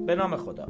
به 0.00 0.14
نام 0.14 0.36
خدا. 0.36 0.68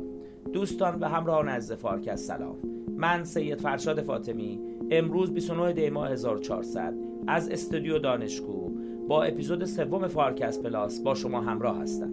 دوستان 0.53 0.98
و 1.00 1.09
همراهان 1.09 1.49
از 1.49 1.73
فارکست 1.73 2.29
سلام. 2.29 2.57
من 2.97 3.25
سید 3.25 3.60
فرشاد 3.60 4.00
فاطمی. 4.00 4.60
امروز 4.91 5.34
29 5.34 5.72
دی 5.72 5.91
ماه 5.91 6.10
1400 6.10 6.95
از 7.26 7.48
استودیو 7.48 7.98
دانشگو 7.98 8.70
با 9.08 9.22
اپیزود 9.22 9.64
سوم 9.64 10.08
فارکست 10.08 10.62
پلاس 10.62 11.00
با 11.00 11.14
شما 11.14 11.40
همراه 11.40 11.80
هستم. 11.80 12.10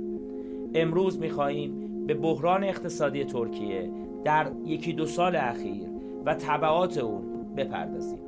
امروز 0.76 1.20
می‌خواهیم 1.20 2.06
به 2.08 2.14
بحران 2.14 2.64
اقتصادی 2.64 3.26
ترکیه 3.26 3.92
در 4.24 4.52
یکی 4.66 4.94
دو 4.94 5.06
سال 5.06 5.36
اخیر 5.36 5.88
و 6.26 6.36
تبعات 6.36 6.98
اون 6.98 7.24
بپردازیم. 7.58 8.20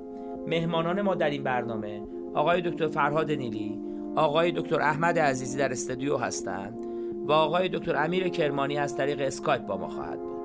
مهمانان 0.47 1.02
ما 1.02 1.15
در 1.15 1.29
این 1.29 1.43
برنامه 1.43 2.02
آقای 2.33 2.61
دکتر 2.61 2.88
فرهاد 2.88 3.31
نیلی 3.31 3.79
آقای 4.15 4.52
دکتر 4.52 4.81
احمد 4.81 5.20
عزیزی 5.20 5.57
در 5.57 5.71
استودیو 5.71 6.17
هستند. 6.17 6.95
و 7.28 7.32
آقای 7.32 7.70
دکتر 7.70 7.96
امیر 7.96 8.28
کرمانی 8.28 8.78
از 8.78 8.98
طریق 8.98 9.21
اسکایپ 9.21 9.62
با 9.62 9.78
ما 9.78 9.88
خواهد 9.88 10.20
بود. 10.20 10.36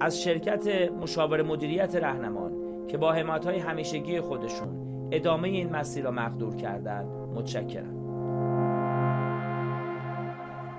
از 0.00 0.22
شرکت 0.22 0.90
مشاور 0.90 1.42
مدیریت 1.42 1.96
رهنمان 1.96 2.52
که 2.86 2.98
با 2.98 3.12
های 3.12 3.58
همیشگی 3.58 4.20
خودشون 4.20 4.68
ادامه 5.12 5.48
این 5.48 5.70
مسیر 5.70 6.04
را 6.04 6.10
مقدور 6.10 6.56
کردند 6.56 7.06
متشکرم. 7.08 7.98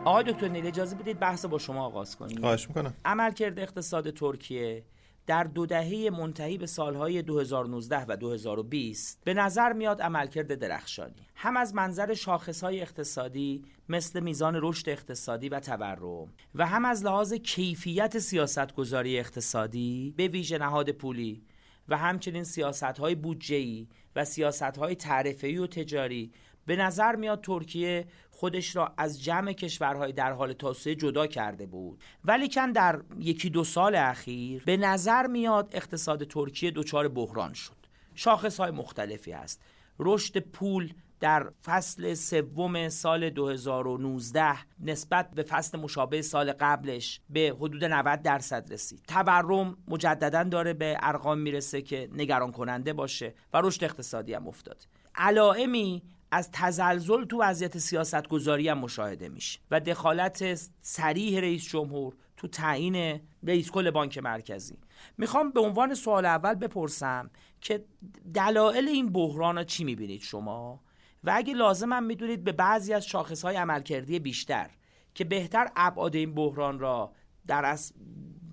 آقای 0.06 0.24
دکتر 0.24 0.48
نیلی 0.48 0.68
اجازه 0.68 0.96
بدید 0.96 1.20
بحث 1.20 1.46
با 1.46 1.58
شما 1.58 1.86
آغاز 1.86 2.16
کنیم. 2.16 2.38
خواهش 2.38 2.68
می‌کنم. 2.68 2.94
عملکرد 3.06 3.60
اقتصاد 3.60 4.10
ترکیه 4.10 4.84
در 5.30 5.44
دو 5.44 5.66
دهه 5.66 6.10
منتهی 6.10 6.58
به 6.58 6.66
سالهای 6.66 7.22
2019 7.22 8.06
و 8.08 8.18
2020 8.18 9.20
به 9.24 9.34
نظر 9.34 9.74
میاد 9.74 10.02
عملکرد 10.02 10.56
درخشانی. 10.56 11.28
هم 11.36 11.58
از 11.58 11.76
منظر 11.76 12.14
شاخصهای 12.14 12.82
اقتصادی 12.82 13.64
مثل 13.90 14.20
میزان 14.20 14.60
رشد 14.62 14.90
اقتصادی 14.90 15.50
و 15.50 15.60
تورم 15.60 16.34
و 16.56 16.66
هم 16.66 16.86
از 16.86 17.06
لحاظ 17.06 17.34
کیفیت 17.34 18.20
سیاستگذاری 18.20 19.20
اقتصادی 19.20 20.14
به 20.18 20.28
ویژه 20.28 20.58
نهاد 20.58 20.92
پولی 20.92 21.42
و 21.90 21.98
همچنین 21.98 22.44
سیاستهای 22.44 23.16
بودجه‌ای 23.16 23.88
و 24.16 24.26
سیاستهای 24.26 24.96
تعرفه‌ای 24.96 25.58
و 25.58 25.68
تجاری 25.68 26.32
به 26.70 26.76
نظر 26.76 27.16
میاد 27.16 27.42
ترکیه 27.42 28.08
خودش 28.32 28.76
را 28.76 28.94
از 28.98 29.24
جمع 29.24 29.54
کشورهای 29.54 30.12
در 30.12 30.32
حال 30.32 30.54
توسعه 30.54 30.96
جدا 30.96 31.28
کرده 31.28 31.66
بود. 31.66 32.04
ولیکن 32.26 32.72
در 32.72 33.02
یکی 33.20 33.50
دو 33.50 33.64
سال 33.64 33.96
اخیر 33.96 34.64
به 34.66 34.78
نظر 34.78 35.28
میاد 35.28 35.70
اقتصاد 35.72 36.24
ترکیه 36.24 36.72
دچار 36.72 37.08
بحران 37.08 37.54
شد. 37.54 37.76
شاخص 38.16 38.60
های 38.60 38.72
مختلفی 38.72 39.34
است 39.34 39.62
رشد 40.00 40.40
پول 40.40 40.94
در 41.20 41.52
فصل 41.66 42.14
سوم 42.14 42.90
سال 42.90 43.30
2019 43.30 44.56
نسبت 44.80 45.32
به 45.32 45.44
فصل 45.44 45.80
مشابه 45.80 46.22
سال 46.22 46.52
قبلش 46.52 47.22
به 47.30 47.56
حدود 47.60 47.86
90 47.86 48.22
درصد 48.22 48.74
رسید. 48.74 49.04
تورم 49.08 49.78
مجددا 49.88 50.44
داره 50.44 50.74
به 50.74 50.98
ارقام 51.00 51.38
می‌رسه 51.38 51.82
که 51.82 52.10
نگران 52.14 52.52
کننده 52.52 52.94
باشه 52.94 53.34
و 53.54 53.62
رشد 53.62 53.84
اقتصادی 53.84 54.34
هم 54.34 54.48
افتاد. 54.48 54.88
علائمی 55.16 56.04
از 56.32 56.50
تزلزل 56.52 57.26
تو 57.26 57.42
وضعیت 57.42 57.78
سیاست 57.78 58.28
گذاری 58.28 58.70
هم 58.70 58.78
مشاهده 58.78 59.30
میشه 59.30 59.60
و 59.72 59.80
دخالت 59.80 60.60
سریح 60.82 61.40
رئیس 61.40 61.64
جمهور 61.64 62.16
تو 62.38 62.48
تعیین 62.48 63.20
رئیس 63.44 63.72
کل 63.72 63.92
بانک 63.92 64.18
مرکزی. 64.18 64.78
می‌خوام 65.18 65.52
به 65.52 65.60
عنوان 65.60 65.94
سوال 65.94 66.26
اول 66.26 66.54
بپرسم 66.54 67.30
که 67.62 67.86
دلایل 68.34 68.88
این 68.88 69.10
بحران 69.10 69.58
ها 69.58 69.64
چی 69.64 69.84
می‌بینید 69.84 70.22
شما؟ 70.22 70.82
و 71.24 71.32
اگه 71.36 71.54
لازم 71.54 71.94
هم 71.94 72.04
می‌دونید 72.04 72.44
به 72.44 72.52
بعضی 72.52 72.94
از 72.94 73.06
شاخص 73.06 73.46
های 73.46 73.56
عملکردی 73.56 74.20
بیشتر 74.20 74.70
که 75.14 75.24
بهتر 75.24 75.72
ابعاد 75.76 76.16
این 76.16 76.36
بحران 76.36 76.80
را 76.80 77.14
در 77.48 77.66
از 77.66 77.94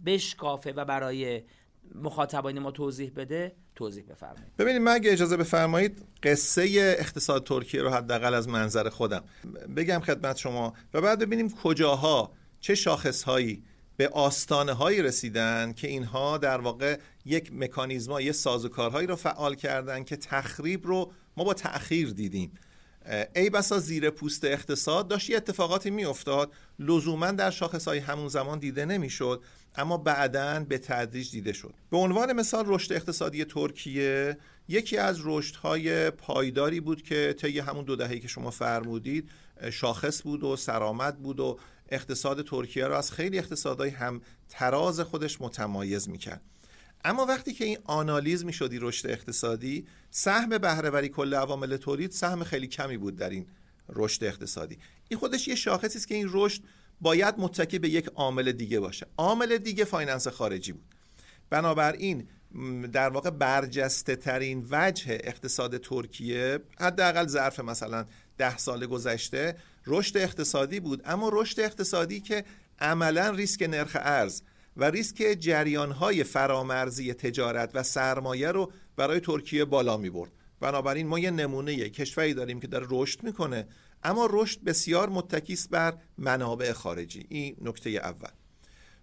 بشکافه 0.07 0.73
و 0.73 0.85
برای 0.85 1.43
مخاطبان 1.95 2.59
ما 2.59 2.71
توضیح 2.71 3.13
بده 3.17 3.57
توضیح 3.77 4.05
بفرمایید. 4.05 4.57
ببینید 4.59 4.83
من 4.83 4.93
اگه 4.93 5.13
اجازه 5.13 5.37
بفرمایید 5.37 6.05
قصه 6.23 6.95
اقتصاد 6.99 7.45
ترکیه 7.45 7.83
رو 7.83 7.91
حداقل 7.91 8.35
از 8.35 8.49
منظر 8.49 8.89
خودم 8.89 9.25
بگم 9.77 10.01
خدمت 10.01 10.37
شما 10.37 10.73
و 10.95 11.01
بعد 11.01 11.19
ببینیم 11.19 11.51
کجاها 11.51 12.33
چه 12.61 12.75
شاخصهایی 12.75 13.63
به 13.97 14.09
آستانه 14.09 14.73
هایی 14.73 15.03
رسیدن 15.03 15.73
که 15.73 15.89
اینها 15.89 16.39
در 16.39 16.61
واقع 16.61 16.99
یک 17.25 17.53
مکانیزما 17.53 18.21
یه 18.21 18.33
سازوکارهایی 18.33 19.07
رو 19.07 19.17
فعال 19.17 19.55
کردن 19.55 20.05
که 20.05 20.17
تخریب 20.17 20.87
رو 20.87 21.13
ما 21.37 21.45
با 21.45 21.55
تأخیر 21.55 22.11
دیدیم. 22.11 22.53
ای 23.37 23.51
بسا 23.51 23.79
زیر 23.79 24.11
پوست 24.11 24.45
اقتصاد 24.45 25.09
داشت 25.09 25.31
یه 25.31 25.37
اتفاقاتی 25.37 25.91
میافتاد. 25.91 26.53
لزوما 26.79 27.31
در 27.31 27.51
شاخص 27.51 27.89
های 27.89 27.99
همون 27.99 28.29
زمان 28.29 28.59
دیده 28.59 28.85
نمی‌شد 28.85 29.43
اما 29.77 29.97
بعدا 29.97 30.65
به 30.69 30.79
تدریج 30.79 31.31
دیده 31.31 31.53
شد. 31.53 31.75
به 31.91 31.97
عنوان 31.97 32.33
مثال 32.33 32.65
رشد 32.67 32.93
اقتصادی 32.93 33.45
ترکیه 33.45 34.37
یکی 34.69 34.97
از 34.97 35.21
رشدهای 35.25 36.11
پایداری 36.11 36.81
بود 36.81 37.03
که 37.03 37.35
طی 37.39 37.59
همون 37.59 37.85
دو 37.85 37.97
دهه‌ای 37.97 38.21
که 38.21 38.29
شما 38.29 38.51
فرمودید 38.51 39.31
شاخص 39.71 40.23
بود 40.23 40.45
و 40.45 40.57
سرآمد 40.57 41.19
بود 41.19 41.41
و 41.41 41.59
اقتصاد 41.89 42.47
ترکیه 42.47 42.87
را 42.87 42.99
از 42.99 43.13
خیلی 43.13 43.39
اقتصادهای 43.39 43.91
هم 43.91 44.21
تراز 44.49 45.01
خودش 45.01 45.41
متمایز 45.41 46.09
می‌کرد. 46.09 46.41
اما 47.07 47.27
وقتی 47.27 47.53
که 47.53 47.65
این 47.65 47.79
آنالیز 47.85 48.45
می‌شدی 48.45 48.79
رشد 48.79 49.11
اقتصادی 49.11 49.87
سهم 50.11 50.59
بهره‌وری 50.59 51.09
کل 51.09 51.35
عوامل 51.35 51.77
تولید 51.77 52.11
سهم 52.11 52.45
خیلی 52.45 52.67
کمی 52.67 52.97
بود 52.97 53.17
در 53.17 53.31
این 53.31 53.47
رشد 53.89 54.25
اقتصادی. 54.25 54.79
این 55.09 55.21
خودش 55.21 55.49
یه 55.49 55.55
شاخصی 55.55 55.99
است 55.99 56.09
که 56.09 56.15
این 56.15 56.29
رشد 56.33 56.63
باید 57.01 57.35
متکی 57.39 57.79
به 57.79 57.89
یک 57.89 58.07
عامل 58.07 58.53
دیگه 58.53 58.81
باشه. 58.81 59.07
عامل 59.17 59.59
دیگه 59.59 59.85
finance 59.85 60.29
خارجی 60.29 60.73
بود. 60.73 60.85
بنابراین 61.51 62.29
در 62.93 63.09
واقع 63.09 63.31
برجسته 63.31 64.17
ترین 64.17 64.67
وجه 64.71 65.19
اقتصاد 65.25 65.77
ترکیه 65.77 66.59
حداقل 66.81 67.27
ظرف 67.27 67.61
مثلا 67.61 68.07
ده 68.39 68.57
سال 68.57 68.87
گذشته 68.87 69.57
رشد 69.87 70.17
اقتصادی 70.17 70.81
بود. 70.81 71.03
اما 71.05 71.31
رشد 71.33 71.61
اقتصادی 71.61 72.21
که 72.21 72.45
عملا 72.81 73.31
ریسک 73.31 73.63
نرخ 73.63 73.97
ارز 74.01 74.43
و 74.77 74.85
ریسک 74.85 75.37
جریانهای 75.41 76.25
فرامرزی 76.25 77.15
تجارت 77.15 77.71
و 77.75 77.83
سرمایه 77.83 78.53
رو 78.53 78.73
برای 78.97 79.21
ترکیه 79.21 79.65
بالا 79.65 79.97
می 79.97 80.11
برد 80.11 80.31
بنابراین 80.61 81.07
ما 81.07 81.19
یه 81.19 81.31
نمونه 81.31 81.89
کشوری 81.89 82.35
داریم 82.35 82.61
که 82.61 82.67
داره 82.67 82.87
رشد 82.91 83.23
می‌کنه 83.23 83.67
اما 84.03 84.29
رشد 84.31 84.61
بسیار 84.61 85.09
متکیس 85.09 85.69
بر 85.69 85.95
منابع 86.19 86.73
خارجی. 86.73 87.27
این 87.29 87.57
نکته 87.61 87.91
اول. 87.91 88.29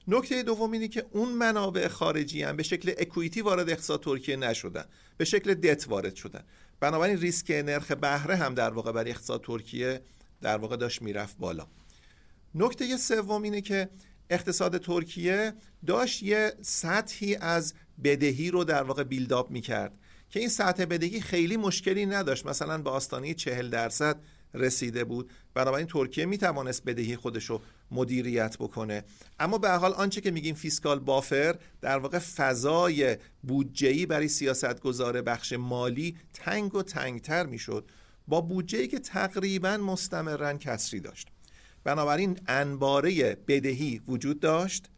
نکته 0.07 0.43
دوم 0.43 0.71
اینه 0.71 0.87
که 0.87 1.05
اون 1.11 1.29
منابع 1.29 1.87
خارجی 1.87 2.43
هم 2.43 2.57
به 2.57 2.63
شکل 2.63 2.93
اکویتی 2.97 3.41
وارد 3.41 3.69
اقتصاد 3.69 4.03
ترکیه 4.03 4.35
نشدن 4.35 4.85
به 5.17 5.25
شکل 5.25 5.53
دت 5.53 5.87
وارد 5.87 6.15
شدن. 6.15 6.43
بنابراین 6.79 7.17
ریسک 7.17 7.51
نرخ 7.51 7.91
بهره 7.91 8.35
هم 8.35 8.53
در 8.53 8.69
واقع 8.69 8.91
برای 8.91 9.11
اقتصاد 9.11 9.43
ترکیه 9.43 10.01
در 10.41 10.57
واقع 10.57 10.75
داشت 10.75 11.01
می‌رفت 11.01 11.37
بالا. 11.37 11.67
نکته 12.55 12.97
سوم 12.97 13.43
اینه 13.43 13.61
که 13.61 13.89
اقتصاد 14.33 14.77
ترکیه 14.77 15.53
داشت 15.85 16.23
یه 16.23 16.53
سطحی 16.61 17.35
از 17.35 17.73
بدهی 18.03 18.51
رو 18.51 18.63
در 18.63 18.83
واقع 18.83 19.03
build 19.03 19.38
up 19.38 19.51
می‌کرد 19.51 19.93
که 20.29 20.39
این 20.39 20.49
سطح 20.49 20.85
بدهی 20.85 21.21
خیلی 21.21 21.57
مشکلی 21.57 22.05
نداشت. 22.05 22.45
مثلا 22.45 22.77
به 22.77 22.89
آستانه 22.89 23.33
40 23.33 23.69
درصد 23.69 24.19
رسیده 24.53 25.03
بود. 25.03 25.31
بنابراین 25.53 25.87
ترکیه 25.87 26.25
می‌توانست 26.25 26.83
بدهی 26.83 27.15
خودش 27.15 27.45
رو 27.45 27.61
مدیریت 27.91 28.57
بکنه. 28.57 29.03
اما 29.39 29.57
به 29.57 29.71
حال 29.71 29.93
آنچه 29.93 30.21
که 30.21 30.31
میگیم 30.31 30.55
fiscal 30.55 30.99
buffer 30.99 31.55
در 31.81 31.97
واقع 31.97 32.19
فضای 32.19 33.17
بودجه‌ای 33.43 34.05
برای 34.05 34.27
سیاستگزار 34.27 35.21
بخش 35.21 35.53
مالی 35.53 36.17
تنگ 36.33 36.75
و 36.75 36.83
تنگتر 36.83 37.45
می‌شد. 37.45 37.85
با 38.27 38.41
بودجه‌ای 38.41 38.87
که 38.87 38.99
تقریبا 38.99 39.77
مستمرا 39.77 40.53
کسری 40.53 40.99
داشت. 40.99 41.27
بنابراین 41.83 42.39
انباره 42.47 43.37
بدهی 43.47 44.01
وجود 44.07 44.39
داشت 44.39 44.89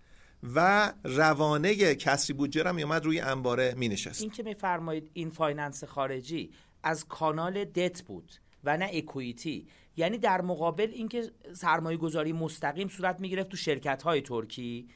و 0.56 0.94
روانه 1.04 1.96
کسری 1.96 2.34
بودجه 2.34 2.64
را 2.64 2.74
میومد 2.74 3.06
روی 3.06 3.20
انباره 3.20 3.74
می 3.78 3.88
نشست 3.88 4.22
این 4.22 4.32
که 4.32 4.44
میفرمایید 4.44 5.10
این 5.14 5.30
finance 5.30 5.84
خارجی 5.84 6.52
از 6.84 7.06
کانال 7.06 7.64
دت 7.66 8.02
بود 8.02 8.32
و 8.64 8.78
نه 8.78 8.90
equity 8.94 9.68
یعنی 9.98 10.18
در 10.18 10.42
مقابل 10.42 10.90
اینکه 10.94 11.32
سرمایه 11.54 11.98
گذاری 11.98 12.34
مستقیم 12.34 12.88
صورت 12.88 13.20
می‌گرفت 13.20 13.50
تو 13.50 13.58
شرکت 13.58 14.04
های 14.04 14.22
ترکی 14.22 14.88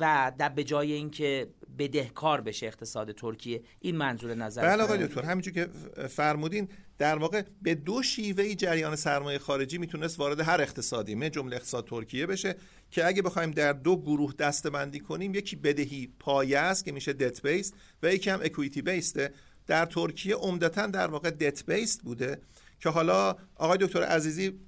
و 0.00 0.32
در 0.38 0.48
به 0.48 0.64
جای 0.64 0.92
اینکه 0.92 1.48
بدهکار 1.78 2.40
بشه 2.40 2.66
اقتصاد 2.66 3.12
ترکیه 3.12 3.62
این 3.80 3.96
منظور 3.96 4.34
نظر 4.34 4.62
بله 4.62 4.82
آقای 4.82 5.06
دکتر 5.06 5.22
همینجور 5.22 5.54
که 5.54 5.68
فرمودین 6.08 6.68
در 6.98 7.18
واقع 7.18 7.42
به 7.62 7.74
دو 7.74 8.02
شیوه 8.02 8.54
جریان 8.54 8.96
سرمایه 8.96 9.38
خارجی 9.38 9.78
می‌تونست 9.78 10.18
وارد 10.20 10.40
هر 10.40 10.60
اقتصادی 10.60 11.14
من 11.14 11.30
جمله 11.30 11.56
اقتصاد 11.56 11.86
ترکیه 11.86 12.26
بشه 12.26 12.56
که 12.90 13.06
اگه 13.06 13.22
بخوایم 13.22 13.50
در 13.50 13.72
دو 13.72 13.96
گروه 13.96 14.34
دسته 14.34 14.70
بندی 14.70 15.00
کنیم 15.00 15.34
یکی 15.34 15.56
بدهی 15.56 16.12
پایه 16.18 16.58
است 16.58 16.84
که 16.84 16.92
میشه 16.92 17.12
دت 17.12 17.46
بیست 17.46 17.74
و 18.02 18.12
یکی 18.12 18.30
هم 18.30 18.40
اکویتی 18.42 18.82
بیسته 18.82 19.32
در 19.66 19.86
ترکیه 19.86 20.34
عمدتا 20.34 20.86
در 20.86 21.06
واقع 21.06 21.30
دت 21.30 21.66
بیست 21.66 22.02
بوده. 22.02 22.38
که 22.80 22.88
حالا 22.88 23.36
آقای 23.54 23.78
دکتر 23.80 24.02
عزیزی 24.02 24.60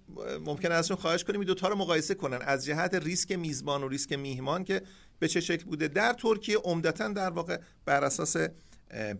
ممکن 0.46 0.72
ازشون 0.72 0.96
خواهش 0.96 1.24
کنیم 1.24 1.40
این 1.40 1.46
دوتا 1.46 1.68
رو 1.68 1.76
مقایسه 1.76 2.14
کنن. 2.14 2.38
از 2.42 2.64
جهت 2.64 2.94
ریسک 2.94 3.32
میزبان 3.32 3.82
و 3.82 3.88
ریسک 3.88 4.12
میهمان 4.12 4.64
که 4.64 4.82
به 5.18 5.28
چه 5.28 5.40
شکل 5.40 5.64
بوده. 5.64 5.88
در 5.88 6.12
ترکیه 6.12 6.56
عمدتا 6.56 7.08
در 7.08 7.30
واقع 7.30 7.58
بر 7.84 8.04
اساس 8.04 8.36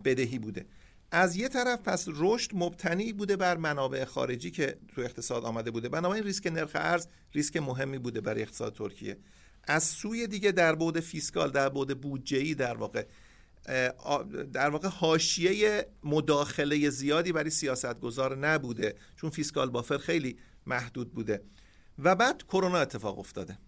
بدهی 0.05 0.39
بوده. 0.39 0.67
از 1.11 1.37
یه 1.37 1.49
طرف 1.49 1.83
پس 1.83 2.07
رشد 2.09 2.51
مبتنی 2.55 3.13
بوده 3.13 3.37
بر 3.37 3.57
منابع 3.57 4.05
خارجی 4.05 4.51
که 4.51 4.77
تو 4.95 5.01
اقتصاد 5.01 5.45
آمده 5.45 5.71
بوده. 5.71 5.89
بنابراین 5.89 6.25
ریسک 6.25 6.47
نرخ 6.47 6.71
ارز 6.75 7.07
ریسک 7.33 7.57
مهمی 7.57 7.99
بوده 7.99 8.21
برای 8.21 8.43
اقتصاد 8.43 8.75
ترکیه. 8.75 9.17
از 9.65 9.85
سوی 9.85 10.27
دیگه 10.27 10.53
در 10.53 10.75
بعد 10.75 11.01
fiscal 11.01 11.51
در 11.51 11.69
بعد 11.69 12.01
بودجه‌ای 12.01 12.55
در 12.55 12.75
واقع 12.75 13.05
در 14.53 14.71
واقع 14.71 14.89
حاشیه 14.89 15.87
مداخله 16.05 16.91
زیادی 16.91 17.33
برای 17.33 17.51
سیاستگزار 17.51 18.37
نبوده 18.37 18.95
چون 19.17 19.31
fiscal 19.31 19.71
buffer 19.71 19.99
خیلی 19.99 20.37
محدود 20.67 21.13
بوده. 21.13 21.43
و 21.99 22.15
بعد 22.15 22.43
کرونا 22.43 22.79
اتفاق 22.79 23.19
افتاده. 23.19 23.59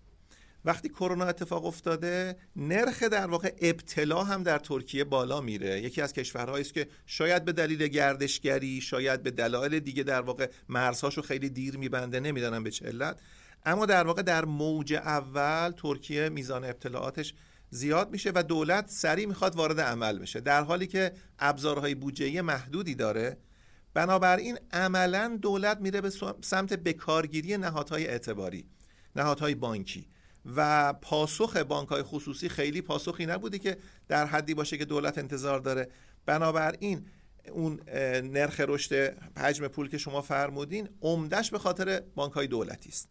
وقتی 0.64 0.88
کرونا 0.88 1.24
اتفاق 1.24 1.64
افتاده 1.64 2.36
نرخ 2.56 3.02
در 3.02 3.26
واقع 3.26 3.52
ابتلا 3.60 4.24
هم 4.24 4.42
در 4.42 4.58
ترکیه 4.58 5.04
بالا 5.04 5.40
میره. 5.40 5.80
یکی 5.80 6.02
از 6.02 6.12
کشورهایی 6.12 6.64
است 6.64 6.74
که 6.74 6.88
شاید 7.06 7.44
به 7.44 7.52
دلیل 7.52 7.86
گردشگری 7.86 8.80
شاید 8.80 9.22
به 9.22 9.30
دلایل 9.30 9.80
دیگه 9.80 10.02
در 10.02 10.20
واقع 10.20 10.50
مرزهاشو 10.68 11.22
خیلی 11.22 11.50
دیر 11.50 11.76
میبنده 11.76 12.20
نمی‌دانم 12.20 12.64
به 12.64 12.70
چه 12.70 12.86
علت. 12.86 13.20
اما 13.66 13.86
در 13.86 14.06
واقع 14.06 14.22
در 14.22 14.44
موج 14.44 14.92
اول 14.94 15.70
ترکیه 15.70 16.28
میزان 16.28 16.64
ابتلاعاتش 16.64 17.34
زیاد 17.74 18.10
میشه 18.10 18.32
و 18.34 18.42
دولت 18.42 18.90
سریع 18.90 19.26
می‌خواد 19.26 19.56
وارد 19.56 19.80
عمل 19.80 20.18
بشه. 20.18 20.40
در 20.40 20.62
حالی 20.62 20.86
که 20.86 21.12
ابزارهای 21.38 21.94
بودجه‌ای 21.94 22.40
محدودی 22.40 22.94
داره. 22.94 23.36
بنابراین 23.94 24.58
عملا 24.72 25.38
دولت 25.42 25.80
میره 25.80 26.00
به 26.00 26.10
سمت 26.42 26.72
بکارگیری 26.72 27.56
نهادهای 27.56 28.06
اعتباری 28.06 28.66
نهادهای 29.16 29.54
بانکی. 29.54 30.06
و 30.56 30.92
پاسخ 30.92 31.56
بانک 31.56 31.88
های 31.88 32.02
خصوصی 32.02 32.48
خیلی 32.48 32.82
پاسخی 32.82 33.26
نبوده 33.26 33.58
که 33.58 33.76
در 34.08 34.26
حدی 34.26 34.54
باشه 34.54 34.78
که 34.78 34.84
دولت 34.84 35.18
انتظار 35.18 35.58
داره. 35.58 35.88
بنابراین 36.26 37.06
اون 37.52 37.80
نرخ 38.22 38.60
رشد 38.68 38.94
حجم 39.38 39.68
پول 39.68 39.88
که 39.88 39.98
شما 39.98 40.22
فرمودین 40.22 40.88
عمدش 41.02 41.50
به 41.50 41.58
خاطر 41.58 42.02
بانک 42.14 42.32
های 42.32 42.46
دولتی 42.46 42.88
است. 42.88 43.08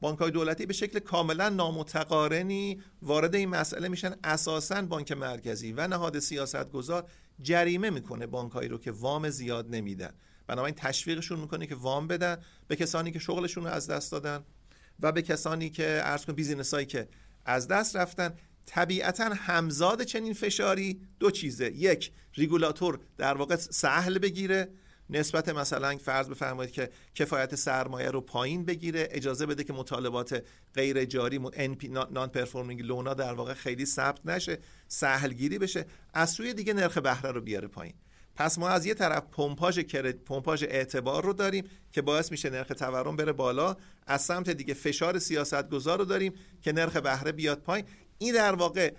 بانک 0.00 0.18
های 0.18 0.30
دولتی 0.30 0.66
به 0.66 0.72
شکل 0.72 0.98
کاملا 0.98 1.48
نامتقارنی 1.48 2.82
وارد 3.02 3.34
این 3.34 3.48
مسئله 3.48 3.88
میشن. 3.88 4.14
اساسا 4.24 4.82
بانک 4.82 5.12
مرکزی 5.12 5.72
و 5.72 5.86
نهاد 5.86 6.18
سیاست 6.18 6.70
گذار 6.70 7.08
جریمه 7.42 7.90
می‌کنه 7.90 8.26
بانک 8.26 8.52
هایی 8.52 8.68
رو 8.68 8.78
که 8.78 8.92
وام 8.92 9.30
زیاد 9.30 9.74
نمیدن. 9.74 10.12
بنابراین 10.46 10.74
تشویقشون 10.74 11.40
می‌کنه 11.40 11.66
که 11.66 11.74
وام 11.74 12.06
بدن 12.06 12.36
به 12.68 12.76
کسانی 12.76 13.10
که 13.10 13.18
شغلشون 13.18 13.64
رو 13.64 13.70
از 13.70 13.86
دست 13.86 14.12
دادن 14.12 14.44
و 15.00 15.12
به 15.12 15.22
کسانی 15.22 15.70
که 15.70 16.00
عرض 16.04 16.24
کنم 16.24 16.32
business 16.32 16.74
هایی 16.74 16.86
که 16.86 17.08
از 17.44 17.68
دست 17.68 17.96
رفتن. 17.96 18.34
طبیعتا 18.66 19.24
همزاد 19.24 20.02
چنین 20.02 20.32
فشاری 20.32 21.00
دو 21.18 21.30
چیزه. 21.30 21.72
یک 21.72 22.12
ریگولاتور 22.34 23.00
در 23.16 23.34
واقع 23.34 23.56
سهل 23.56 24.18
بگیره. 24.18 24.68
نسبت 25.10 25.48
مثلا 25.48 25.96
فرض 25.96 26.28
بفرمایید 26.28 26.72
که 26.72 26.90
کفایت 27.14 27.54
سرمایه 27.54 28.10
رو 28.10 28.20
پایین 28.20 28.64
بگیره 28.64 29.08
اجازه 29.10 29.46
بده 29.46 29.64
که 29.64 29.72
مطالبات 29.72 30.44
غیر 30.74 31.04
جاری 31.04 31.40
non-performing 32.10 32.28
loan 32.28 32.82
ها 32.82 33.14
در 33.14 33.32
واقع 33.32 33.54
خیلی 33.54 33.86
ثبت 33.86 34.26
نشه 34.26 34.58
سهلگیری 34.88 35.58
بشه 35.58 35.86
از 36.14 36.30
سوی 36.30 36.54
دیگه 36.54 36.72
نرخ 36.72 36.98
بهره 36.98 37.30
رو 37.30 37.40
بیاره 37.40 37.68
پایین. 37.68 37.94
پس 38.36 38.58
ما 38.58 38.68
از 38.68 38.86
یه 38.86 38.94
طرف 38.94 39.22
پمپاژ 39.32 39.78
پمپاژ 40.26 40.62
اعتبار 40.62 41.24
رو 41.24 41.32
داریم 41.32 41.64
که 41.92 42.02
باعث 42.02 42.30
میشه 42.30 42.50
نرخ 42.50 42.68
تورم 42.68 43.16
بره 43.16 43.32
بالا 43.32 43.76
از 44.06 44.22
سمت 44.22 44.50
دیگه 44.50 44.74
فشار 44.74 45.18
سیاست 45.18 45.68
گذار 45.68 45.98
رو 45.98 46.04
داریم 46.04 46.32
که 46.62 46.72
نرخ 46.72 46.96
بهره 46.96 47.32
بیاد 47.32 47.62
پایین. 47.62 47.86
این 48.18 48.34
در 48.34 48.54
واقع 48.54 48.94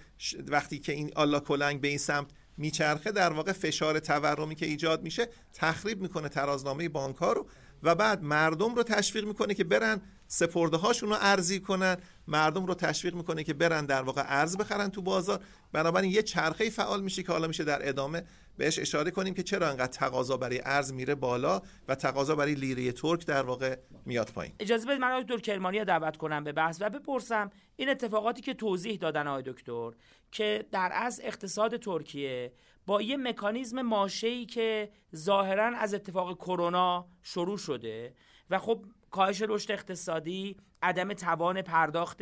وقتی 0.48 0.80
که 0.80 0.92
این 0.92 1.12
آلا 1.16 1.40
کلنگ 1.40 1.82
به 1.82 1.88
این 1.88 1.98
سمت 1.98 2.28
میچرخه 2.58 3.12
در 3.12 3.34
واقع 3.34 3.52
فشار 3.52 4.00
تورمی 4.00 4.56
که 4.56 4.66
ایجاد 4.66 5.04
میشه 5.04 5.28
تخریب 5.54 6.02
می‌کنه 6.02 6.30
ترازنامه 6.30 6.90
بانک 6.90 7.16
ها 7.16 7.34
رو. 7.34 7.48
و 7.84 7.96
بعد 7.96 8.24
مردم 8.24 8.76
رو 8.76 8.84
تشویق 8.84 9.26
می‌کنه 9.26 9.54
که 9.54 9.64
برن 9.64 10.02
سپرده 10.28 10.78
هاشون 10.78 11.10
رو 11.10 11.16
ارزی 11.20 11.60
کنن. 11.60 11.98
مردم 12.28 12.66
رو 12.66 12.74
تشویق 12.74 13.16
می‌کنه 13.16 13.44
که 13.44 13.54
برن 13.54 13.86
در 13.86 14.02
واقع 14.02 14.24
ارز 14.26 14.58
بخرن 14.58 14.90
تو 14.90 15.02
بازار. 15.02 15.40
بنابراین 15.72 16.12
یه 16.12 16.22
چرخه 16.22 16.70
فعال 16.70 17.04
میشه 17.04 17.24
که 17.24 17.32
حالا 17.32 17.48
میشه 17.48 17.64
در 17.64 17.90
ادامه 17.90 18.24
بهش 18.58 18.80
اشاره 18.80 19.12
کنیم 19.12 19.34
که 19.34 19.44
چرا 19.44 19.70
انقدر 19.70 19.88
تقاضا 19.88 20.38
برای 20.38 20.62
ارز 20.66 20.94
میره 20.94 21.16
بالا 21.16 21.62
و 21.88 21.96
تقاضا 21.96 22.36
برای 22.36 22.56
لیره 22.56 22.92
ترک 22.92 23.26
در 23.26 23.44
واقع 23.44 23.78
میاد 24.06 24.30
پایین. 24.30 24.54
اجازه 24.60 24.88
بدید 24.88 25.02
من 25.02 25.22
دکتر 25.22 25.38
کرمانی 25.38 25.86
دعوت 25.86 26.18
کنم 26.18 26.44
به 26.44 26.52
بحث 26.52 26.78
و 26.82 26.90
بپرسم 26.90 27.52
این 27.76 27.90
اتفاقاتی 27.90 28.42
که 28.42 28.54
توضیح 28.54 28.98
دادن 28.98 29.28
آقای 29.28 29.44
دکتر 29.46 29.92
که 30.32 30.66
در 30.72 30.92
از 30.94 31.22
اقتصاد 31.24 31.78
ترکیه 31.78 32.52
با 32.88 33.02
یه 33.02 33.18
مکانیزم 33.18 33.82
ماشه‌ای 33.82 34.46
که 34.46 34.92
ظاهرا 35.16 35.78
از 35.78 35.94
اتفاق 35.94 36.36
کرونا 36.38 37.08
شروع 37.24 37.58
شده 37.58 38.16
و 38.50 38.60
خب 38.60 38.86
کاهش 39.12 39.42
رشد 39.48 39.72
اقتصادی 39.72 40.58
عدم 40.82 41.14
توان 41.14 41.62
پرداخت 41.62 42.18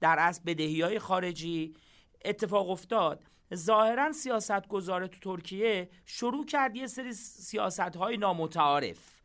در 0.00 0.18
از 0.18 0.44
بدهی 0.44 0.80
های 0.80 0.98
خارجی 0.98 1.74
اتفاق 2.24 2.70
افتاد. 2.70 3.24
ظاهرا 3.54 4.12
سیاست 4.12 4.68
گذار 4.68 5.06
تو 5.06 5.18
ترکیه 5.18 5.90
شروع 6.06 6.46
کرد 6.46 6.76
یه 6.76 6.86
سری 6.86 7.12
سیاست 7.12 7.96
های 7.96 8.16
نامتعارف 8.16 9.22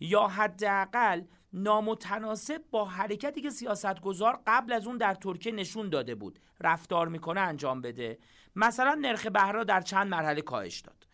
یا 0.00 0.26
حداقل 0.26 1.22
نامتناسب 1.52 2.62
با 2.70 2.84
حرکتی 2.84 3.40
که 3.40 3.50
سیاستگزار 3.50 4.40
قبل 4.46 4.72
از 4.72 4.86
اون 4.86 4.96
در 4.96 5.14
ترکیه 5.14 5.52
نشون 5.52 5.88
داده 5.88 6.14
بود. 6.14 6.38
رفتار 6.60 7.08
می‌کنه 7.08 7.40
انجام 7.40 7.80
بده. 7.80 8.18
مثلا 8.56 8.94
نرخ 8.94 9.26
بهره 9.26 9.64
در 9.64 9.80
چند 9.80 10.06
مرحله 10.06 10.42
کاهش 10.42 10.80
داد. 10.80 11.06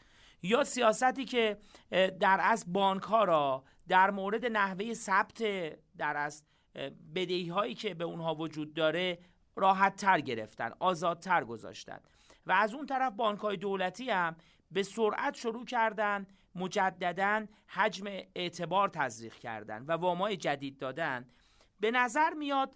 یا 0.42 0.64
سیاستی 0.64 1.24
که 1.24 1.58
در 2.20 2.40
از 2.42 2.72
بانک 2.72 3.02
ها 3.02 3.24
را 3.24 3.64
در 3.88 4.10
مورد 4.10 4.46
نحوه 4.46 4.94
ثبت 4.94 5.42
در 5.98 6.16
از 6.16 6.44
بدهی 7.14 7.48
هایی 7.48 7.74
که 7.74 7.94
به 7.94 8.04
اونها 8.04 8.34
وجود 8.34 8.74
داره 8.74 9.18
راحت 9.56 9.96
تر 9.96 10.20
گرفتن 10.20 10.70
آزادتر 10.80 11.44
گذاشتن. 11.44 12.00
و 12.46 12.52
از 12.52 12.74
اون 12.74 12.86
طرف 12.86 13.12
بانک 13.12 13.40
های 13.40 13.56
دولتی 13.56 14.10
هم 14.10 14.36
به 14.70 14.82
سرعت 14.82 15.34
شروع 15.34 15.64
کردن 15.64 16.26
مجددا 16.54 17.46
حجم 17.66 18.06
اعتبار 18.34 18.88
تزریق 18.88 19.34
کردن 19.34 19.82
و 19.82 19.92
وامای 19.92 20.36
جدید 20.36 20.78
دادن. 20.78 21.28
به 21.80 21.90
نظر 21.90 22.30
میاد 22.34 22.72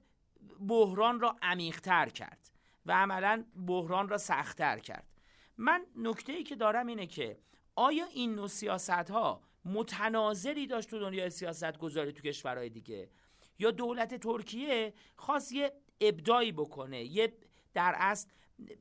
بحران 0.68 1.20
را 1.20 1.36
عمیقتر 1.42 2.08
کرد. 2.08 2.49
و 2.90 2.92
عملا 2.92 3.44
بحران 3.66 4.08
را 4.08 4.18
سختتر 4.18 4.78
کرد. 4.78 5.06
من 5.56 5.86
نکته 5.96 6.32
ای 6.32 6.42
که 6.42 6.56
دارم 6.56 6.86
اینه 6.86 7.06
که 7.06 7.38
آیا 7.76 8.04
این 8.04 8.34
نوع 8.34 8.48
سیاست 8.48 9.10
ها 9.10 9.42
متناظری 9.64 10.66
داشت 10.66 10.90
تو 10.90 10.98
دنیای 10.98 11.30
سیاست 11.30 11.78
گذاری 11.78 12.12
تو 12.12 12.22
کشورهای 12.22 12.68
دیگه؟ 12.68 13.10
یا 13.58 13.70
دولت 13.70 14.14
ترکیه 14.14 14.94
خواست 15.16 15.52
یه 15.52 15.72
ابدایی 16.00 16.52
بکنه 16.52 17.04
یه 17.04 17.32
در 17.74 17.94
اصل 17.96 18.28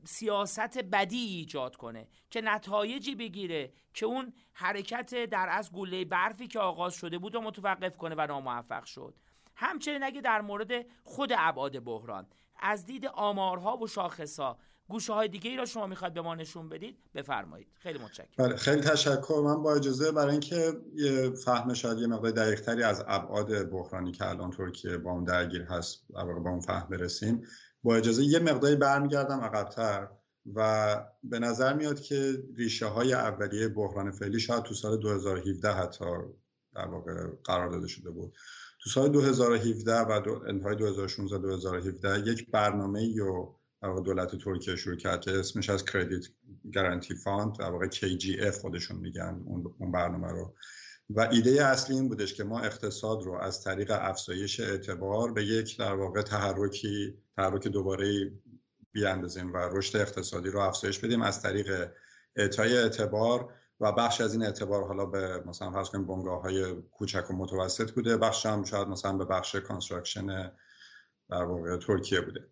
سیاست 0.04 0.78
بدی 0.78 1.24
ایجاد 1.24 1.76
کنه 1.76 2.08
که 2.30 2.40
نتایجی 2.40 3.14
بگیره 3.14 3.72
که 3.94 4.06
اون 4.06 4.32
حرکت 4.52 5.24
در 5.24 5.48
از 5.50 5.72
گله 5.72 6.04
برفی 6.04 6.48
که 6.48 6.58
آغاز 6.60 6.94
شده 6.94 7.18
بود 7.18 7.34
و 7.34 7.40
متوقف 7.40 7.96
کنه 7.96 8.14
و 8.18 8.26
ناموفق 8.26 8.84
شد؟ 8.84 9.14
همچنین 9.56 10.02
اگه 10.02 10.20
در 10.20 10.40
مورد 10.40 10.86
خود 11.04 11.32
ابعاد 11.38 11.84
بحران 11.84 12.26
از 12.62 12.86
دید 12.86 13.06
آمارها 13.06 13.76
و 13.76 13.86
شاخصها. 13.86 14.58
گوشه 14.88 15.12
های 15.12 15.28
دیگه 15.28 15.50
ای 15.50 15.56
را 15.56 15.64
شما 15.64 15.86
می‌خواد 15.86 16.12
به 16.12 16.20
ما 16.20 16.34
نشون 16.34 16.68
بدید 16.68 16.98
بفرمایید. 17.14 17.68
خیلی 17.78 17.98
متشکرم. 17.98 18.46
بله 18.46 18.56
خیلی 18.56 18.80
تشکر. 18.80 19.42
من 19.44 19.62
با 19.62 19.74
اجازه 19.74 20.12
برای 20.12 20.30
اینکه 20.30 20.72
فهم 21.44 21.74
شاید 21.74 21.98
یه 21.98 22.06
مقدار 22.06 22.30
دقیق 22.30 22.60
تری 22.60 22.82
از 22.82 23.04
ابعاد 23.06 23.70
بحرانی 23.70 24.12
که 24.12 24.28
الان 24.28 24.50
ترکیه 24.50 24.96
با 24.96 25.10
اون 25.10 25.24
درگیر 25.24 25.62
هست 25.62 26.04
با 26.12 26.50
اون 26.50 26.60
فهم 26.60 26.88
برسیم. 26.90 27.42
با 27.82 27.96
اجازه 27.96 28.24
یه 28.24 28.38
مقداری 28.38 28.76
برمیگردم 28.76 29.40
عقبتر 29.40 30.08
و 30.54 30.96
به 31.22 31.38
نظر 31.38 31.74
میاد 31.74 32.00
که 32.00 32.42
ریشه 32.56 32.86
های 32.86 33.12
اولیه 33.12 33.68
بحران 33.68 34.10
فعلی 34.10 34.40
شاید 34.40 34.62
تو 34.62 34.74
سال 34.74 34.96
2017 34.96 35.72
حتی 35.72 36.04
در 36.74 36.86
واقع 36.86 37.26
قرار 37.44 37.68
داده 37.68 37.88
شده 37.88 38.10
بود. 38.10 38.36
تو 38.82 38.90
سال 38.90 39.08
2017 39.08 40.00
و 40.00 40.20
دو 40.20 40.42
انتهای 40.48 40.76
2016 40.76 41.38
2017 41.38 42.28
یک 42.28 42.50
برنامه 42.50 43.16
رو 43.16 43.60
دولت 43.82 44.36
ترکیه 44.36 44.76
شروع 44.76 44.96
کرد 44.96 45.28
اسمش 45.28 45.70
هست 45.70 45.84
credit 45.84 46.24
guarantee 46.74 47.14
fund 47.14 47.58
در 47.58 47.70
واقع 47.70 47.86
KGF 47.86 48.60
خودشون 48.60 48.96
میگن 48.96 49.42
اون 49.78 49.92
برنامه 49.92 50.28
رو. 50.28 50.54
و 51.10 51.20
ایده 51.20 51.66
اصلی 51.66 51.96
این 51.96 52.08
بودش 52.08 52.34
که 52.34 52.44
ما 52.44 52.60
اقتصاد 52.60 53.22
رو 53.22 53.34
از 53.34 53.64
طریق 53.64 53.90
افزایش 53.90 54.60
اعتبار 54.60 55.32
به 55.32 55.44
یک 55.44 55.78
در 55.78 55.94
واقع 55.94 56.22
تحرکی 56.22 57.14
تحرک 57.36 57.68
دوباره 57.68 58.32
بیاندازیم 58.92 59.52
و 59.52 59.56
رشد 59.56 59.96
اقتصادی 59.96 60.50
رو 60.50 60.60
افزایش 60.60 60.98
بدیم 60.98 61.22
از 61.22 61.42
طریق 61.42 61.90
اعطای 62.36 62.76
اعتبار 62.76 63.54
و 63.80 63.92
بخش 63.92 64.20
از 64.20 64.32
این 64.32 64.42
اعتبار 64.42 64.86
حالا 64.86 65.06
به 65.06 65.42
مثلا 65.46 65.70
فرض 65.70 65.88
کنیم 65.88 66.06
بنگاه 66.06 66.42
های 66.42 66.74
کوچک 66.74 67.30
و 67.30 67.32
متوسط 67.32 67.90
بوده 67.90 68.16
بخش 68.16 68.46
هم 68.46 68.64
شاید 68.64 68.88
مثلا 68.88 69.12
به 69.12 69.24
بخش 69.24 69.56
construction 69.56 70.52
در 71.30 71.42
واقع 71.42 71.76
ترکیه 71.76 72.20
بوده. 72.20 72.46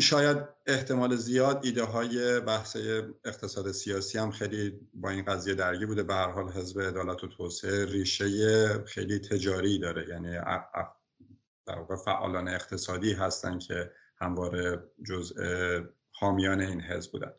شاید 0.00 0.38
احتمال 0.66 1.16
زیاد 1.16 1.60
ایده 1.64 1.84
های 1.84 2.40
بحث 2.40 2.76
اقتصاد 3.24 3.72
سیاسی 3.72 4.18
هم 4.18 4.30
خیلی 4.30 4.80
با 4.94 5.10
این 5.10 5.24
قضیه 5.24 5.54
درگیر 5.54 5.86
بوده. 5.86 6.02
به 6.02 6.14
هر 6.14 6.30
حال 6.30 6.48
حزب 6.48 6.80
عدالت 6.80 7.24
و 7.24 7.26
توسعه 7.26 7.84
ریشه 7.84 8.84
خیلی 8.84 9.18
تجاری 9.18 9.78
داره. 9.78 10.08
یعنی 10.08 10.38
در 11.66 11.78
واقع 11.78 11.96
فعالان 11.96 12.48
اقتصادی 12.48 13.12
هستن 13.12 13.58
که 13.58 13.92
همواره 14.20 14.84
جزء 15.08 15.34
حامیان 16.10 16.60
این 16.60 16.80
حزب 16.80 17.12
بودن. 17.12 17.32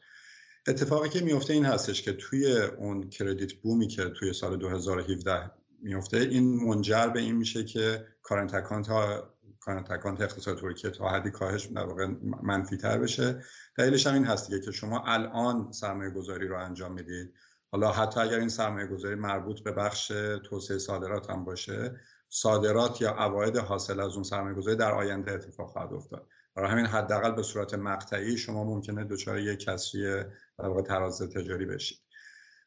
اتفاقی 0.68 1.10
که 1.10 1.22
میفته 1.22 1.54
این 1.54 1.66
هستش 1.66 2.02
که 2.02 2.14
توی 2.14 2.62
اون 2.62 3.10
کردیت 3.10 3.54
بومی 3.54 3.88
که 3.88 4.10
توی 4.10 4.34
سال 4.34 4.58
2017 4.58 5.52
میفته 5.82 6.18
این 6.18 6.64
منجر 6.64 7.08
به 7.08 7.20
این 7.20 7.36
میشه 7.36 7.64
که 7.64 8.08
کارنت 8.24 8.54
اکانت 8.54 8.88
ها 8.88 9.34
کارنت 9.60 9.92
اکانت 9.92 10.22
اقتصاد 10.22 10.58
ترکیه 10.58 10.92
تا 10.92 11.10
حدی 11.10 11.32
کاهش 11.32 11.66
در 11.66 11.86
واقع 11.86 12.08
منفی 12.44 12.78
تر 12.78 12.98
بشه. 12.98 13.44
دلیلش 13.78 14.08
هم 14.08 14.14
این 14.14 14.26
هست 14.26 14.50
که 14.66 14.72
شما 14.72 15.04
الان 15.06 15.72
سرمایه 15.72 16.10
گذاری 16.10 16.48
رو 16.48 16.58
انجام 16.58 16.94
می‌دید. 16.94 17.34
حالا 17.72 17.92
حتی 17.92 18.20
اگر 18.20 18.40
این 18.40 18.50
سرمایه 18.50 18.88
گذاری 18.88 19.16
مربوط 19.16 19.60
به 19.60 19.72
بخش 19.72 20.08
توسعه 20.50 20.78
صادرات 20.78 21.30
هم 21.30 21.46
باشه 21.46 22.00
صادرات 22.30 23.02
یا 23.02 23.12
عواید 23.12 23.58
حاصل 23.58 24.00
از 24.00 24.14
اون 24.14 24.24
سرمایه 24.24 24.56
گذاری 24.56 24.78
در 24.78 24.92
آینده 24.92 25.32
اتفاق 25.32 25.70
خواهد 25.70 25.94
افتاد. 25.94 26.28
برای 26.56 26.72
همین 26.72 26.86
حداقل 26.86 27.32
به 27.32 27.44
صورت 27.44 27.74
مقطعی 27.74 28.38
شما 28.38 28.64
ممکنه 28.64 29.04
دچار 29.04 29.40
یک 29.40 29.60
کسری 29.60 30.24
در 30.60 30.68
واقع 30.68 30.82
تراز 30.82 31.22
تجاری 31.22 31.66
بشید. 31.66 31.98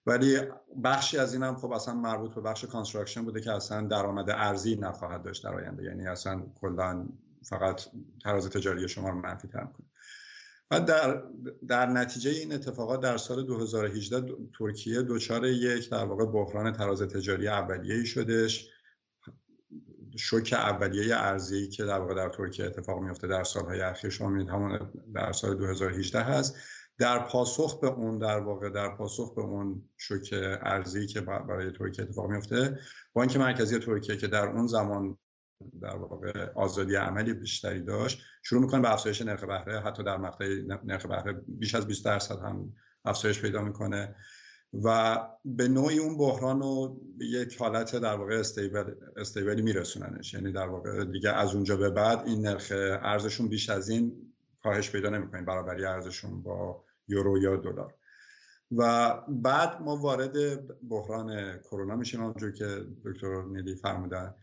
ولی 0.06 0.38
بخشی 0.84 1.18
از 1.18 1.34
این 1.34 1.42
هم 1.42 1.56
خب 1.56 1.72
اصلا 1.72 1.94
مربوط 1.94 2.34
به 2.34 2.40
بخش 2.40 2.64
construction 2.64 3.24
بوده 3.24 3.40
که 3.40 3.52
اصلا 3.52 3.86
درآمد 3.86 4.30
ارزی 4.30 4.76
نخواهد 4.76 5.22
داشت 5.22 5.44
در 5.44 5.54
آینده. 5.54 5.84
یعنی 5.84 6.06
اصلا 6.06 6.42
کلا 6.60 7.08
فقط 7.44 7.82
تراز 8.24 8.50
تجاری 8.50 8.88
شما 8.88 9.08
رو 9.08 9.14
منفی 9.14 9.48
تر 9.48 9.64
کنه 9.64 9.86
و 10.70 10.80
در, 10.80 11.22
در 11.68 11.86
نتیجه 11.86 12.30
این 12.30 12.52
اتفاقات 12.52 13.00
در 13.00 13.16
سال 13.16 13.46
2018 13.46 14.34
ترکیه 14.58 15.02
دچار 15.02 15.46
یک 15.46 15.90
در 15.90 16.04
واقع 16.04 16.24
بحران 16.24 16.72
تراز 16.72 17.02
تجاری 17.02 17.48
اولیه‌ای 17.48 18.06
شدش 18.06 18.70
شوک 20.16 20.52
اولیه 20.52 21.16
ارزی 21.16 21.68
که 21.68 21.84
در 21.84 21.98
واقع 21.98 22.14
در 22.14 22.28
ترکیه 22.28 22.66
اتفاق 22.66 23.02
میفته 23.02 23.26
در 23.26 23.44
سالهای 23.44 23.80
اخیر 23.80 24.10
شما 24.10 24.28
می‌دید 24.28 24.48
همون 24.48 24.90
در 25.14 25.32
سال 25.32 25.54
2018 25.54 26.20
هست. 26.20 26.56
در 27.00 27.18
پاسخ 27.18 27.80
به 27.80 27.86
اون 27.88 28.18
در 28.18 28.38
واقع 28.38 28.70
در 28.70 28.88
پاسخ 28.88 29.34
به 29.34 29.42
اون 29.42 29.82
شوک 29.96 30.34
ارزی 30.62 31.06
که 31.06 31.20
برای 31.20 31.70
ترکیه 31.70 32.04
اتفاق 32.04 32.30
میفته 32.30 32.78
بانک 33.12 33.36
مرکزی 33.36 33.78
ترکیه 33.78 34.16
که 34.16 34.26
در 34.26 34.48
اون 34.48 34.66
زمان 34.66 35.18
در 35.82 35.96
واقع 35.96 36.52
آزادی 36.54 36.94
عملی 36.94 37.32
بیشتری 37.34 37.80
داشت 37.80 38.22
شروع 38.42 38.62
می‌کنه 38.62 38.80
به 38.80 38.92
افزایش 38.92 39.22
نرخ 39.22 39.44
بهره 39.44 39.80
حتی 39.80 40.02
در 40.02 40.16
مقطع 40.16 40.44
نرخ 40.84 41.06
بهره 41.06 41.32
بیش 41.48 41.74
از 41.74 41.86
20 41.86 42.04
درصد 42.04 42.38
هم 42.38 42.72
افزایش 43.04 43.40
پیدا 43.42 43.62
می‌کنه 43.62 44.14
و 44.84 45.18
به 45.44 45.68
نوعی 45.68 45.98
اون 45.98 46.18
بحران 46.18 46.60
رو 46.60 47.00
یک 47.20 47.56
حالت 47.56 47.96
در 47.96 48.16
واقع 48.16 48.34
استیبل 48.34 48.94
استیبلی 49.16 49.62
میرسوننش. 49.62 50.34
یعنی 50.34 50.52
در 50.52 50.68
واقع 50.68 51.04
دیگه 51.04 51.30
از 51.30 51.54
اونجا 51.54 51.76
به 51.76 51.90
بعد 51.90 52.22
این 52.26 52.46
نرخ 52.46 52.72
ارزشون 53.02 53.48
بیش 53.48 53.70
از 53.70 53.88
این 53.88 54.32
کاهش 54.62 54.90
پیدا 54.90 55.08
نمی‌کنه. 55.08 55.42
برابری 55.42 55.84
ارزشون 55.84 56.42
با 56.42 56.84
یورو 57.10 57.38
یا 57.38 57.56
دلار. 57.56 57.94
و 58.76 59.12
بعد 59.28 59.80
ما 59.80 59.96
وارد 59.96 60.32
بحران 60.88 61.58
کرونا 61.58 61.96
میشیم 61.96 62.22
اونجور 62.22 62.52
که 62.52 62.86
دکتر 63.04 63.42
نیلی 63.42 63.74
فرمودن. 63.76 64.34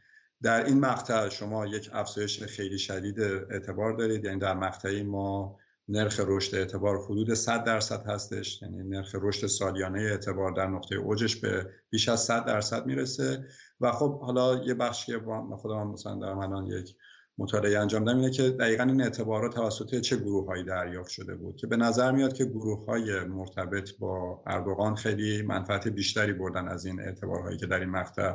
در 0.42 0.66
این 0.66 0.80
مقطع 0.80 1.30
شما 1.30 1.66
یک 1.66 1.90
افزایش 1.94 2.44
خیلی 2.44 2.78
شدید 2.78 3.22
اعتبار 3.22 3.94
دارید. 3.94 4.26
یعنی 4.26 4.40
در 4.40 4.54
مقطعی 4.54 5.04
ما 5.04 5.58
نرخ 5.90 6.22
رشد 6.28 6.56
اعتبار 6.56 7.04
حدود 7.06 7.34
100 7.34 7.64
درصد 7.64 8.06
هستش. 8.06 8.62
یعنی 8.62 8.84
نرخ 8.84 9.16
رشد 9.22 9.48
سالیانه 9.48 10.00
اعتبار 10.00 10.52
در 10.52 10.68
نقطه 10.68 10.96
اوجش 10.96 11.36
به 11.36 11.70
بیش 11.90 12.10
از 12.10 12.24
100 12.24 12.46
درصد 12.46 12.86
می‌رسه. 12.86 13.46
و 13.82 13.92
خب 13.92 14.22
حالا 14.22 14.64
یه 14.64 14.74
بخشی 14.74 15.18
با 15.18 15.58
خودم 15.58 15.88
مثلا 15.88 16.16
در 16.16 16.34
منان 16.34 16.66
یک 16.66 16.96
مطالعه 17.38 17.80
انجام 17.80 18.04
دادم 18.04 18.18
اینه 18.20 18.32
که 18.32 18.50
دقیقا 18.50 18.84
این 18.84 19.02
اعتبارات 19.02 19.56
توسط 19.56 20.00
چه 20.00 20.16
گروه 20.16 20.48
هایی 20.48 20.64
دریافت 20.64 21.10
شده 21.10 21.36
بود 21.36 21.56
که 21.56 21.68
به 21.68 21.78
نظر 21.78 22.12
میاد 22.12 22.34
که 22.34 22.46
گروه 22.46 22.86
های 22.86 23.24
مرتبط 23.24 23.98
با 24.00 24.44
اردوغان 24.48 24.96
خیلی 24.96 25.42
منفعت 25.42 25.88
بیشتری 25.88 26.34
بردن 26.34 26.68
از 26.68 26.86
این 26.86 27.00
اعتبارهایی 27.00 27.58
که 27.58 27.66
در 27.66 27.80
این 27.80 27.90
مقطع 27.90 28.34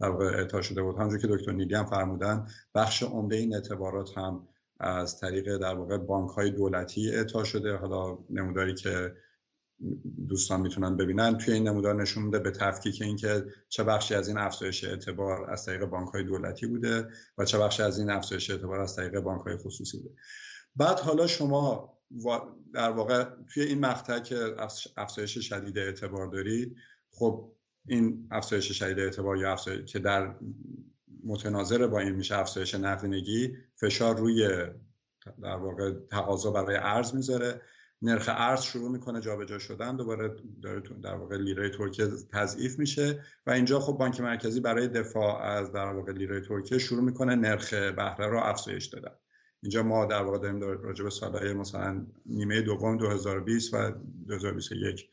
اعطا 0.00 0.62
شده 0.62 0.82
بود. 0.82 0.96
همونجور 0.96 1.18
که 1.18 1.26
دکتر 1.26 1.52
نیلی 1.52 1.74
هم 1.74 1.86
فرمودن 1.86 2.46
بخش 2.74 3.02
عمده 3.02 3.36
این 3.36 3.54
اعتبارات 3.54 4.18
هم 4.18 4.48
از 4.80 5.20
طریق 5.20 5.56
در 5.56 5.74
واقع 5.74 5.96
بانک 5.96 6.30
های 6.30 6.50
دولتی 6.50 7.10
اعطا 7.10 7.44
شده. 7.44 7.76
حالا 7.76 8.18
نموداری 8.30 8.74
که 8.74 9.12
دوستان 10.28 10.60
می‌تونن 10.60 10.96
ببینن. 10.96 11.38
توی 11.38 11.54
این 11.54 11.68
نمودار 11.68 12.02
نشون 12.02 12.22
میده 12.22 12.38
به 12.38 12.50
تفکیک 12.50 13.02
اینکه 13.02 13.44
چه 13.68 13.84
بخشی 13.84 14.14
از 14.14 14.28
این 14.28 14.38
افزایش 14.38 14.84
اعتبار 14.84 15.50
از 15.50 15.66
طریق 15.66 15.84
بانک 15.84 16.08
های 16.08 16.24
دولتی 16.24 16.66
بوده 16.66 17.08
و 17.38 17.44
چه 17.44 17.58
بخشی 17.58 17.82
از 17.82 17.98
این 17.98 18.10
افزایش 18.10 18.50
اعتبار 18.50 18.80
از 18.80 18.96
طریق 18.96 19.20
بانک 19.20 19.40
های 19.40 19.56
خصوصی 19.56 19.98
بوده. 19.98 20.14
بعد 20.76 21.00
حالا 21.00 21.26
شما 21.26 21.92
در 22.74 22.90
واقع 22.90 23.24
توی 23.54 23.62
این 23.62 23.80
مقطع 23.80 24.18
که 24.18 24.36
افزایش 24.96 25.38
شدید 25.38 25.78
اعتبار 25.78 26.26
دارید 26.26 26.76
خب 27.10 27.52
این 27.86 28.28
افزایش 28.30 28.72
شدید 28.72 28.98
اعتبار 28.98 29.36
یا 29.36 29.52
افزایش 29.52 29.92
که 29.92 29.98
در 29.98 30.34
متناظر 31.24 31.86
با 31.86 31.98
این 32.00 32.12
میشه 32.12 32.38
افزایش 32.38 32.74
نقدینگی 32.74 33.56
فشار 33.80 34.16
روی 34.16 34.48
در 35.42 35.56
واقع 35.56 35.92
تقاضا 36.10 36.50
برای 36.50 36.76
ارز 36.76 37.14
می‌ذاره. 37.14 37.60
نرخ 38.02 38.28
ارز 38.28 38.62
شروع 38.62 38.90
می‌کنه 38.90 39.20
جابجا 39.20 39.58
شدن 39.58 39.96
دوباره 39.96 40.36
داره 40.62 40.82
در 41.02 41.14
واقع 41.14 41.36
لیره 41.36 41.70
ترکیه 41.70 42.06
تضعیف 42.32 42.78
میشه 42.78 43.20
و 43.46 43.50
اینجا 43.50 43.80
خب 43.80 43.92
بانک 43.92 44.20
مرکزی 44.20 44.60
برای 44.60 44.88
دفاع 44.88 45.42
از 45.42 45.72
در 45.72 45.92
واقع 45.92 46.12
لیره 46.12 46.40
ترکیه 46.40 46.78
شروع 46.78 47.02
می‌کنه 47.04 47.34
نرخ 47.34 47.74
بهره 47.74 48.26
رو 48.26 48.38
افزایش 48.38 48.86
دادن. 48.86 49.14
اینجا 49.62 49.82
ما 49.82 50.04
در 50.04 50.22
واقع 50.22 50.38
داریم 50.38 50.60
راجع 50.60 51.04
به 51.04 51.10
سالهای 51.10 51.52
مثلا 51.54 52.06
نیمه 52.26 52.60
دوم 52.60 52.96
2020 52.96 53.74
و 53.74 53.90
2021 54.28 55.08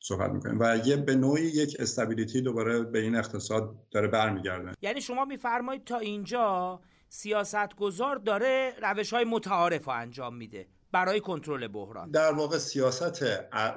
صحبت 0.00 0.30
می‌کنیم 0.30 0.58
و 0.60 0.78
یه 0.84 0.96
به 0.96 1.14
نوعی 1.14 1.44
یک 1.44 1.76
استابیلیتی 1.78 2.40
دوباره 2.40 2.82
به 2.82 2.98
این 2.98 3.16
اقتصاد 3.16 3.88
داره 3.90 4.08
برمیگرده. 4.08 4.72
یعنی 4.82 5.00
شما 5.00 5.24
میفرمایید 5.24 5.84
تا 5.84 5.98
اینجا 5.98 6.80
سیاستگزار 7.08 8.16
داره 8.16 8.72
روش 8.82 9.12
های 9.12 9.24
متعارف 9.24 9.84
رو 9.84 9.92
انجام 9.92 10.36
میده. 10.36 10.66
برای 10.92 11.20
کنترل 11.20 11.68
بحران. 11.68 12.10
در 12.10 12.32
واقع 12.32 12.58
سیاست 12.58 13.24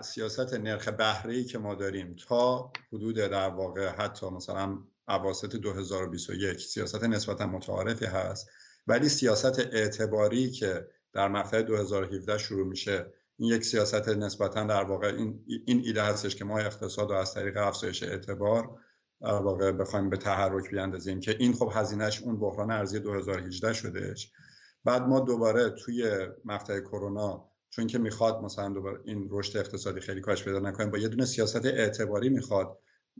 سیاست 0.01 0.53
نرخ 0.53 0.87
بهره 0.87 1.33
ای 1.33 1.43
که 1.43 1.57
ما 1.57 1.75
داریم 1.75 2.15
تا 2.27 2.71
حدود 2.93 3.15
در 3.15 3.49
واقع 3.49 3.87
حتی 3.87 4.29
مثلا 4.29 4.77
اواسط 5.07 5.55
2021 5.55 6.59
سیاست 6.59 7.03
نسبتا 7.03 7.45
متعارفی 7.47 8.05
هست 8.05 8.49
ولی 8.87 9.09
سیاست 9.09 9.59
اعتباری 9.59 10.51
که 10.51 10.87
در 11.13 11.27
مقطع 11.27 11.61
2017 11.61 12.37
شروع 12.37 12.67
میشه 12.67 13.13
این 13.37 13.53
یک 13.53 13.65
سیاست 13.65 14.09
نسبتا 14.09 14.63
در 14.63 14.83
واقع 14.83 15.07
این, 15.07 15.45
این 15.65 15.81
ایده 15.85 16.03
هستش 16.03 16.35
که 16.35 16.45
ما 16.45 16.59
اقتصاد 16.59 17.09
رو 17.09 17.15
از 17.15 17.33
طریق 17.33 17.57
افزایش 17.57 18.03
اعتبار 18.03 18.69
در 19.21 19.33
واقع 19.33 19.71
بخوایم 19.71 20.09
به 20.09 20.17
تحرک 20.17 20.69
بیاندازیم 20.69 21.19
که 21.19 21.35
این 21.39 21.53
خب 21.53 21.71
هزینهش 21.73 22.21
اون 22.21 22.39
بحران 22.39 22.71
ارزی 22.71 22.99
2018 22.99 23.73
شدهش. 23.73 24.31
بعد 24.85 25.01
ما 25.01 25.19
دوباره 25.19 25.69
توی 25.69 26.27
مقطع 26.45 26.79
کرونا 26.79 27.49
چون 27.69 27.87
که 27.87 27.97
می‌خواد 27.97 28.41
مثلا 28.41 28.69
دوباره 28.69 28.99
این 29.03 29.27
رشد 29.31 29.57
اقتصادی 29.57 30.01
خیلی 30.01 30.21
کاش 30.21 30.43
پیدا 30.43 30.59
نکنیم 30.59 30.91
با 30.91 30.97
یه 30.97 31.07
دونه 31.07 31.25
سیاست 31.25 31.65
اعتباری 31.65 32.29
می‌خواد 32.29 32.79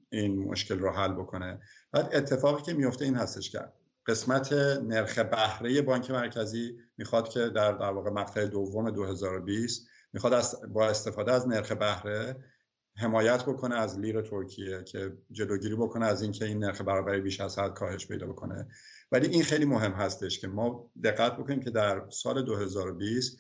این 0.10 0.40
مشکل 0.40 0.80
رو 0.80 0.92
حل 0.92 1.14
بکنه. 1.14 1.60
بعد 1.92 2.10
اتفاقی 2.14 2.64
که 2.64 2.74
میفته 2.74 3.06
این 3.06 3.16
هستش 3.16 3.52
که 3.52 3.60
قسمت 4.08 4.54
نرخ 4.84 5.20
بهره 5.20 5.82
بانک 5.82 6.12
مرکزی 6.12 6.78
می‌خواد 6.98 7.30
که 7.30 7.40
در 7.40 7.72
در 7.72 7.92
واقع 7.92 8.10
مقطع 8.10 8.46
دوم 8.46 8.90
2020 8.90 9.88
می‌خواد 10.14 10.44
با 10.68 10.88
استفاده 10.88 11.32
از 11.32 11.48
نرخ 11.48 11.72
بهره 11.72 12.36
حمایت 13.00 13.44
بکنه 13.44 13.76
از 13.76 14.00
لیر 14.00 14.22
ترکیه 14.22 14.84
که 14.84 15.18
جلوگیری 15.32 15.76
بکنه 15.76 16.06
از 16.06 16.22
اینکه 16.22 16.46
این 16.46 16.64
نرخ 16.64 16.82
برابری 16.82 17.22
بیش 17.22 17.42
از 17.42 17.60
حد 17.60 17.74
کاهش 17.74 18.08
پیدا 18.08 18.28
بکنه. 18.28 18.68
ولی 19.12 19.28
این 19.28 19.44
خیلی 19.44 19.66
مهم 19.66 19.92
هستش 19.92 20.40
که 20.40 20.48
ما 20.48 20.92
دقت 21.04 21.38
بکنیم 21.38 21.60
که 21.60 21.70
در 21.70 22.10
سال 22.10 22.46
2020 22.46 23.38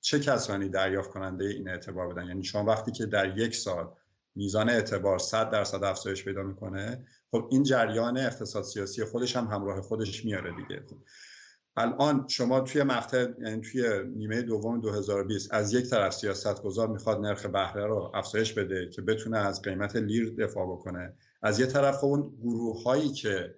چه 0.00 0.20
کسانی 0.20 0.68
دریافت 0.68 1.10
کننده 1.10 1.44
این 1.44 1.68
اعتبار 1.68 2.14
بدن 2.14 2.26
یعنی 2.26 2.44
شما 2.44 2.64
وقتی 2.64 2.92
که 2.92 3.06
در 3.06 3.38
یک 3.38 3.54
سال 3.54 3.94
میزان 4.34 4.70
اعتبار 4.70 5.18
100 5.18 5.50
درصد 5.50 5.84
افزایش 5.84 6.24
پیدا 6.24 6.42
می‌کنه 6.42 7.06
خب 7.30 7.48
این 7.50 7.62
جریان 7.62 8.18
اقتصاد 8.18 8.64
سیاسی 8.64 9.04
خودش 9.04 9.36
هم 9.36 9.46
همراه 9.46 9.80
خودش 9.80 10.24
میاره 10.24 10.54
دیگه. 10.56 10.84
الان 11.76 12.26
شما 12.28 12.60
توی 12.60 12.82
مقطع 12.82 13.26
یعنی 13.38 13.60
توی 13.60 14.04
نیمه 14.16 14.42
دوم 14.42 14.80
2020 14.80 15.54
از 15.54 15.74
یک 15.74 15.90
طرف 15.90 16.14
سیاست 16.14 16.62
گذار 16.62 16.88
می‌خواد 16.88 17.20
نرخ 17.20 17.46
بهره 17.46 17.86
رو 17.86 18.10
افزایش 18.14 18.52
بده 18.52 18.88
که 18.88 19.02
بتونه 19.02 19.38
از 19.38 19.62
قیمت 19.62 19.96
لیر 19.96 20.34
دفاع 20.38 20.66
بکنه 20.66 21.14
از 21.42 21.60
یه 21.60 21.66
طرف 21.66 22.04
اون 22.04 22.34
گروه 22.42 22.82
هایی 22.82 23.08
که 23.12 23.54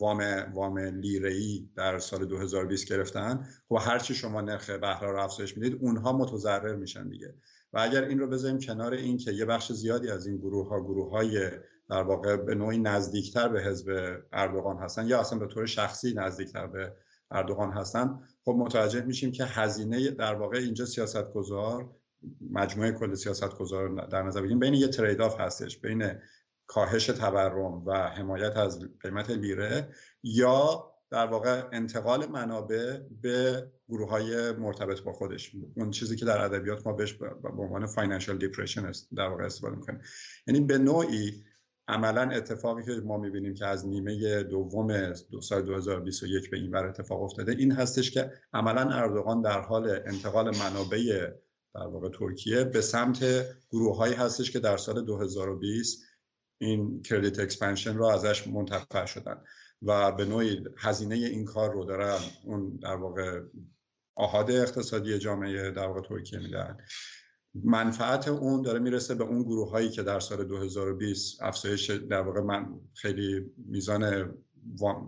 وام 0.00 0.22
وام 0.54 0.76
ای 1.04 1.68
در 1.76 1.98
سال 1.98 2.24
2020 2.24 2.88
گرفتن 2.88 3.46
خب 3.68 3.78
هرچی 3.80 4.14
شما 4.14 4.40
نرخ 4.40 4.70
بهره 4.70 5.10
رو 5.10 5.20
افزایش 5.20 5.56
می‌دید 5.56 5.78
اونها 5.82 6.12
متضرر 6.12 6.74
میشن 6.74 7.08
دیگه. 7.08 7.34
و 7.72 7.78
اگر 7.78 8.04
این 8.04 8.18
رو 8.18 8.26
بذاریم 8.26 8.58
کنار 8.58 8.92
این 8.92 9.16
که 9.16 9.32
یه 9.32 9.44
بخش 9.44 9.72
زیادی 9.72 10.10
از 10.10 10.26
این 10.26 10.36
گروه 10.36 10.68
ها 10.68 10.80
گروه 10.80 11.10
های 11.10 11.50
در 11.90 12.02
واقع 12.02 12.36
به 12.36 12.54
نوعی 12.54 12.78
نزدیکتر 12.78 13.48
به 13.48 13.62
حزب 13.62 14.16
اردوغان 14.32 14.78
هستن 14.78 15.06
یا 15.06 15.20
اصلا 15.20 15.38
به 15.38 15.46
طور 15.46 15.66
شخصی 15.66 16.14
نزدیکتر 16.14 16.66
به 16.66 16.92
اردوغان 17.30 17.72
هستن. 17.72 18.20
خب 18.44 18.54
متوجه 18.58 19.00
میشیم 19.00 19.32
که 19.32 19.44
هزینه 19.44 20.10
در 20.10 20.34
واقع 20.34 20.58
اینجا 20.58 20.84
سیاست 20.84 21.32
گذار 21.32 21.90
مجموعه 22.50 22.92
کل 22.92 23.14
سیاست 23.14 23.54
گذار 23.58 24.06
در 24.06 24.22
نظر 24.22 24.40
بگیریم 24.40 24.58
بین 24.58 24.74
یه 24.74 24.88
trade-off 24.88 25.40
هستش 25.40 25.78
بین 25.78 26.12
کاهش 26.66 27.06
تورم 27.06 27.86
و 27.86 27.92
حمایت 27.92 28.56
از 28.56 28.80
قیمت 29.00 29.30
لیره 29.30 29.88
یا 30.22 30.90
در 31.10 31.26
واقع 31.26 31.62
انتقال 31.72 32.26
منابع 32.26 32.98
به 33.22 33.66
گروه 33.88 34.10
های 34.10 34.52
مرتبط 34.52 35.00
با 35.00 35.12
خودش. 35.12 35.52
اون 35.76 35.90
چیزی 35.90 36.16
که 36.16 36.24
در 36.24 36.40
ادبیات 36.40 36.86
ما 36.86 36.92
بهش 36.92 37.12
به 37.12 37.48
عنوان 37.58 37.86
financial 37.86 38.38
repression 38.38 38.92
در 39.16 39.28
واقع 39.28 39.44
استفاده 39.44 39.76
می‌کنیم. 39.76 40.00
یعنی 40.46 40.60
به 40.60 40.78
نوعی 40.78 41.44
عملا 41.88 42.30
اتفاقی 42.30 42.84
که 42.84 42.92
ما 42.92 43.18
می‌بینیم 43.18 43.54
که 43.54 43.66
از 43.66 43.86
نیمه 43.86 44.42
دوم 44.42 45.12
دو 45.30 45.40
سال 45.40 45.62
2021 45.62 46.50
به 46.50 46.56
این 46.56 46.70
بر 46.70 46.86
اتفاق 46.86 47.22
افتاده 47.22 47.52
این 47.52 47.72
هستش 47.72 48.10
که 48.10 48.32
عملا 48.52 48.90
اردوغان 48.90 49.42
در 49.42 49.60
حال 49.60 49.90
انتقال 50.06 50.56
منابع 50.56 51.30
در 51.74 51.86
واقع 51.86 52.08
ترکیه 52.08 52.64
به 52.64 52.80
سمت 52.80 53.24
گروه 53.70 53.96
هایی 53.96 54.14
هستش 54.14 54.50
که 54.50 54.60
در 54.60 54.76
سال 54.76 55.04
2020 55.04 56.02
این 56.58 57.02
credit 57.02 57.38
expansion 57.38 57.96
رو 57.96 58.04
ازش 58.04 58.46
منتفع 58.46 59.06
شدن 59.06 59.42
و 59.82 60.12
به 60.12 60.24
نوعی 60.24 60.64
هزینه 60.78 61.14
این 61.14 61.44
کار 61.44 61.72
رو 61.72 61.84
دارن 61.84 62.18
اون 62.44 62.76
در 62.82 62.96
واقع 62.96 63.40
آحاد 64.16 64.50
اقتصادی 64.50 65.18
جامعه 65.18 65.70
در 65.70 65.86
واقع 65.86 66.00
ترکیه 66.08 66.38
میدن 66.38 66.76
منفعت 67.54 68.28
اون 68.28 68.62
داره 68.62 68.78
می‌رسه 68.78 69.14
به 69.14 69.24
اون 69.24 69.42
گروه 69.42 69.70
هایی 69.70 69.90
که 69.90 70.02
در 70.02 70.20
سال 70.20 70.44
2020 70.44 71.42
افزایش 71.42 71.90
در 71.90 72.20
واقع 72.20 72.40
من 72.40 72.66
خیلی 72.94 73.52
میزان 73.66 74.34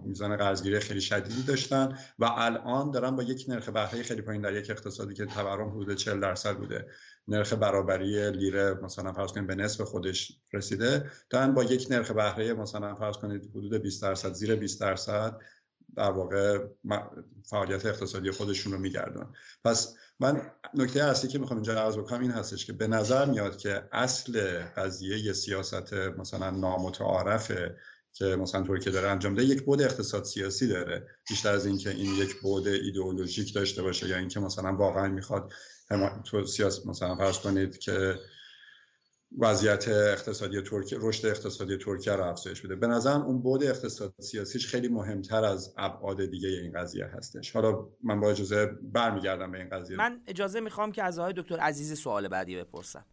میزان 0.05 0.37
قرض‌گیری 0.37 0.81
خیلی 0.81 1.01
شدیدی 1.01 1.43
داشتن 1.43 1.99
و 2.19 2.25
الان 2.25 2.91
دارن 2.91 3.17
با 3.17 3.23
یک 3.23 3.45
نرخ 3.49 3.69
بهره 3.69 4.03
خیلی 4.03 4.23
پایین 4.23 4.43
در 4.43 4.53
یک 4.53 4.71
اقتصادی 4.71 5.15
که 5.15 5.27
تورم 5.27 5.69
حدود 5.69 5.95
40 5.95 6.21
درصد 6.21 6.57
بوده 6.57 6.87
نرخ 7.29 7.53
برابری 7.53 8.31
لیره 8.31 8.75
مثلا 8.83 9.13
فرض 9.13 9.33
کنید 9.33 9.47
به 9.47 9.55
نصف 9.55 9.81
خودش 9.81 10.41
رسیده 10.53 11.11
دارن 11.31 11.55
با 11.55 11.65
یک 11.65 11.87
نرخ 11.91 12.11
بهره 12.11 12.55
مثلا 12.55 12.95
فرض 12.95 13.17
کنید 13.17 13.51
حدود 13.51 13.75
20 13.75 14.03
درصد 14.03 14.33
زیر 14.33 14.57
20 14.57 14.81
درصد 14.81 15.39
در 15.97 16.11
واقع 16.11 16.59
فعالیت 17.45 17.87
اقتصادی 17.87 18.31
خودشون 18.31 18.73
رو 18.73 18.79
میگردن 18.79 19.33
پس 19.65 19.95
من 20.21 20.51
نکته 20.75 21.05
اصلی 21.05 21.31
که 21.31 21.39
می‌خوام 21.39 21.57
اینجا 21.57 21.85
عرض 21.85 21.97
بکنم 21.97 22.21
این 22.21 22.31
هستش 22.31 22.67
که 22.67 22.73
به 22.73 22.87
نظر 22.87 23.25
میاد 23.25 23.57
که 23.57 23.89
اصل 23.93 24.61
قضیه 24.77 25.33
سیاست 25.33 25.93
مثلا 25.93 26.51
نامتعارفه 26.51 27.77
که 28.13 28.25
مثلا 28.25 28.63
ترکیه 28.63 28.93
داره 28.93 29.09
انجام 29.09 29.35
ده 29.35 29.45
یک 29.45 29.63
بود 29.63 29.83
اقتصاد 29.83 30.25
سیاسی 30.25 30.69
داره. 30.69 31.07
بیشتر 31.29 31.53
از 31.53 31.67
اینکه 31.67 31.91
این 31.91 32.15
یک 32.15 32.41
بود 32.41 32.69
ایدئولوژیک 32.69 33.55
داشته 33.55 33.83
باشه 33.83 34.09
یا 34.09 34.17
اینکه 34.17 34.41
مثلا 34.41 34.77
واقعا 34.77 35.09
می‌خواد 35.09 35.53
تو 36.25 36.47
سیاست 36.47 36.87
مثلا 36.87 37.17
فرض 37.17 37.39
کنید 37.39 37.79
که 37.79 38.19
وضعیت 39.39 39.89
اقتصادی 39.89 40.63
ترکیه 40.63 40.99
رشد 41.01 41.27
اقتصادی 41.27 41.77
ترکیه 41.77 42.13
رو 42.13 42.25
افزایش 42.25 42.63
بده 42.63 42.77
به 42.77 42.87
نظرم 42.87 43.23
اون 43.23 43.43
بود 43.43 43.65
اقتصاد 43.65 44.15
سیاسیش 44.21 44.67
خیلی 44.67 44.89
مهمتر 44.89 45.45
از 45.45 45.75
ابعاد 45.77 46.25
دیگه 46.25 46.49
این 46.49 46.73
قضیه 46.73 47.07
هستش. 47.07 47.51
حالا 47.51 47.89
من 48.03 48.21
با 48.21 48.31
اجازه 48.31 48.67
برمیگردم 48.83 49.53
به 49.53 49.59
این 49.59 49.69
قضیه. 49.69 49.97
من 49.97 50.21
اجازه 50.27 50.61
می‌خوام 50.61 50.93
که 50.93 51.03
از 51.03 51.19
آقای 51.19 51.33
دکتر 51.37 51.57
عزیزی 51.57 51.95
سوال 51.95 52.29
بعدی 52.29 52.57
بپرسم. 52.57 53.05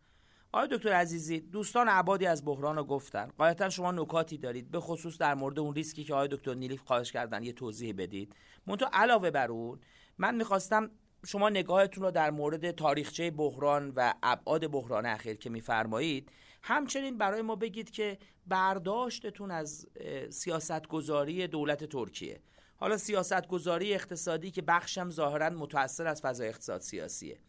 آقای 0.52 0.68
دکتر 0.72 0.90
عزیزی 0.90 1.40
دوستان 1.40 1.88
عبادی 1.88 2.26
از 2.26 2.46
بحران 2.46 2.76
رو 2.76 2.84
گفتن. 2.84 3.32
قایتا 3.38 3.70
شما 3.70 3.92
نکاتی 3.92 4.38
دارید. 4.38 4.72
به 4.72 4.80
خصوص 4.80 5.18
در 5.18 5.34
مورد 5.34 5.60
اون 5.60 5.76
ریسکی 5.76 6.04
که 6.04 6.14
آقای 6.14 6.28
دکتر 6.28 6.54
نیلیف 6.54 6.82
خواهش 6.82 7.12
کردن 7.12 7.44
یه 7.44 7.54
توضیح 7.54 7.94
بدید. 7.98 8.36
منتها 8.68 8.90
علاوه 8.94 9.32
بر 9.32 9.52
اون 9.52 9.80
من 10.18 10.36
می‌خواستم 10.36 10.92
شما 11.26 11.50
نگاهتون 11.50 12.04
رو 12.04 12.12
در 12.12 12.32
مورد 12.32 12.72
تاریخچه 12.72 13.32
بحران 13.32 13.90
و 13.96 14.14
ابعاد 14.24 14.72
بحران 14.72 15.06
اخیر 15.06 15.36
که 15.36 15.50
میفرمایید 15.50 16.32
همچنین 16.62 17.18
برای 17.18 17.42
ما 17.42 17.56
بگید 17.56 17.92
که 17.92 18.18
برداشتتون 18.48 19.52
از 19.52 19.88
سیاستگذاری 20.30 21.48
دولت 21.48 21.84
ترکیه. 21.84 22.42
حالا 22.76 22.98
سیاستگذاری 22.98 23.94
اقتصادی 23.94 24.52
که 24.52 24.62
بخشم 24.62 25.10
ظاهرا 25.10 25.50
متأثر 25.50 26.08
از 26.08 26.22
فضای 26.22 26.48
اقتصاد 26.48 26.82
سیاسیه. 26.82 27.40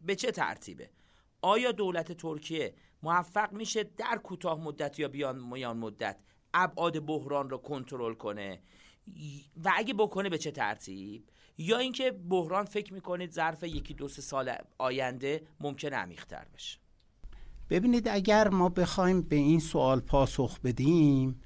به 0.00 0.14
چه 0.14 0.30
ترتیبه؟ 0.30 0.90
آیا 1.42 1.72
دولت 1.72 2.12
ترکیه 2.12 2.74
موفق 3.02 3.52
میشه 3.52 3.84
در 3.84 4.20
کوتاه 4.22 4.60
مدت 4.60 4.98
یا 4.98 5.08
بیان 5.08 5.38
میان 5.38 5.76
مدت 5.76 6.18
ابعاد 6.54 7.06
بحران 7.06 7.50
رو 7.50 7.58
کنترل 7.58 8.14
کنه؟ 8.14 8.62
و 9.64 9.72
اگه 9.74 9.94
بکنه 9.94 10.28
به 10.28 10.38
چه 10.38 10.50
ترتیب؟ 10.50 11.28
یا 11.58 11.78
اینکه 11.78 12.10
بحران 12.10 12.64
فکر 12.64 12.94
می‌کنید 12.94 13.32
ظرف 13.32 13.62
یکی 13.62 13.94
دو 13.94 14.08
سه 14.08 14.22
سال 14.22 14.52
آینده 14.78 15.42
ممکن 15.60 15.92
عمیقتر 15.92 16.46
بشه؟ 16.54 16.78
ببینید 17.70 18.08
اگر 18.08 18.48
ما 18.48 18.68
بخوایم 18.68 19.22
به 19.22 19.36
این 19.36 19.60
سوال 19.60 20.00
پاسخ 20.00 20.60
بدیم 20.60 21.40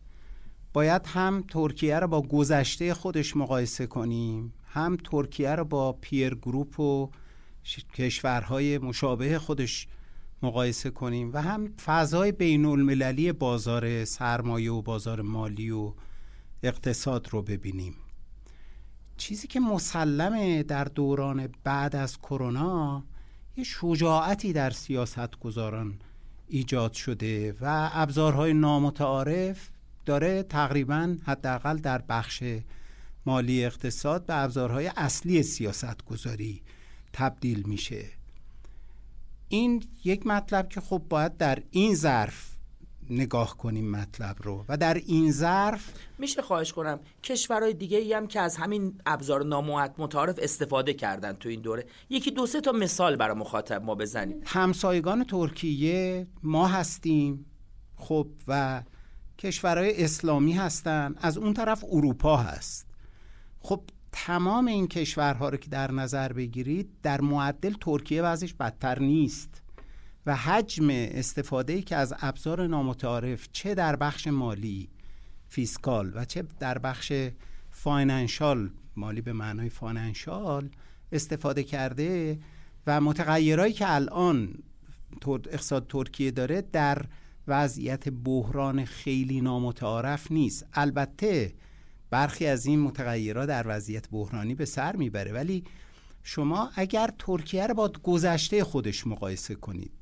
باید 0.72 1.06
هم 1.06 1.44
ترکیه 1.48 1.98
رو 1.98 2.08
با 2.08 2.22
گذشته 2.22 2.94
خودش 2.94 3.36
مقایسه 3.36 3.86
کنیم 3.86 4.54
هم 4.66 4.96
ترکیه 4.96 5.54
رو 5.54 5.64
با 5.64 5.92
پیر 5.92 6.34
گروپ 6.34 6.80
و 6.80 7.10
کشورهای 7.94 8.78
مشابه 8.78 9.38
خودش 9.38 9.88
مقایسه 10.42 10.90
کنیم 10.90 11.30
و 11.32 11.42
هم 11.42 11.76
فضای 11.76 12.32
بین 12.32 12.64
المللی 12.64 13.32
بازار 13.32 14.04
سرمایه 14.04 14.72
و 14.72 14.82
بازار 14.82 15.20
مالی 15.20 15.70
و 15.70 15.92
اقتصاد 16.62 17.28
رو 17.30 17.42
ببینیم. 17.42 17.94
چیزی 19.18 19.48
که 19.48 19.60
مسلمه 19.60 20.62
در 20.62 20.84
دوران 20.84 21.48
بعد 21.64 21.96
از 21.96 22.18
کرونا 22.18 23.04
یه 23.56 23.64
شجاعتی 23.64 24.52
در 24.52 24.70
سیاست 24.70 25.38
گذاران 25.40 25.98
ایجاد 26.48 26.92
شده 26.92 27.52
و 27.60 27.90
ابزارهای 27.92 28.52
نامتعارف 28.52 29.70
داره 30.06 30.42
تقریبا 30.42 31.16
حداقل 31.24 31.76
در 31.76 31.98
بخش 32.08 32.44
مالی 33.26 33.64
اقتصاد 33.64 34.26
به 34.26 34.36
ابزارهای 34.36 34.90
اصلی 34.96 35.42
سیاست 35.42 36.04
گذاری 36.04 36.62
تبدیل 37.12 37.62
میشه. 37.66 38.04
این 39.48 39.84
یک 40.04 40.26
مطلب 40.26 40.68
که 40.68 40.80
خب 40.80 41.02
باید 41.08 41.36
در 41.36 41.62
این 41.70 41.94
ظرف 41.94 42.57
نگاه 43.10 43.56
کنیم 43.56 43.90
مطلب 43.90 44.36
رو. 44.42 44.64
و 44.68 44.76
در 44.76 44.94
این 44.94 45.32
ظرف 45.32 45.92
میشه 46.18 46.42
خواهش 46.42 46.72
کنم 46.72 47.00
کشورهای 47.22 47.74
دیگه 47.74 47.98
ای 47.98 48.12
هم 48.12 48.26
که 48.26 48.40
از 48.40 48.56
همین 48.56 49.00
ابزار 49.06 49.44
ناموت 49.44 49.94
متعارف 49.98 50.38
استفاده 50.42 50.94
کردن 50.94 51.32
تو 51.32 51.48
این 51.48 51.60
دوره. 51.60 51.86
یکی 52.10 52.30
دو 52.30 52.46
سه 52.46 52.60
تا 52.60 52.72
مثال 52.72 53.16
برای 53.16 53.36
مخاطب 53.36 53.82
ما 53.82 53.94
بزنید. 53.94 54.42
همسایگان 54.46 55.24
ترکیه 55.24 56.26
ما 56.42 56.66
هستیم 56.66 57.46
خب 57.96 58.26
و 58.48 58.82
کشورهای 59.38 60.04
اسلامی 60.04 60.52
هستن. 60.52 61.14
از 61.18 61.38
اون 61.38 61.54
طرف 61.54 61.84
اروپا 61.92 62.36
هست. 62.36 62.86
خب 63.60 63.80
تمام 64.12 64.66
این 64.66 64.88
کشورها 64.88 65.48
رو 65.48 65.56
که 65.56 65.70
در 65.70 65.92
نظر 65.92 66.32
بگیرید 66.32 66.90
در 67.02 67.20
معدل 67.20 67.74
ترکیه 67.80 68.22
وضعش 68.22 68.54
بدتر 68.54 68.98
نیست. 68.98 69.62
و 70.28 70.36
حجم 70.36 70.88
استفاده 70.90 71.82
که 71.82 71.96
از 71.96 72.14
ابزار 72.20 72.66
نامتعارف 72.66 73.48
چه 73.52 73.74
در 73.74 73.96
بخش 73.96 74.26
مالی 74.26 74.88
fiscal 75.48 76.12
و 76.14 76.24
چه 76.24 76.44
در 76.58 76.78
بخش 76.78 77.12
financial 77.70 78.70
مالی 78.96 79.20
به 79.20 79.32
معنای 79.32 79.68
financial 79.68 80.68
استفاده 81.12 81.62
کرده 81.62 82.38
و 82.86 83.00
متغیرهایی 83.00 83.72
که 83.72 83.94
الان 83.94 84.54
اقتصاد 85.26 85.86
ترکیه 85.86 86.30
داره 86.30 86.62
در 86.72 87.04
وضعیت 87.46 88.08
بحران 88.08 88.84
خیلی 88.84 89.40
نامتعارف 89.40 90.32
نیست. 90.32 90.66
البته 90.72 91.54
برخی 92.10 92.46
از 92.46 92.66
این 92.66 92.80
متغیرها 92.80 93.46
در 93.46 93.64
وضعیت 93.66 94.08
بحرانی 94.10 94.54
به 94.54 94.64
سر 94.64 94.96
می‌بره 94.96 95.32
ولی 95.32 95.64
شما 96.22 96.70
اگر 96.74 97.10
ترکیه 97.18 97.66
رو 97.66 97.74
با 97.74 97.92
گذشته 98.02 98.64
خودش 98.64 99.06
مقایسه 99.06 99.54
کنید 99.54 99.97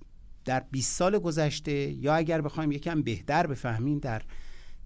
در 0.47 0.65
20 0.71 0.99
سال 0.99 1.19
گذشته 1.19 1.73
یا 1.73 2.15
اگر 2.15 2.41
بخوایم 2.41 2.73
یکم 2.73 3.03
بهتر 3.03 3.47
بفهمیم 3.47 3.99
در 3.99 4.23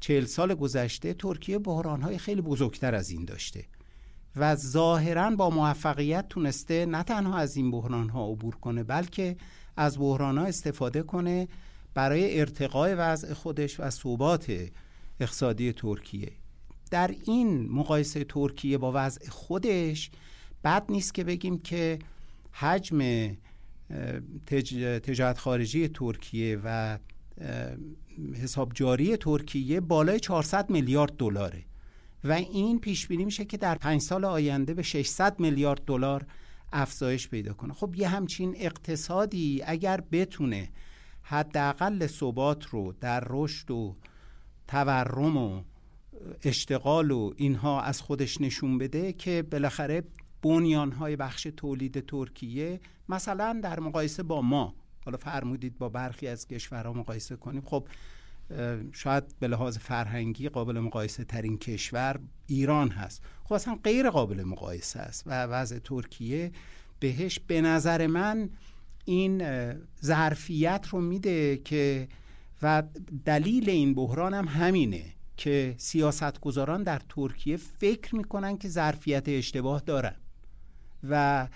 40 0.01 0.25
سال 0.25 0.55
گذشته 0.55 1.15
ترکیه 1.15 1.59
بحرانهای 1.59 2.19
خیلی 2.19 2.41
بزرگتر 2.41 2.95
از 2.95 3.11
این 3.11 3.25
داشته 3.25 3.65
و 4.37 4.55
ظاهرا 4.57 5.31
با 5.31 5.51
موفقیت 5.51 6.29
تونسته 6.29 6.87
نه 6.87 7.03
تنها 7.03 7.39
از 7.39 7.57
این 7.57 7.71
بحران 7.71 8.09
ها 8.09 8.31
عبور 8.31 8.55
کنه 8.55 8.83
بلکه 8.83 9.37
از 9.77 9.99
بحران 9.99 10.39
ها 10.39 10.45
استفاده 10.45 11.03
کنه 11.03 11.49
برای 11.95 12.41
ارتقای 12.41 12.95
وضع 12.95 13.35
خودش 13.35 13.81
و 13.81 13.91
ثبات 13.91 14.53
اقتصادی 15.21 15.73
ترکیه. 15.73 16.33
در 16.91 17.15
این 17.27 17.69
مقایسه 17.73 18.25
ترکیه 18.25 18.79
با 18.79 18.93
وضع 18.95 19.29
خودش 19.29 20.11
بد 20.65 20.85
نیست 20.89 21.15
که 21.15 21.25
بگیم 21.25 21.59
که 21.59 21.99
حجم 22.53 23.01
تجارت 25.03 25.39
خارجی 25.39 25.89
ترکیه 25.89 26.61
و 26.65 26.99
حساب 28.43 28.73
جاری 28.75 29.17
ترکیه 29.17 29.81
بالای 29.81 30.21
400 30.21 30.71
میلیارد 30.71 31.13
دلاره 31.17 31.65
و 32.25 32.33
این 32.33 32.81
پیش 32.81 33.07
بینی 33.07 33.25
میشه 33.25 33.45
که 33.45 33.57
در 33.57 33.75
پنج 33.75 34.01
سال 34.01 34.25
آینده 34.25 34.75
به 34.75 34.83
600 34.83 35.41
میلیارد 35.41 35.85
دلار 35.85 36.27
افزایش 36.73 37.29
پیدا 37.29 37.53
کنه. 37.53 37.73
خب 37.73 37.95
یه 37.97 38.09
همچین 38.09 38.55
اقتصادی 38.59 39.63
اگر 39.67 40.01
بتونه 40.13 40.69
حداقل 41.23 42.07
ثبات 42.07 42.67
رو 42.67 42.95
در 43.01 43.25
رشد 43.31 43.71
و 43.71 43.97
تورم 44.69 45.37
و 45.37 45.63
اشتغال 46.45 47.11
و 47.11 47.33
اینها 47.37 47.83
از 47.83 48.01
خودش 48.01 48.41
نشون 48.41 48.79
بده 48.79 49.13
که 49.13 49.43
بالاخره 49.43 50.03
بنیان 50.43 50.93
های 50.93 51.17
بخش 51.17 51.49
تولید 51.57 52.07
ترکیه 52.07 52.81
مثلا 53.11 53.61
در 53.63 53.81
مقایسه 53.81 54.23
با 54.23 54.43
ما 54.43 54.75
حالا 55.05 55.17
فرمودید 55.17 55.79
با 55.79 55.89
برخی 55.89 56.27
از 56.27 56.49
کشورها 56.49 56.93
مقایسه 56.93 57.37
کنیم 57.37 57.63
خب 57.63 57.87
شاید 58.93 59.25
به 59.39 59.49
لحاظ 59.49 59.79
فرهنگی 59.79 60.49
قابل 60.49 60.79
مقایسه 60.79 61.25
ترین 61.25 61.59
کشور 61.59 62.21
ایران 62.47 62.89
هست. 62.89 63.23
خب 63.45 63.53
اصلا 63.53 63.79
غیر 63.85 64.11
قابل 64.11 64.43
مقایسه 64.43 65.01
است 65.01 65.23
و 65.27 65.45
وضع 65.45 65.79
ترکیه 65.79 66.53
بهش 67.01 67.41
به 67.47 67.61
نظر 67.61 68.07
من 68.07 68.51
این 69.05 69.43
ظرفیت 70.05 70.87
رو 70.91 71.01
میده 71.01 71.57
که 71.57 72.09
و 72.63 72.83
دلیل 73.25 73.71
این 73.71 73.95
بحران 73.95 74.35
هم 74.35 74.49
همینه 74.49 75.05
که 75.37 75.75
سیاستگزاران 75.79 76.83
در 76.83 77.01
ترکیه 77.09 77.57
فکر 77.57 78.17
می‌کنن 78.17 78.59
که 78.59 78.69
ظرفیت 78.69 79.29
اشتباه 79.29 79.81
دارن 79.81 80.17
و 81.09 81.49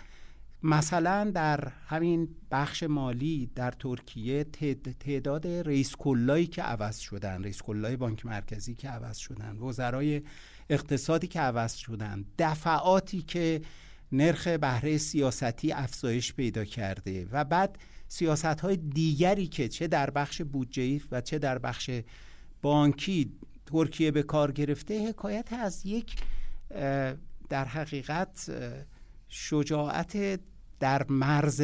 مثلا 0.66 1.30
در 1.34 1.72
همین 1.86 2.28
بخش 2.50 2.82
مالی 2.82 3.50
در 3.54 3.70
ترکیه 3.70 4.44
تعداد 5.00 5.46
رئیس 5.46 5.96
کلایی 5.96 6.46
که 6.46 6.62
عوض 6.62 6.98
شدن 6.98 7.42
رئیس 7.42 7.62
کلای 7.62 7.96
بانک 7.96 8.26
مرکزی 8.26 8.74
که 8.74 8.88
عوض 8.88 9.16
شدن 9.16 9.56
وزرای 9.56 10.22
اقتصادی 10.70 11.26
که 11.26 11.40
عوض 11.40 11.74
شدن 11.74 12.24
دفعاتی 12.38 13.22
که 13.22 13.60
نرخ 14.12 14.48
بهره 14.48 14.98
سیاستی 14.98 15.72
افزایش 15.72 16.32
پیدا 16.32 16.64
کرده 16.64 17.28
و 17.32 17.44
بعد 17.44 17.78
سیاست 18.08 18.44
های 18.44 18.76
دیگری 18.76 19.46
که 19.46 19.68
چه 19.68 19.86
در 19.86 20.10
بخش 20.10 20.42
بودجه 20.42 21.00
و 21.10 21.20
چه 21.20 21.38
در 21.38 21.58
بخش 21.58 21.90
بانکی 22.62 23.32
ترکیه 23.66 24.10
به 24.10 24.22
کار 24.22 24.52
گرفته 24.52 25.08
حکایت 25.08 25.52
از 25.52 25.86
یک 25.86 26.16
در 27.48 27.64
حقیقت 27.64 28.50
شجاعت 29.28 30.40
در 30.80 31.06
مرز 31.08 31.62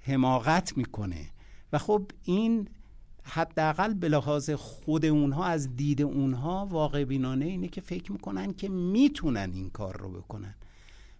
حماقت 0.00 0.76
می‌کنه. 0.76 1.30
و 1.72 1.78
خب 1.78 2.02
این 2.22 2.68
حداقل 3.22 3.94
به 3.94 4.08
لحاظ 4.08 4.50
خود 4.50 5.06
اونها 5.06 5.44
از 5.44 5.76
دید 5.76 6.02
اونها 6.02 6.66
واقع 6.66 7.04
بینانه 7.04 7.44
اینه 7.44 7.68
که 7.68 7.80
فکر 7.80 8.12
می‌کنن 8.12 8.52
که 8.52 8.68
می‌تونن 8.68 9.50
این 9.54 9.70
کار 9.70 9.96
رو 9.96 10.10
بکنن. 10.10 10.54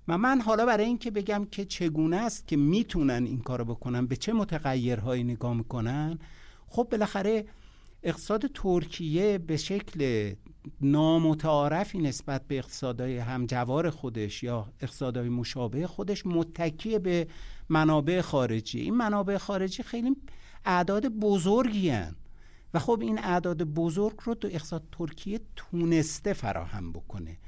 و 0.09 0.18
من 0.18 0.40
حالا 0.40 0.66
برای 0.66 0.87
اینکه 0.87 1.11
بگم 1.11 1.46
که 1.50 1.64
چگونه 1.64 2.16
است 2.16 2.48
که 2.48 2.57
می‌تونن 2.57 3.24
این 3.26 3.40
کار 3.40 3.59
رو 3.59 3.64
بکنن 3.64 4.07
به 4.07 4.16
چه 4.16 4.33
متغیرهایی 4.33 5.24
نگاه 5.24 5.55
می‌کنن 5.55 6.18
خب 6.68 6.88
بالاخره 6.90 7.46
اقتصاد 8.02 8.46
ترکیه 8.55 9.38
به 9.38 9.57
شکل 9.57 10.33
نامتعارفی 10.81 11.98
نسبت 11.98 12.42
به 12.48 12.59
اقتصادهای 12.59 13.18
همجوار 13.18 13.90
خودش 13.90 14.42
یا 14.42 14.66
اقتصادهای 14.81 15.29
مشابه 15.29 15.87
خودش 15.87 16.26
متکی 16.26 16.98
به 16.98 17.26
منابع 17.68 18.20
خارجی. 18.20 18.81
این 18.81 18.94
منابع 18.94 19.38
خارجی 19.38 19.83
خیلی 19.83 20.16
اعداد 20.64 21.07
بزرگی 21.07 21.90
هن. 21.90 22.16
و 22.74 22.79
خب 22.79 22.98
این 23.00 23.18
اعداد 23.18 23.62
بزرگ 23.62 24.14
رو 24.24 24.35
تو 24.35 24.48
اقتصاد 24.52 24.83
ترکیه 24.92 25.40
تونسته 25.57 26.33
فراهم 26.33 26.92
بکنه. 26.92 27.38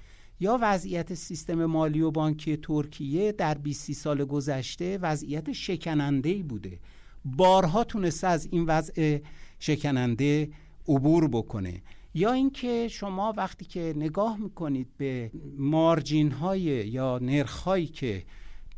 یا 0.41 0.59
وضعیت 0.63 1.15
سیستم 1.15 1.65
مالی 1.65 2.01
و 2.01 2.11
بانکی 2.11 2.57
ترکیه 2.57 3.33
در 3.33 3.55
20 3.55 3.93
سال 3.93 4.25
گذشته 4.25 4.99
وضعیت 4.99 5.53
شکننده 5.53 6.43
بوده. 6.43 6.81
بارها 7.25 7.85
تونسته 7.85 8.27
از 8.27 8.49
این 8.51 8.65
وضع 8.65 9.19
شکننده 9.59 10.49
عبور 10.89 11.29
بکنه. 11.29 11.83
یا 12.19 12.33
اینکه 12.33 12.89
شما 12.89 13.35
وقتی 13.37 13.65
که 13.65 13.93
نگاه 13.97 14.37
می‌کنید 14.37 14.89
به 14.97 15.31
مارجین 15.59 16.31
های 16.31 16.63
یا 16.63 17.19
نرخ 17.23 17.59
هایی 17.63 17.87
که 17.87 18.25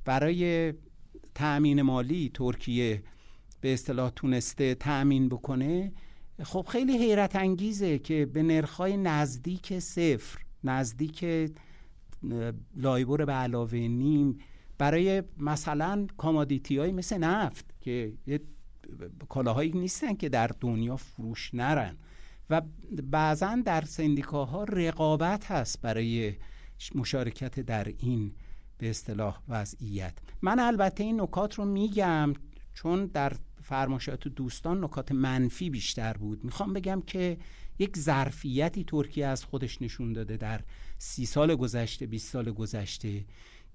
برای 0.05 0.74
تأمین 1.35 1.83
مالی 1.83 2.31
ترکیه 2.35 3.03
به 3.61 3.72
اصطلاح 3.72 4.11
تونسته 4.11 4.74
تأمین 4.74 5.29
بکنه 5.29 5.92
خب 6.42 6.66
خیلی 6.68 6.98
حیرت 6.98 7.37
انگیزه 7.37 7.98
که 7.98 8.26
به 8.26 8.42
نرخ 8.42 8.81
نزدیک 8.81 9.79
صفر 9.79 10.38
نزدیک 10.64 11.24
LIBOR 12.76 13.24
به 13.24 13.33
علاوه 13.33 13.79
نیم 13.79 14.38
برای 14.79 15.22
مثلا 15.38 16.07
commodity 16.16 16.79
های 16.79 16.92
مثل 16.92 17.18
نفت 17.18 17.64
که 17.81 18.12
کالاهایی 19.29 19.72
نیستن 19.72 20.14
که 20.14 20.29
در 20.29 20.50
دنیا 20.61 20.96
فروش 20.96 21.55
نرن. 21.55 21.96
و 22.50 22.62
بعضا 23.02 23.62
در 23.64 23.80
سندیکاها 23.80 24.64
رقابت 24.64 25.50
هست 25.50 25.80
برای 25.82 26.34
مشارکت 26.94 27.60
در 27.60 27.88
این 27.98 28.32
به 28.78 28.90
اصطلاح 28.90 29.40
وضعیت. 29.48 30.18
من 30.42 30.58
البته 30.58 31.04
این 31.04 31.20
نکات 31.20 31.54
رو 31.54 31.64
میگم 31.64 32.32
چون 32.74 33.06
در 33.06 33.32
فرمایشات 33.62 34.29
دوستان 34.28 34.84
نکات 34.84 35.12
منفی 35.12 35.70
بیشتر 35.70 36.12
بود. 36.12 36.44
می‌خوام 36.44 36.72
بگم 36.72 37.02
که 37.06 37.38
یک 37.78 37.96
ظرفیتی 37.98 38.84
ترکیه 38.84 39.26
از 39.26 39.44
خودش 39.44 39.82
نشون 39.82 40.12
داده 40.12 40.36
در 40.36 40.60
سی 40.98 41.26
سال 41.26 41.54
گذشته 41.54 42.06
20 42.06 42.32
سال 42.32 42.52
گذشته 42.52 43.24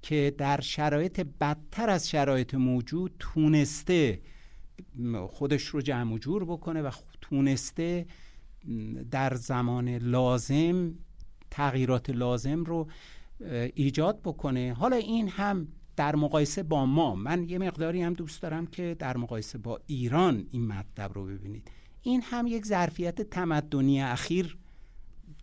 که 0.01 0.35
در 0.37 0.61
شرایط 0.61 1.19
بدتر 1.19 1.89
از 1.89 2.09
شرایط 2.09 2.55
موجود 2.55 3.15
تونسته 3.19 4.21
خودش 5.27 5.63
رو 5.63 5.81
جمع 5.81 6.13
و 6.13 6.17
جور 6.17 6.45
بکنه 6.45 6.81
و 6.81 6.91
تونسته 7.21 8.05
در 9.11 9.33
زمان 9.33 9.89
لازم 9.89 10.93
تغییرات 11.51 12.09
لازم 12.09 12.63
رو 12.63 12.87
ایجاد 13.75 14.21
بکنه. 14.21 14.73
حالا 14.73 14.95
این 14.95 15.29
هم 15.29 15.67
در 15.95 16.15
مقایسه 16.15 16.63
با 16.63 16.85
ما 16.85 17.15
من 17.15 17.49
یه 17.49 17.57
مقداری 17.57 18.01
هم 18.01 18.13
دوست 18.13 18.41
دارم 18.41 18.67
که 18.67 18.95
در 18.99 19.17
مقایسه 19.17 19.57
با 19.57 19.79
ایران 19.87 20.47
این 20.51 20.67
مطلب 20.67 21.13
رو 21.13 21.25
ببینید. 21.25 21.71
این 22.01 22.21
هم 22.21 22.47
یک 22.47 22.65
ظرفیت 22.65 23.21
تمدنی 23.21 24.01
اخیر 24.01 24.57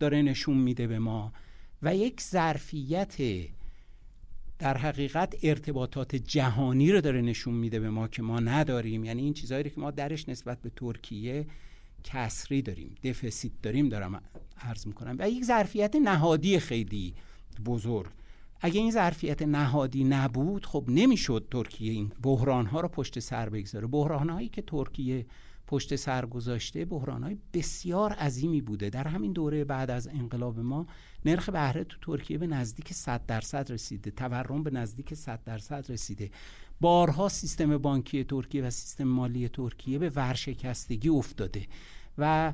داره 0.01 0.23
نشون 0.23 0.57
میده 0.57 0.87
به 0.87 0.99
ما 0.99 1.33
و 1.83 1.97
یک 1.97 2.21
ظرفیت 2.21 3.17
در 4.59 4.77
حقیقت 4.77 5.35
ارتباطات 5.43 6.17
جهانی 6.17 6.93
رو 6.93 7.01
داره 7.01 7.21
نشون 7.21 7.55
میده 7.55 7.81
به 7.81 7.91
ما 7.91 8.09
که 8.09 8.23
ما 8.23 8.41
نداریم. 8.41 9.05
یعنی 9.05 9.23
این 9.23 9.33
چیزهایی 9.33 9.65
که 9.65 9.81
ما 9.81 9.91
درش 9.91 10.29
نسبت 10.29 10.63
به 10.63 10.71
ترکیه 10.71 11.47
کسری 12.05 12.63
داریم 12.63 12.95
دفسیت 13.03 13.53
داریم 13.63 13.89
دارم 13.89 14.23
عرض 14.61 14.87
می‌کنم. 14.87 15.17
و 15.19 15.31
یک 15.31 15.45
ظرفیت 15.45 15.97
نهادی 15.97 16.59
خیلی 16.59 17.15
بزرگ. 17.67 18.11
اگه 18.61 18.81
این 18.81 18.91
ظرفیت 18.91 19.43
نهادی 19.43 20.05
نبود 20.05 20.67
خب 20.67 20.85
نمی‌شد 20.89 21.49
ترکیه 21.51 21.93
این 21.93 22.13
بحران 22.23 22.67
ها 22.67 22.81
رو 22.81 22.89
پشت 22.89 23.19
سر 23.19 23.49
بگذاره. 23.49 23.87
بحران 23.87 24.31
هایی 24.31 24.49
که 24.49 24.63
ترکیه 24.63 25.27
پشت 25.67 25.97
سر 25.97 26.27
گذاشته 26.27 26.85
بحران 26.85 27.23
های 27.23 27.39
بسیار 27.55 28.13
عظیمی 28.13 28.61
بوده. 28.61 28.91
در 28.91 29.09
همین 29.09 29.33
دوره 29.33 29.65
بعد 29.65 29.91
از 29.91 30.09
انقلاب 30.09 30.61
ما 30.61 30.87
نرخ 31.25 31.49
بهره 31.49 31.85
تو 31.85 31.97
ترکیه 32.03 32.39
به 32.39 32.47
نزدیک 32.47 32.93
100 32.93 33.27
درصد 33.27 33.73
رسیده. 33.73 34.11
تورم 34.11 34.63
به 34.63 34.71
نزدیک 34.71 35.15
100 35.15 35.45
درصد 35.45 35.91
رسیده. 35.91 36.31
بارها 36.83 37.29
سیستم 37.29 37.79
بانکی 37.79 38.25
ترکیه 38.25 38.63
و 38.63 38.71
سیستم 38.71 39.05
مالی 39.05 39.49
ترکیه 39.49 39.99
به 39.99 40.11
ورشکستگی 40.11 41.09
افتاده 41.09 41.67
و 42.19 42.53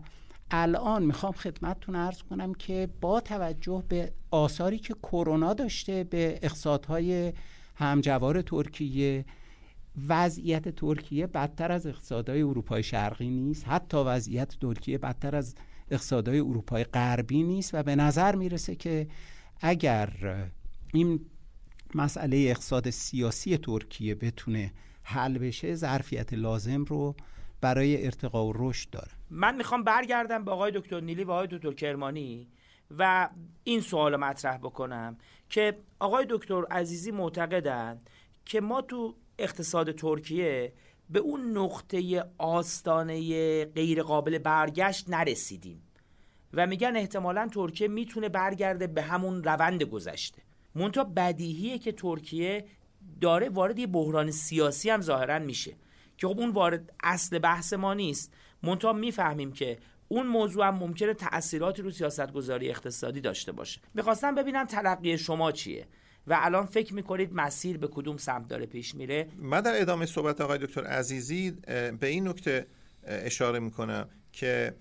الان 0.50 1.02
می‌خوام 1.02 1.32
خدمتتون 1.32 1.96
ارز 1.96 2.22
کنم 2.22 2.54
که 2.54 2.88
با 3.00 3.20
توجه 3.20 3.84
به 3.88 4.12
آثاری 4.30 4.78
که 4.78 4.94
کرونا 4.94 5.54
داشته 5.54 6.04
به 6.04 6.38
اقتصادهای 6.42 7.32
همجوار 7.74 8.42
ترکیه 8.42 9.24
وضعیت 10.08 10.68
ترکیه 10.68 11.26
بدتر 11.26 11.72
از 11.72 11.86
اقتصادهای 11.86 12.42
اروپای 12.42 12.82
شرقی 12.82 13.30
نیست 13.30 13.68
حتی 13.68 13.96
وضعیت 13.96 14.58
ترکیه 14.60 14.98
بدتر 14.98 15.36
از 15.36 15.54
اقتصادهای 15.90 16.38
اروپای 16.38 16.84
غربی 16.84 17.42
نیست 17.42 17.74
و 17.74 17.82
به 17.82 17.96
نظر 17.96 18.34
می‌رسه 18.34 18.74
که 18.74 19.08
اگر 19.60 20.10
این 20.94 21.20
مسئله 21.94 22.36
اقتصاد 22.36 22.90
سیاسی 22.90 23.58
ترکیه 23.58 24.14
بتونه 24.14 24.72
حل 25.02 25.38
بشه 25.38 25.74
ظرفیت 25.74 26.34
لازم 26.34 26.84
رو 26.84 27.16
برای 27.60 28.04
ارتقا 28.04 28.46
و 28.46 28.52
رشد 28.56 28.90
داره. 28.90 29.10
من 29.30 29.56
می‌خوام 29.56 29.84
برگردم 29.84 30.44
به 30.44 30.50
آقای 30.50 30.72
دکتر 30.74 31.00
نیلی 31.00 31.24
و 31.24 31.30
آقای 31.30 31.46
دکتر 31.50 31.72
کرمانی 31.72 32.48
و 32.98 33.28
این 33.64 33.80
سوال 33.80 34.16
مطرح 34.16 34.56
بکنم 34.56 35.16
که 35.48 35.78
آقای 35.98 36.26
دکتر 36.30 36.64
عزیزی 36.70 37.10
معتقدن 37.10 37.98
که 38.44 38.60
ما 38.60 38.82
تو 38.82 39.14
اقتصاد 39.38 39.92
ترکیه 39.92 40.72
به 41.10 41.18
اون 41.18 41.58
نقطه 41.58 42.24
آستانه 42.38 43.64
غیر 43.64 44.02
قابل 44.02 44.38
برگشت 44.38 45.10
نرسیدیم 45.10 45.82
و 46.54 46.66
میگن 46.66 46.96
احتمالا 46.96 47.48
ترکیه 47.48 47.88
می‌تونه 47.88 48.28
برگرده 48.28 48.86
به 48.86 49.02
همون 49.02 49.44
روند 49.44 49.82
گذشته. 49.82 50.42
منتها 50.74 51.04
بدیهیه 51.04 51.78
که 51.78 51.92
ترکیه 51.92 52.64
داره 53.20 53.48
وارد 53.48 53.78
یه 53.78 53.86
بحران 53.86 54.30
سیاسی 54.30 54.90
هم 54.90 55.00
ظاهرا 55.00 55.38
میشه. 55.38 55.76
که 56.16 56.28
خب 56.28 56.38
اون 56.38 56.50
وارد 56.50 56.92
اصل 57.02 57.38
بحث 57.38 57.72
ما 57.72 57.94
نیست. 57.94 58.32
منتها 58.62 58.92
می‌فهمیم 58.92 59.52
که 59.52 59.78
اون 60.08 60.26
موضوع 60.26 60.66
هم 60.66 60.74
ممکنه 60.74 61.14
تأثیراتی 61.14 61.82
رو 61.82 61.90
سیاست 61.90 62.32
گذاری 62.32 62.68
اقتصادی 62.68 63.20
داشته 63.20 63.52
باشه. 63.52 63.80
می‌خواستم 63.94 64.34
ببینم 64.34 64.64
تلقی 64.64 65.18
شما 65.18 65.52
چیه؟ 65.52 65.86
و 66.26 66.38
الان 66.40 66.66
فکر 66.66 66.94
می‌کنید 66.94 67.32
مسیر 67.32 67.78
به 67.78 67.88
کدوم 67.88 68.16
سمت 68.16 68.48
داره 68.48 68.66
پیش 68.66 68.94
میره؟ 68.94 69.28
من 69.38 69.60
در 69.60 69.80
ادامه 69.80 70.06
صحبت 70.06 70.40
آقای 70.40 70.58
دکتر 70.58 70.84
عزیزی 70.84 71.50
به 72.00 72.06
این 72.06 72.28
نکته 72.28 72.66
اشاره 73.06 73.58
می‌کنم 73.58 74.08
که 74.32 74.74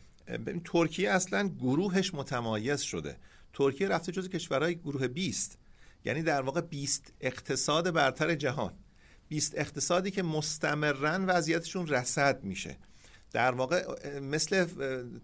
ترکیه 0.65 1.12
اصلا 1.12 1.50
گروهش 1.60 2.13
متمایز 2.13 2.82
شده. 2.82 3.17
ترکیه 3.54 3.88
رفته 3.88 4.12
جز 4.12 4.30
کشورهای 4.30 4.76
گروه 4.76 5.08
20 5.08 5.60
یعنی 6.08 6.22
در 6.22 6.41
واقع 6.41 6.62
20 6.62 7.13
اقتصاد 7.22 7.93
برتر 7.93 8.36
جهان. 8.36 8.74
20 9.28 9.54
اقتصادی 9.58 10.12
که 10.12 10.24
مستمرا 10.24 11.20
وضعیتشون 11.28 11.88
رسد 11.88 12.43
میشه. 12.43 12.78
در 13.32 13.52
واقع 13.52 13.86
مثل 14.20 14.65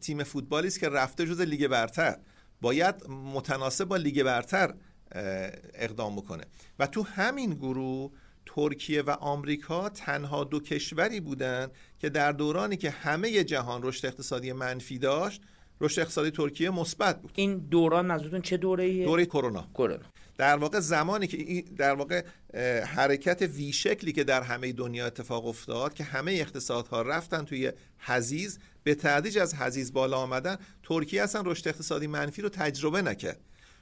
تیم 0.02 0.24
فوتبالی 0.24 0.68
است 0.68 0.80
که 0.80 0.90
رفته 0.90 1.26
جز 1.26 1.42
لیگ 1.42 1.68
برتر. 1.68 2.18
باید 2.62 2.96
متناسب 3.10 3.86
با 3.86 3.98
لیگ 3.98 4.24
برتر 4.24 4.74
اقدام 5.74 6.16
بکنه. 6.16 6.44
و 6.80 6.88
تو 6.88 7.04
همین 7.04 7.54
گروه 7.54 8.12
ترکیه 8.46 9.02
و 9.02 9.10
آمریکا 9.10 9.90
تنها 9.90 10.44
دو 10.44 10.60
کشوری 10.60 11.20
بودند 11.20 11.72
که 12.00 12.10
در 12.10 12.32
دورانی 12.32 12.78
که 12.78 12.90
همه 12.90 13.44
جهان 13.44 13.84
رشد 13.84 14.06
اقتصادی 14.06 14.52
منفی 14.52 14.98
داشت 14.98 15.42
رشد 15.82 16.02
اقتصادی 16.02 16.32
ترکیه 16.32 16.70
مثبت 16.70 17.22
بود. 17.22 17.32
این 17.36 17.58
دوران 17.58 18.06
منظورتون 18.06 18.42
چه 18.42 18.58
دوره 18.58 19.06
دوره 19.06 19.26
کرونا. 19.26 19.68
کرونا. 19.74 20.13
در 20.38 20.56
واقع 20.56 20.80
زمانی 20.80 21.28
که 21.28 21.64
در 21.78 21.94
واقع 21.94 22.24
حرکت 22.86 23.42
وی 23.42 23.74
شکلی 23.74 24.12
که 24.12 24.24
در 24.24 24.42
همه 24.42 24.72
دنیا 24.72 25.06
اتفاق 25.06 25.46
افتاد 25.46 25.94
که 25.94 26.04
همه 26.04 26.32
اقتصادها 26.32 27.02
رفتن 27.02 27.46
توی 27.46 27.72
حزیز 27.98 28.60
به 28.84 28.96
تدریج 28.96 29.38
از 29.38 29.56
حزیز 29.56 29.94
بالا 29.94 30.18
آمدن 30.18 30.58
ترکیه 30.84 31.24
اصلا 31.24 31.42
رشد 31.46 31.68
اقتصادی 31.68 32.08
منفی 32.08 32.42
رو 32.42 32.50
تجربه 32.50 33.02
نکرد. 33.02 33.40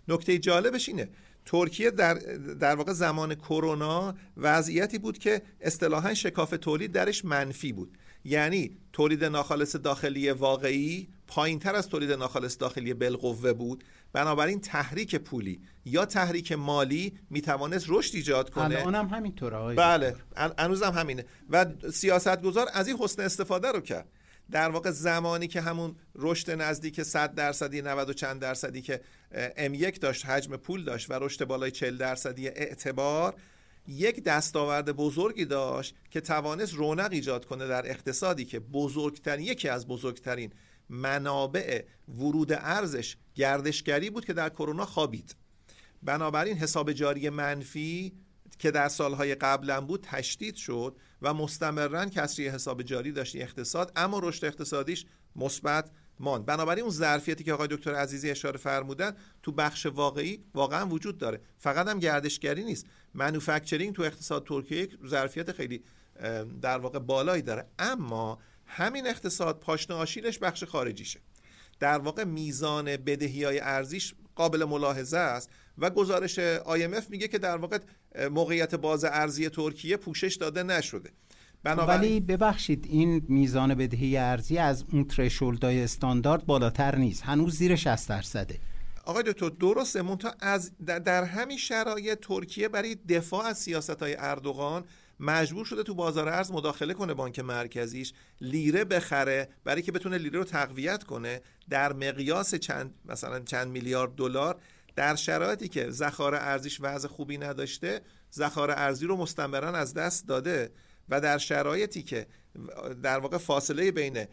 نکته 0.07 0.37
جالبش 0.37 0.89
اینه 0.89 1.09
ترکیه 1.45 1.91
در, 1.91 2.13
در 2.59 2.75
واقع 2.75 2.93
زمان 2.93 3.35
کرونا 3.35 4.15
وضعیتی 4.37 4.97
بود 4.97 5.17
که 5.17 5.41
اصطلاحا 5.61 6.13
شکاف 6.13 6.49
تولید 6.61 6.91
درش 6.91 7.25
منفی 7.25 7.73
بود. 7.73 7.97
یعنی 8.25 8.77
تولید 8.93 9.23
ناخالص 9.23 9.75
داخلی 9.75 10.31
واقعی 10.31 11.07
پایین 11.27 11.59
تر 11.59 11.75
از 11.75 11.89
تولید 11.89 12.11
ناخالص 12.11 12.57
داخلی 12.59 12.93
بالقوه 12.93 13.53
بود. 13.53 13.83
بنابراین 14.13 14.61
تحریک 14.61 15.15
پولی 15.15 15.61
یا 15.85 16.05
تحریک 16.05 16.51
مالی 16.51 17.19
می‌توانست 17.29 17.85
رشد 17.89 18.15
ایجاد 18.15 18.49
کنه؟ 18.49 18.79
الان 18.79 18.95
هم 18.95 19.07
همینطوره 19.07 19.75
بله 19.75 20.15
هنوز 20.59 20.83
هم 20.83 20.93
همینه. 20.93 21.25
و 21.49 21.65
سیاستگزار 21.93 22.67
از 22.73 22.87
این 22.87 22.97
حسن 22.97 23.21
استفاده 23.21 23.71
رو 23.71 23.79
کرد. 23.79 24.07
در 24.51 24.69
واقع 24.69 24.91
زمانی 24.91 25.47
که 25.47 25.61
همون 25.61 25.95
رشد 26.15 26.51
نزدیک 26.51 27.03
100 27.03 27.35
درصدی 27.35 27.81
90 27.81 28.09
و 28.09 28.13
چند 28.13 28.41
درصدی 28.41 28.81
که 28.81 29.01
ام 29.57 29.73
یک 29.73 30.01
داشت 30.01 30.25
حجم 30.25 30.57
پول 30.57 30.83
داشت 30.83 31.11
و 31.11 31.13
رشد 31.13 31.45
بالای 31.45 31.71
40 31.71 31.97
درصدی 31.97 32.47
اعتبار 32.47 33.35
یک 33.87 34.23
دستاورد 34.23 34.91
بزرگی 34.91 35.45
داشت 35.45 35.95
که 36.09 36.21
توانست 36.21 36.73
رونق 36.73 37.11
ایجاد 37.11 37.45
کنه 37.45 37.67
در 37.67 37.89
اقتصادی 37.89 38.45
که 38.45 38.59
بزرگترین 38.59 39.45
یکی 39.45 39.69
از 39.69 39.87
بزرگترین 39.87 40.51
منابع 40.91 41.83
ورود 42.07 42.51
ارزش 42.53 43.15
گردشگری 43.35 44.09
بود 44.09 44.25
که 44.25 44.33
در 44.33 44.49
کرونا 44.49 44.85
خوابید. 44.85 45.35
بنابراین 46.03 46.57
حساب 46.57 46.91
جاری 46.91 47.29
منفی 47.29 48.13
که 48.59 48.71
در 48.71 48.89
سالهای 48.89 49.35
قبلا 49.35 49.81
بود 49.81 50.07
تشدید 50.11 50.55
شد 50.55 50.95
و 51.21 51.33
مستمرا 51.33 52.05
کسری 52.05 52.47
حساب 52.47 52.83
جاری 52.83 53.11
داشت 53.11 53.35
اقتصاد 53.35 53.91
اما 53.95 54.19
رشد 54.19 54.45
اقتصادیش 54.45 55.05
مثبت 55.35 55.91
ماند. 56.19 56.45
بنابراین 56.45 56.83
اون 56.83 56.93
ظرفیتی 56.93 57.43
که 57.43 57.53
آقای 57.53 57.67
دکتر 57.67 57.95
عزیزی 57.95 58.29
اشاره 58.31 58.57
فرمودن 58.57 59.15
تو 59.43 59.51
بخش 59.51 59.85
واقعی 59.85 60.43
واقعا 60.53 60.87
وجود 60.87 61.17
داره. 61.17 61.41
فقط 61.57 61.87
هم 61.87 61.99
گردشگری 61.99 62.63
نیست. 62.63 62.85
منوفکچرینگ 63.13 63.95
تو 63.95 64.03
اقتصاد 64.03 64.45
ترکیه 64.45 64.89
ظرفیت 65.07 65.51
خیلی 65.51 65.83
در 66.61 66.77
واقع 66.77 66.99
بالایی 66.99 67.41
داره. 67.41 67.67
اما 67.79 68.39
همین 68.73 69.07
اقتصاد 69.07 69.59
پاشنه 69.59 69.95
آشیلش 69.95 70.39
بخش 70.39 70.63
خارجیشه. 70.63 71.19
در 71.79 71.97
واقع 71.97 72.23
میزان 72.23 72.85
بدهی 72.85 73.43
های 73.43 73.59
ارزیش 73.59 74.13
قابل 74.35 74.63
ملاحظه 74.63 75.17
است 75.17 75.49
و 75.77 75.89
گزارش 75.89 76.39
IMF 76.59 77.09
میگه 77.09 77.27
که 77.27 77.37
در 77.37 77.57
واقع 77.57 77.79
موقعیت 78.31 78.75
باز 78.75 79.03
ارزی 79.03 79.49
ترکیه 79.49 79.97
پوشش 79.97 80.35
داده 80.35 80.63
نشده. 80.63 81.09
ولی 81.65 82.19
ببخشید 82.19 82.85
این 82.89 83.25
میزان 83.29 83.75
بدهی 83.75 84.17
ارزی 84.17 84.57
از 84.57 84.85
اون 84.91 85.03
ترشولدای 85.03 85.83
استاندارد 85.83 86.45
بالاتر 86.45 86.95
نیست. 86.95 87.23
هنوز 87.23 87.55
زیر 87.57 87.75
60 87.75 88.09
درصده. 88.09 88.59
آقای 89.05 89.23
دکتر 89.23 89.49
درسته 89.49 90.01
منتها 90.01 90.33
از 90.39 90.71
در 90.77 91.23
همین 91.23 91.57
شرایط 91.57 92.19
ترکیه 92.19 92.67
برای 92.67 92.95
دفاع 92.95 93.45
از 93.45 93.57
سیاست 93.57 94.01
های 94.01 94.15
اردوغان 94.19 94.83
مجبور 95.21 95.65
شده 95.65 95.83
تو 95.83 95.95
بازار 95.95 96.29
ارز 96.29 96.51
مداخله 96.51 96.93
کنه 96.93 97.13
بانک 97.13 97.39
مرکزیش 97.39 98.13
لیره 98.41 98.85
بخره 98.85 99.49
برای 99.63 99.81
که 99.81 99.91
بتونه 99.91 100.17
لیره 100.17 100.39
رو 100.39 100.45
تقویت 100.45 101.03
کنه 101.03 101.41
در 101.69 101.93
مقیاس 101.93 102.55
چند 102.55 102.95
مثلا 103.05 103.39
چند 103.39 103.67
میلیارد 103.67 104.15
دلار 104.15 104.61
در 104.95 105.15
شرایطی 105.15 105.67
که 105.67 105.89
ذخایر 105.89 106.35
ارزیش 106.35 106.77
وضع 106.81 107.07
خوبی 107.07 107.37
نداشته 107.37 108.01
ذخایر 108.33 108.71
ارزی 108.71 109.05
رو 109.05 109.17
مستمرا 109.17 109.71
از 109.71 109.93
دست 109.93 110.27
داده 110.27 110.71
و 111.09 111.21
در 111.21 111.37
شرایطی 111.37 112.03
که 112.03 112.27
در 113.03 113.19
واقع 113.19 113.37
فاصله 113.37 113.91
بین 113.91 114.25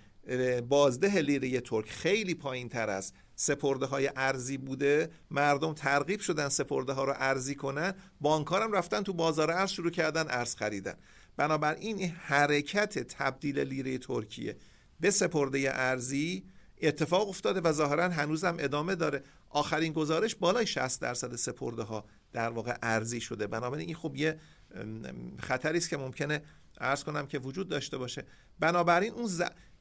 بازده 0.68 1.20
لیره 1.20 1.60
ترک 1.60 1.90
خیلی 1.90 2.34
پایین 2.34 2.68
تر 2.68 2.90
است 2.90 3.14
سپرده 3.40 3.86
های 3.86 4.10
ارزی 4.16 4.58
بوده 4.58 5.10
مردم 5.30 5.72
ترغیب 5.72 6.20
شدن 6.20 6.48
سپرده 6.48 6.92
ها 6.92 7.04
رو 7.04 7.14
ارزی 7.16 7.54
کنن. 7.54 7.94
بانکارم 8.20 8.72
رفتن 8.72 9.02
تو 9.02 9.12
بازار 9.12 9.50
ارز 9.50 9.70
شروع 9.70 9.90
کردن 9.90 10.24
ارز 10.28 10.56
خریدن. 10.56 10.94
بنابراین 11.36 11.98
این 11.98 12.10
حرکت 12.10 12.98
تبدیل 12.98 13.58
لیره 13.58 13.98
ترکیه 13.98 14.56
به 15.00 15.10
سپرده 15.10 15.70
ارزی 15.72 16.44
اتفاق 16.82 17.28
افتاده 17.28 17.60
و 17.60 17.72
ظاهرا 17.72 18.08
هنوزم 18.08 18.56
ادامه 18.58 18.94
داره. 18.94 19.22
آخرین 19.50 19.92
گزارش 19.92 20.34
بالای 20.34 20.66
60 20.66 21.00
درصد 21.00 21.36
سپرده 21.36 21.82
ها 21.82 22.04
در 22.32 22.48
واقع 22.48 22.76
ارزی 22.82 23.20
شده. 23.20 23.46
بنابراین 23.46 23.86
این 23.86 23.96
خب 23.96 24.16
یه 24.16 24.40
خطری 25.38 25.78
است 25.78 25.90
که 25.90 25.96
ممکنه 25.96 26.42
ارز 26.80 27.04
کنم 27.04 27.26
که 27.26 27.38
وجود 27.38 27.68
داشته 27.68 27.98
باشه. 27.98 28.24
بنابراین 28.58 29.12
اون 29.12 29.26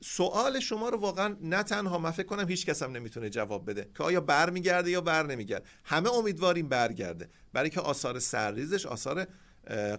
سوال 0.02 0.60
شما 0.60 0.90
رو 0.90 0.98
واقعا 0.98 1.38
نه 1.42 1.64
تنها 1.64 1.98
من 1.98 2.12
فکر 2.12 2.26
کنم 2.26 2.48
هیچ 2.48 2.66
کس 2.66 2.84
هم 2.84 2.92
نمی‌تونه 2.92 3.30
جواب 3.30 3.70
بده 3.70 3.90
که 3.98 4.04
آیا 4.04 4.22
برمیگرده 4.22 4.92
یا 4.92 5.02
بر 5.02 5.26
نمیگرده 5.26 5.66
همه 5.84 6.14
امیدواریم 6.14 6.70
برگرده. 6.70 7.30
برای 7.54 7.70
که 7.70 7.82
آثار 7.82 8.20
سرریزش 8.20 8.86
آثار 8.86 9.28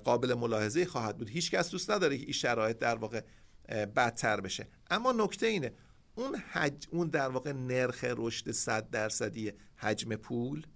قابل 0.04 0.34
ملاحظه 0.34 0.86
خواهد 0.86 1.18
بود. 1.18 1.30
هیچ 1.30 1.50
کس 1.50 1.70
دوست 1.70 1.90
نداره 1.90 2.18
که 2.18 2.24
این 2.24 2.32
شرایط 2.32 2.78
در 2.78 2.94
واقع 2.94 3.20
بدتر 3.68 4.40
بشه. 4.40 4.68
اما 4.90 5.12
نکته 5.12 5.46
اینه 5.46 5.72
اون 6.14 6.34
حج 6.34 6.86
اون 6.90 7.08
در 7.08 7.28
واقع 7.28 7.52
نرخ 7.52 8.04
رشد 8.04 8.50
100 8.50 8.90
درصدی 8.90 9.52
حجم 9.76 10.16
پول 10.16 10.66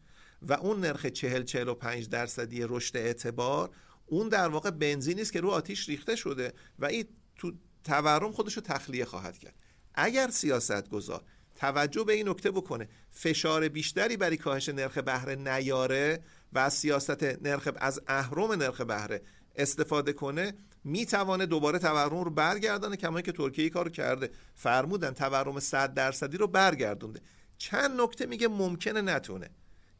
و 0.42 0.52
اون 0.52 0.80
نرخ 0.80 1.06
40 1.06 1.42
45 1.42 2.08
درصدی 2.08 2.62
رشد 2.68 2.96
اعتبار 2.96 3.70
اون 4.06 4.28
در 4.28 4.48
واقع 4.48 4.70
بنزینی 4.70 5.20
است 5.20 5.32
که 5.32 5.40
رو 5.40 5.50
آتیش 5.50 5.88
ریخته 5.88 6.16
شده 6.16 6.52
و 6.78 6.84
این 6.84 7.04
تو 7.36 7.52
تورم 7.84 8.32
خودش 8.32 8.54
رو 8.54 8.62
تخلیه 8.62 9.04
خواهد 9.04 9.38
کرد. 9.38 9.54
اگر 9.94 10.30
سیاست 10.30 10.88
گذار 10.88 11.22
توجه 11.56 12.04
به 12.04 12.12
این 12.12 12.28
نکته 12.28 12.50
بکنه 12.50 12.88
فشار 13.10 13.68
بیشتری 13.68 14.16
برای 14.16 14.36
کاهش 14.36 14.68
نرخ 14.68 14.98
بهره 14.98 15.34
نیاره 15.34 16.20
و 16.52 16.70
سیاست 16.70 17.22
نرخ 17.22 17.68
از 17.76 18.00
اهرم 18.06 18.52
نرخ 18.52 18.80
بهره 18.80 19.22
استفاده 19.56 20.12
کنه 20.12 20.54
می‌توانه 20.84 21.46
دوباره 21.46 21.78
تورم 21.78 22.24
رو 22.24 22.30
برگردانه 22.30 22.96
کما 22.96 23.20
که 23.20 23.32
ترکیه 23.32 23.70
کارو 23.70 23.90
کرده. 23.90 24.30
فرمودن 24.54 25.10
تورم 25.10 25.60
100 25.60 25.94
درصدی 25.94 26.36
رو 26.36 26.46
برگردونده. 26.46 27.20
چند 27.58 28.00
نکته 28.00 28.26
میگه 28.26 28.48
ممکنه 28.48 29.00
نتونه. 29.00 29.50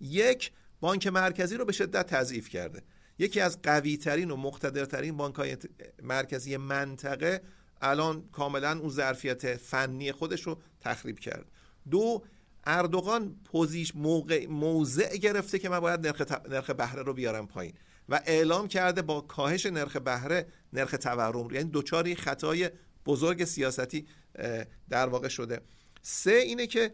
یک 0.00 0.52
بانک 0.80 1.06
مرکزی 1.06 1.56
رو 1.56 1.64
به 1.64 1.72
شدت 1.72 2.06
تضعیف 2.06 2.48
کرده. 2.48 2.82
یکی 3.18 3.40
از 3.40 3.62
قوی 3.62 3.96
ترین 3.96 4.30
و 4.30 4.36
مقتدرترین 4.36 5.16
بانک 5.16 5.34
های 5.34 5.56
مرکزی 6.02 6.56
منطقه 6.56 7.42
الان 7.82 8.28
کاملا 8.32 8.78
اون 8.78 8.90
ظرفیت 8.90 9.56
فنی 9.56 10.12
خودش 10.12 10.42
رو 10.42 10.58
تخریب 10.80 11.18
کرد. 11.18 11.46
دو 11.90 12.22
اردوغان 12.64 13.36
پوزیش 13.44 13.96
موقع 13.96 14.46
موضع 14.46 15.16
گرفته 15.16 15.58
که 15.58 15.68
من 15.68 15.80
باید 15.80 16.06
نرخ, 16.06 16.22
نرخ 16.48 16.70
بهره 16.70 17.02
رو 17.02 17.14
بیارم 17.14 17.46
پایین 17.46 17.74
و 18.08 18.20
اعلام 18.26 18.68
کرده 18.68 19.02
با 19.02 19.20
کاهش 19.20 19.66
نرخ 19.66 19.96
بهره 19.96 20.46
نرخ 20.72 20.90
تورم. 21.00 21.50
یعنی 21.50 21.70
دوچاری 21.70 22.14
خطای 22.14 22.70
بزرگ 23.06 23.44
سیاستی 23.44 24.06
در 24.88 25.08
واقع 25.08 25.28
شده. 25.28 25.60
سه 26.02 26.32
اینه 26.32 26.66
که 26.66 26.92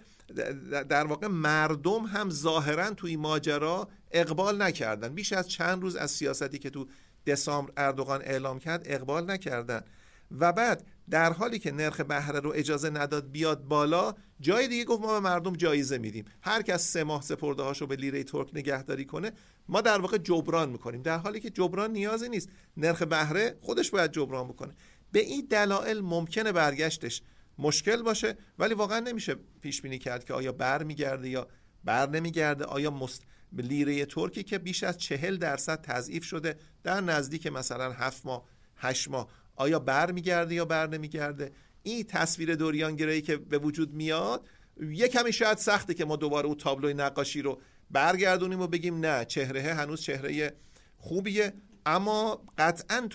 در 0.89 1.07
واقع 1.07 1.27
مردم 1.27 2.03
هم 2.03 2.31
ظاهرا 2.31 2.91
توی 2.91 3.17
ماجرا 3.17 3.89
اقبال 4.11 4.63
نکردن. 4.63 5.15
بیش 5.15 5.33
از 5.33 5.49
چند 5.49 5.83
روز 5.83 5.97
از 5.97 6.11
سیاستی 6.11 6.59
که 6.59 6.71
تو 6.71 6.89
دسامبر 7.27 7.73
اردوغان 7.77 8.23
اعلام 8.23 8.59
کرد 8.59 8.83
اقبال 8.85 9.31
نکردن. 9.31 9.85
و 10.31 10.53
بعد 10.53 10.87
در 11.11 11.33
حالی 11.33 11.59
که 11.59 11.73
نرخ 11.73 12.01
بهره 12.01 12.41
رو 12.41 12.53
اجازه 12.55 12.91
نداد 12.91 13.31
بیاد 13.31 13.65
بالا 13.65 14.15
جای 14.41 14.69
دیگه 14.69 14.85
گفت 14.85 15.03
ما 15.03 15.13
به 15.13 15.21
مردم 15.21 15.53
جایزه 15.53 15.99
میدیم. 15.99 16.25
هر 16.43 16.63
کس 16.63 16.83
سه 16.83 17.05
ماه 17.05 17.23
سپرده 17.23 17.63
هاشو 17.63 17.87
به 17.87 17.97
لیره 17.97 18.25
ترک 18.25 18.49
نگهداری 18.55 19.05
کنه 19.05 19.33
ما 19.69 19.81
در 19.81 20.01
واقع 20.01 20.19
جبران 20.19 20.69
می‌کنیم. 20.69 21.03
در 21.03 21.19
حالی 21.19 21.41
که 21.41 21.51
جبران 21.51 21.93
نیازی 21.93 22.29
نیست. 22.29 22.49
نرخ 22.77 23.03
بهره 23.03 23.59
خودش 23.61 23.91
باید 23.91 24.13
جبران 24.13 24.49
بکنه. 24.49 24.75
به 25.13 25.21
این 25.21 25.47
دلایل 25.51 26.01
ممکنه 26.01 26.53
برگشتش 26.53 27.23
مشکل 27.59 28.03
باشه 28.03 28.37
ولی 28.59 28.75
واقعا 28.75 29.01
نمیشه 29.01 29.37
پیش 29.61 29.83
بینی 29.83 29.99
کرد 29.99 30.25
که 30.25 30.35
آیا 30.35 30.53
بر 30.53 30.83
میگرده 30.83 31.29
یا 31.29 31.49
بر 31.85 32.09
نمیگرده 32.09 32.65
آیا 32.65 32.91
مست... 32.91 33.23
لیره 33.53 34.07
ترکی 34.07 34.43
که 34.43 34.59
بیش 34.59 34.83
از 34.83 34.99
چهل 34.99 35.37
درصد 35.37 35.81
تضعیف 35.81 36.25
شده 36.25 36.57
در 36.83 37.01
نزدیک 37.01 37.47
مثلا 37.47 37.93
هفت 37.93 38.27
ماه 38.27 38.45
هشت 38.77 39.09
ماه. 39.09 39.29
آیا 39.59 39.79
بر 39.79 40.11
میگرده 40.13 40.55
یا 40.55 40.65
بر 40.65 40.87
نمیگرده 40.87 41.53
این 41.83 42.05
تصویر 42.05 42.55
دوریان 42.55 42.97
گرایی 42.97 43.23
که 43.23 43.37
به 43.37 43.59
وجود 43.59 43.95
میاد 43.95 44.49
یه 44.81 45.09
کمی 45.09 45.33
شاید 45.33 45.59
سخته 45.59 45.95
که 45.95 46.05
ما 46.05 46.17
دوباره 46.17 46.47
اون 46.47 46.57
تابلوی 46.57 46.95
نقاشی 46.95 47.43
رو 47.43 47.61
برگردونیم 47.91 48.61
و 48.61 48.67
بگیم 48.67 49.01
نه 49.01 49.25
چهره 49.25 49.75
هنوز 49.75 50.03
چهره 50.03 50.57
خوبیه. 50.97 51.53
اما 51.87 52.45
قطعا 52.59 53.09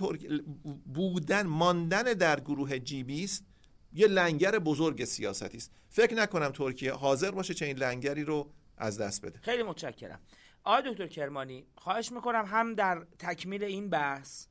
بودن 0.93 1.47
ماندن 1.47 2.03
در 2.03 2.39
گروه 2.39 2.79
جی 2.79 3.03
بیست 3.03 3.45
یه 3.93 4.07
لنگر 4.07 4.59
بزرگ 4.59 5.05
سیاستی 5.05 5.57
است. 5.57 5.71
فکر 5.89 6.15
نکنم 6.15 6.49
ترکیه 6.49 6.93
حاضر 6.93 7.31
باشه 7.31 7.53
چه 7.53 7.65
این 7.65 7.77
لنگری 7.77 8.23
رو 8.23 8.51
از 8.77 8.97
دست 8.97 9.21
بده. 9.25 9.39
خیلی 9.41 9.63
متشکرم. 9.63 10.19
آقای 10.63 10.91
دکتر 10.91 11.07
کرمانی 11.07 11.65
خواهش 11.75 12.11
می‌کنم 12.11 12.45
هم 12.47 12.75
در 12.75 13.05
تکمیل 13.19 13.63
این 13.63 13.89
بحث 13.89 14.47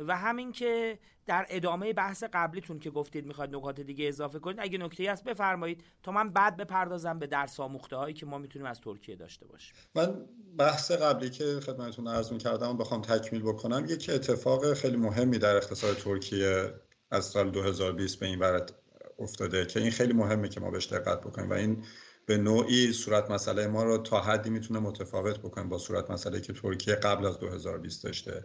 و 0.00 0.16
همین 0.16 0.52
که 0.52 0.98
در 1.26 1.46
ادامه 1.48 1.92
بحث 1.92 2.24
قبلیتون 2.32 2.78
که 2.78 2.90
گفتید 2.90 3.26
می‌خواید 3.26 3.56
نکات 3.56 3.80
دیگه 3.80 4.08
اضافه 4.08 4.38
کنید 4.38 4.56
اگه 4.60 4.78
نکته 4.78 5.12
هست 5.12 5.24
بفرمایید 5.24 5.84
تا 6.02 6.12
من 6.12 6.28
بعد 6.28 6.56
بپردازم 6.56 7.18
به 7.18 7.26
درس 7.26 7.60
آموخته 7.60 7.96
هایی 7.96 8.14
که 8.14 8.26
ما 8.26 8.38
می‌تونیم 8.38 8.66
از 8.66 8.80
ترکیه 8.80 9.16
داشته 9.16 9.46
باشیم. 9.46 9.74
من 9.94 10.24
بحث 10.58 10.90
قبلی 10.90 11.30
که 11.30 11.60
خدمتتون 11.60 12.08
عرض 12.08 12.32
کردم 12.32 12.76
بخوام 12.76 13.02
تکمیل 13.02 13.42
بکنم 13.42 13.86
یک 13.88 14.10
اتفاق 14.14 14.74
خیلی 14.74 14.96
مهمی 14.96 15.38
در 15.38 15.56
اقتصاد 15.56 15.96
ترکیه 15.96 16.74
از 17.10 17.24
سال 17.24 17.50
2020 17.50 18.20
به 18.20 18.26
این 18.26 18.38
ورد 18.38 18.74
افتاده 19.18 19.66
که 19.66 19.80
این 19.80 19.90
خیلی 19.90 20.12
مهمه 20.12 20.48
که 20.48 20.60
ما 20.60 20.70
بهش 20.70 20.86
دقت 20.86 21.20
بکنیم 21.20 21.50
و 21.50 21.52
این 21.52 21.84
به 22.26 22.36
نوعی 22.36 22.92
صورت 22.92 23.30
مسئله 23.30 23.66
ما 23.66 23.84
رو 23.84 23.98
تا 23.98 24.20
حدی 24.20 24.50
می‌تونه 24.50 24.80
متفاوت 24.80 25.38
بکنیم 25.38 25.68
با 25.68 25.78
صورت 25.78 26.10
مسئله 26.10 26.40
که 26.40 26.52
ترکیه 26.52 26.94
قبل 26.94 27.26
از 27.26 27.38
2020 27.38 28.04
داشته. 28.04 28.44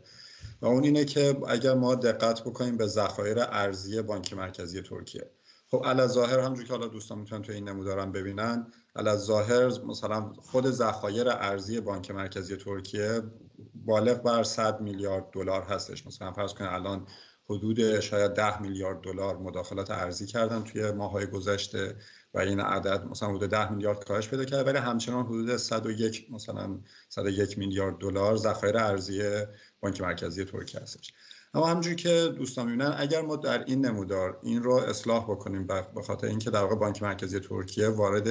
و 0.62 0.66
اون 0.66 0.84
اینه 0.84 1.06
که 1.06 1.38
اگر 1.48 1.74
ما 1.74 1.96
دقت 1.96 2.42
بکنیم 2.42 2.78
به 2.78 2.88
ذخایر 2.88 3.38
ارزی 3.40 4.02
بانک 4.02 4.34
مرکزی 4.34 4.82
ترکیه. 4.82 5.32
خب 5.72 5.82
علا 5.86 6.08
ظاهر 6.08 6.40
همونجور 6.40 6.66
که 6.66 6.74
حالا 6.74 6.88
دوستان 6.88 7.20
می‌تونن 7.20 7.42
تو 7.42 7.52
این 7.52 7.70
نمودارم 7.70 8.12
ببینن 8.12 8.68
علا 8.96 9.18
ظاهر 9.18 9.68
مثلا 9.68 10.34
خود 10.34 10.72
ذخایر 10.72 11.30
ارزی 11.30 11.80
بانک 11.80 12.12
مرکزی 12.12 12.56
ترکیه 12.56 13.22
بالغ 13.86 14.22
بر 14.22 14.44
100 14.44 14.82
میلیارد 14.82 15.26
دلار 15.32 15.62
هستش. 15.62 16.08
مثلا 16.08 16.32
فرض 16.32 16.54
کنید 16.54 16.70
الان 16.72 17.08
حدود 17.50 18.00
شاید 18.00 18.34
10 18.34 18.62
میلیارد 18.62 19.02
دلار 19.02 19.38
مداخلات 19.38 19.92
ارزی 19.92 20.26
کردن 20.26 20.64
توی 20.64 20.92
ماهای 20.92 21.26
گذشته 21.26 21.96
و 22.34 22.40
این 22.40 22.60
عدد 22.60 23.06
مثلا 23.06 23.30
حدود 23.30 23.50
10 23.50 23.72
میلیارد 23.72 24.06
کاهش 24.06 24.28
پیدا 24.28 24.46
کرده 24.46 24.64
ولی 24.64 24.78
همچنان 24.78 25.26
حدود 25.26 25.58
101 25.58 26.28
مثلا 26.32 26.80
101 27.10 27.58
میلیارد 27.58 27.98
دلار 27.98 28.36
ذخایر 28.36 28.78
ارزی 28.78 29.22
بانک 29.82 30.02
مرکزی 30.02 30.46
ترکیه 30.46 30.82
هستش. 30.82 31.14
اما 31.54 31.68
همونجوری 31.68 31.96
که 31.96 32.34
دوستان 32.38 32.66
می‌بینن 32.66 32.96
اگر 32.98 33.22
ما 33.22 33.36
در 33.36 33.64
این 33.64 33.86
نمودار 33.86 34.40
این 34.44 34.64
رو 34.64 34.74
اصلاح 34.74 35.24
بکنیم 35.24 35.68
به 35.68 36.02
خاطر 36.08 36.28
اینکه 36.28 36.50
در 36.50 36.62
واقع 36.62 36.76
بانک 36.76 37.04
مرکزی 37.04 37.40
ترکیه 37.40 37.90
وارد 37.90 38.24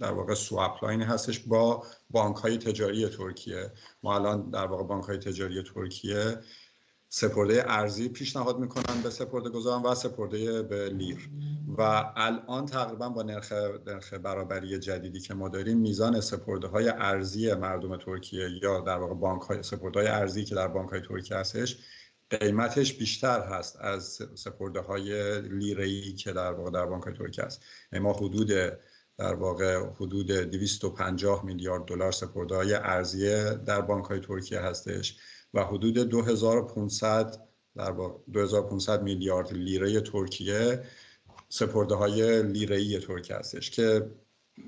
در 0.00 0.12
واقع 0.12 0.34
سواب 0.34 0.78
لاین 0.82 1.02
هستش 1.02 1.38
با 1.38 1.86
بانک 2.10 2.36
های 2.36 2.58
تجاری 2.58 3.08
ترکیه. 3.08 3.72
ما 4.02 4.14
الان 4.14 4.50
در 4.50 4.66
واقع 4.66 4.82
بانک 4.82 5.04
های 5.04 5.18
تجاری 5.18 5.62
ترکیه 5.62 6.38
سپرده 7.08 7.64
ارزی 7.66 8.08
پیشنهاد 8.08 8.58
می‌کنن 8.58 9.02
به 9.02 9.10
سپرده 9.10 9.50
گذارن 9.50 9.82
و 9.82 9.94
سپرده 9.94 10.62
به 10.62 10.88
لیر. 10.88 11.30
و 11.78 11.82
الان 12.16 12.66
تقریبا 12.66 13.08
با 13.08 13.22
نرخ 13.22 13.52
نرخ 13.86 14.14
برابری 14.14 14.78
جدیدی 14.78 15.20
که 15.20 15.34
ما 15.34 15.48
داریم 15.48 15.78
میزان 15.78 16.20
سپرده 16.20 16.66
های 16.66 16.88
ارزی 16.88 17.54
مردم 17.54 17.96
ترکیه 17.96 18.48
یا 18.62 18.80
در 18.80 18.98
واقع 18.98 19.14
بانک 19.14 19.42
های 19.42 19.62
سپرده 19.62 20.00
های 20.00 20.08
ارزی 20.08 20.44
که 20.44 20.54
در 20.54 20.68
بانک 20.68 20.90
های 20.90 21.00
ترکیه 21.00 21.36
هستش 21.36 21.78
قیمتش 22.30 22.94
بیشتر 22.94 23.40
هست 23.40 23.76
از 23.80 24.18
سپرده 24.34 24.80
های 24.80 25.40
لیره 25.40 26.12
که 26.12 26.32
در 26.32 26.52
واقع 26.52 26.70
در 26.70 26.86
بانک 26.86 27.04
های 27.04 27.14
ترکیه 27.14 27.44
هست. 27.44 27.62
یعنی 27.92 28.04
ما 28.04 28.12
حدود 28.12 28.50
در 29.18 29.34
واقع 29.34 29.86
حدود 29.96 30.30
250 30.30 31.44
میلیارد 31.44 31.84
دلار 31.84 32.12
سپرده 32.12 32.54
های 32.54 32.74
ارزی 32.74 33.54
در 33.54 33.80
بانک 33.80 34.04
های 34.04 34.20
ترکیه 34.20 34.60
هستش. 34.60 35.18
و 35.56 35.64
حدود 35.64 35.98
2500 35.98 37.48
در 37.76 37.94
2500 38.32 39.02
میلیارد 39.02 39.52
لیره 39.52 40.00
ترکیه 40.00 40.82
سپرده 41.48 41.94
های 41.94 42.42
لیره 42.42 42.76
ای 42.76 42.98
ترکیه 42.98 43.36
هستش 43.36 43.70
که 43.70 44.10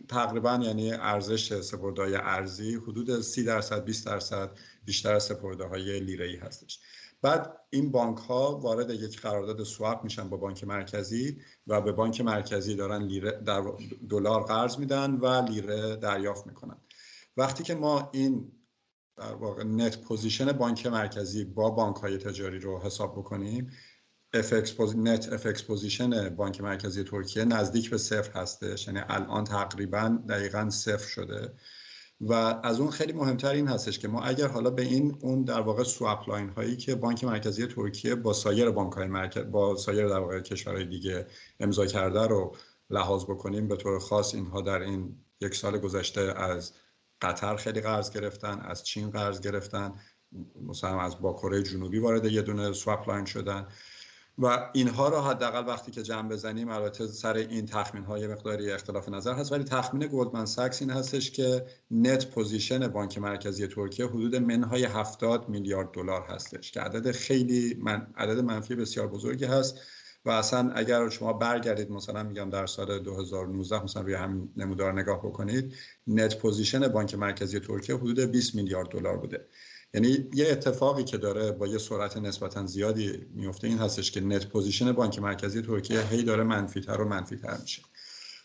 تقریبا 0.08 0.60
یعنی 0.62 0.92
ارزش 0.92 1.60
سپرده 1.60 2.02
های 2.02 2.14
ارزی 2.14 2.74
حدود 2.74 3.20
30 3.20 3.44
درصد 3.44 3.84
20 3.84 4.06
درصد 4.06 4.50
بیشتر 4.84 5.14
از 5.14 5.22
سپرده 5.22 5.64
های 5.64 6.00
لیره 6.00 6.26
ای 6.26 6.36
هستش. 6.36 6.80
بعد 7.22 7.58
این 7.70 7.90
بانک 7.92 8.18
ها 8.18 8.58
وارد 8.58 8.90
یک 8.90 9.20
قرارداد 9.20 9.62
سواب 9.62 10.04
میشن 10.04 10.28
با 10.28 10.36
بانک 10.36 10.64
مرکزی 10.64 11.38
و 11.66 11.80
به 11.80 11.92
بانک 11.92 12.20
مرکزی 12.20 12.74
دارن 12.74 13.02
لیره 13.02 13.30
در 13.30 13.62
دلار 14.10 14.42
قرض 14.42 14.78
میدن 14.78 15.10
و 15.10 15.42
لیره 15.48 15.96
دریافت 15.96 16.46
می‌کنن. 16.46 16.76
وقتی 17.36 17.64
که 17.64 17.74
ما 17.74 18.10
این 18.12 18.52
در 19.18 19.34
واقع 19.34 19.64
net 19.64 20.00
position 20.00 20.52
بانک 20.52 20.86
مرکزی 20.86 21.44
با 21.44 21.70
بانک 21.70 21.96
های 21.96 22.18
تجاری 22.18 22.58
رو 22.58 22.78
حساب 22.78 23.12
بکنیم 23.12 23.70
net 24.96 25.32
FX 25.32 25.64
position 25.64 26.28
بانک 26.28 26.60
مرکزی 26.60 27.04
ترکیه 27.04 27.44
نزدیک 27.44 27.90
به 27.90 27.98
صفر 27.98 28.40
هستش 28.40 28.86
یعنی 28.86 29.00
الان 29.08 29.44
تقریبا 29.44 30.18
دقیقا 30.28 30.70
صفر 30.70 31.08
شده. 31.08 31.54
و 32.20 32.32
از 32.62 32.80
اون 32.80 32.90
خیلی 32.90 33.12
مهمتر 33.12 33.50
این 33.50 33.68
هستش 33.68 33.98
که 33.98 34.08
ما 34.08 34.22
اگر 34.22 34.48
حالا 34.48 34.70
به 34.70 34.82
این 34.82 35.18
اون 35.20 35.44
در 35.44 35.60
واقع 35.60 35.82
swap 35.82 36.28
line 36.28 36.48
هایی 36.48 36.76
که 36.76 36.94
بانک 36.94 37.24
مرکزی 37.24 37.66
ترکیه 37.66 38.14
با 38.14 38.32
سایر 38.32 38.70
بانک 38.70 38.92
های 38.92 39.06
مرکز 39.06 39.42
با 39.42 39.76
سایر 39.76 40.08
در 40.08 40.18
واقع 40.18 40.40
کشورهای 40.40 40.84
دیگه 40.84 41.26
امضا 41.60 41.86
کرده 41.86 42.26
رو 42.26 42.56
لحاظ 42.90 43.24
بکنیم 43.24 43.68
به 43.68 43.76
طور 43.76 43.98
خاص 43.98 44.34
اینها 44.34 44.60
در 44.60 44.80
این 44.80 45.24
یک 45.40 45.54
سال 45.54 45.78
گذشته 45.78 46.20
از 46.20 46.72
قطر 47.22 47.56
خیلی 47.56 47.80
قرض 47.80 48.10
گرفتن 48.10 48.60
از 48.60 48.84
چین 48.84 49.10
قرض 49.10 49.40
گرفتن 49.40 49.92
مثلا 50.68 51.00
از 51.00 51.20
با 51.20 51.32
کره 51.32 51.62
جنوبی 51.62 51.98
وارد 51.98 52.24
یه 52.24 52.42
دونه 52.42 52.72
swap 52.72 53.08
line 53.08 53.24
شدن. 53.24 53.66
و 54.38 54.70
اینها 54.72 55.08
رو 55.08 55.20
حداقل 55.20 55.66
وقتی 55.66 55.90
که 55.90 56.02
جمع 56.02 56.28
بزنیم 56.28 56.68
البته 56.68 57.06
سر 57.06 57.34
این 57.34 57.66
تخمین 57.66 58.04
های 58.04 58.26
مقداری 58.26 58.72
اختلاف 58.72 59.08
نظر 59.08 59.34
هست 59.34 59.52
ولی 59.52 59.64
تخمین 59.64 60.08
گلدمن 60.12 60.46
ساکس 60.46 60.82
این 60.82 60.90
هستش 60.90 61.30
که 61.30 61.66
net 61.90 62.26
position 62.26 62.88
بانک 62.88 63.18
مرکزی 63.18 63.66
ترکیه 63.66 64.06
حدود 64.06 64.36
منهای 64.36 64.84
70 64.84 65.48
میلیارد 65.48 65.90
دلار 65.92 66.22
هستش 66.22 66.72
که 66.72 66.80
عدد 66.80 67.10
خیلی 67.10 67.74
من 67.80 68.06
عدد 68.16 68.38
منفی 68.38 68.74
بسیار 68.74 69.06
بزرگی 69.06 69.44
هست. 69.44 69.78
و 70.24 70.30
اصلا 70.30 70.72
اگر 70.74 71.08
شما 71.08 71.32
برگردید 71.32 71.90
مثلا 71.90 72.22
میگم 72.22 72.50
در 72.50 72.66
سال 72.66 72.98
2019 72.98 73.84
مثلا 73.84 74.02
روی 74.02 74.14
همین 74.14 74.52
نمودار 74.56 75.00
نگاه 75.00 75.18
بکنید 75.18 75.74
net 76.06 76.38
position 76.38 76.88
بانک 76.88 77.14
مرکزی 77.14 77.60
ترکیه 77.60 77.96
حدود 77.96 78.20
20 78.20 78.54
میلیارد 78.54 78.88
دلار 78.88 79.16
بوده. 79.16 79.46
یعنی 79.94 80.28
یه 80.34 80.48
اتفاقی 80.50 81.04
که 81.04 81.18
داره 81.18 81.52
با 81.52 81.66
یه 81.66 81.78
سرعت 81.78 82.16
نسبتا 82.16 82.66
زیادی 82.66 83.26
میفته 83.34 83.66
این 83.66 83.78
هستش 83.78 84.10
که 84.10 84.20
net 84.20 84.46
position 84.46 84.92
بانک 84.92 85.18
مرکزی 85.18 85.62
ترکیه 85.62 86.00
هی 86.00 86.22
داره 86.22 86.44
منفیتر 86.44 87.00
و 87.00 87.08
منفیتر 87.08 87.56
میشه. 87.60 87.87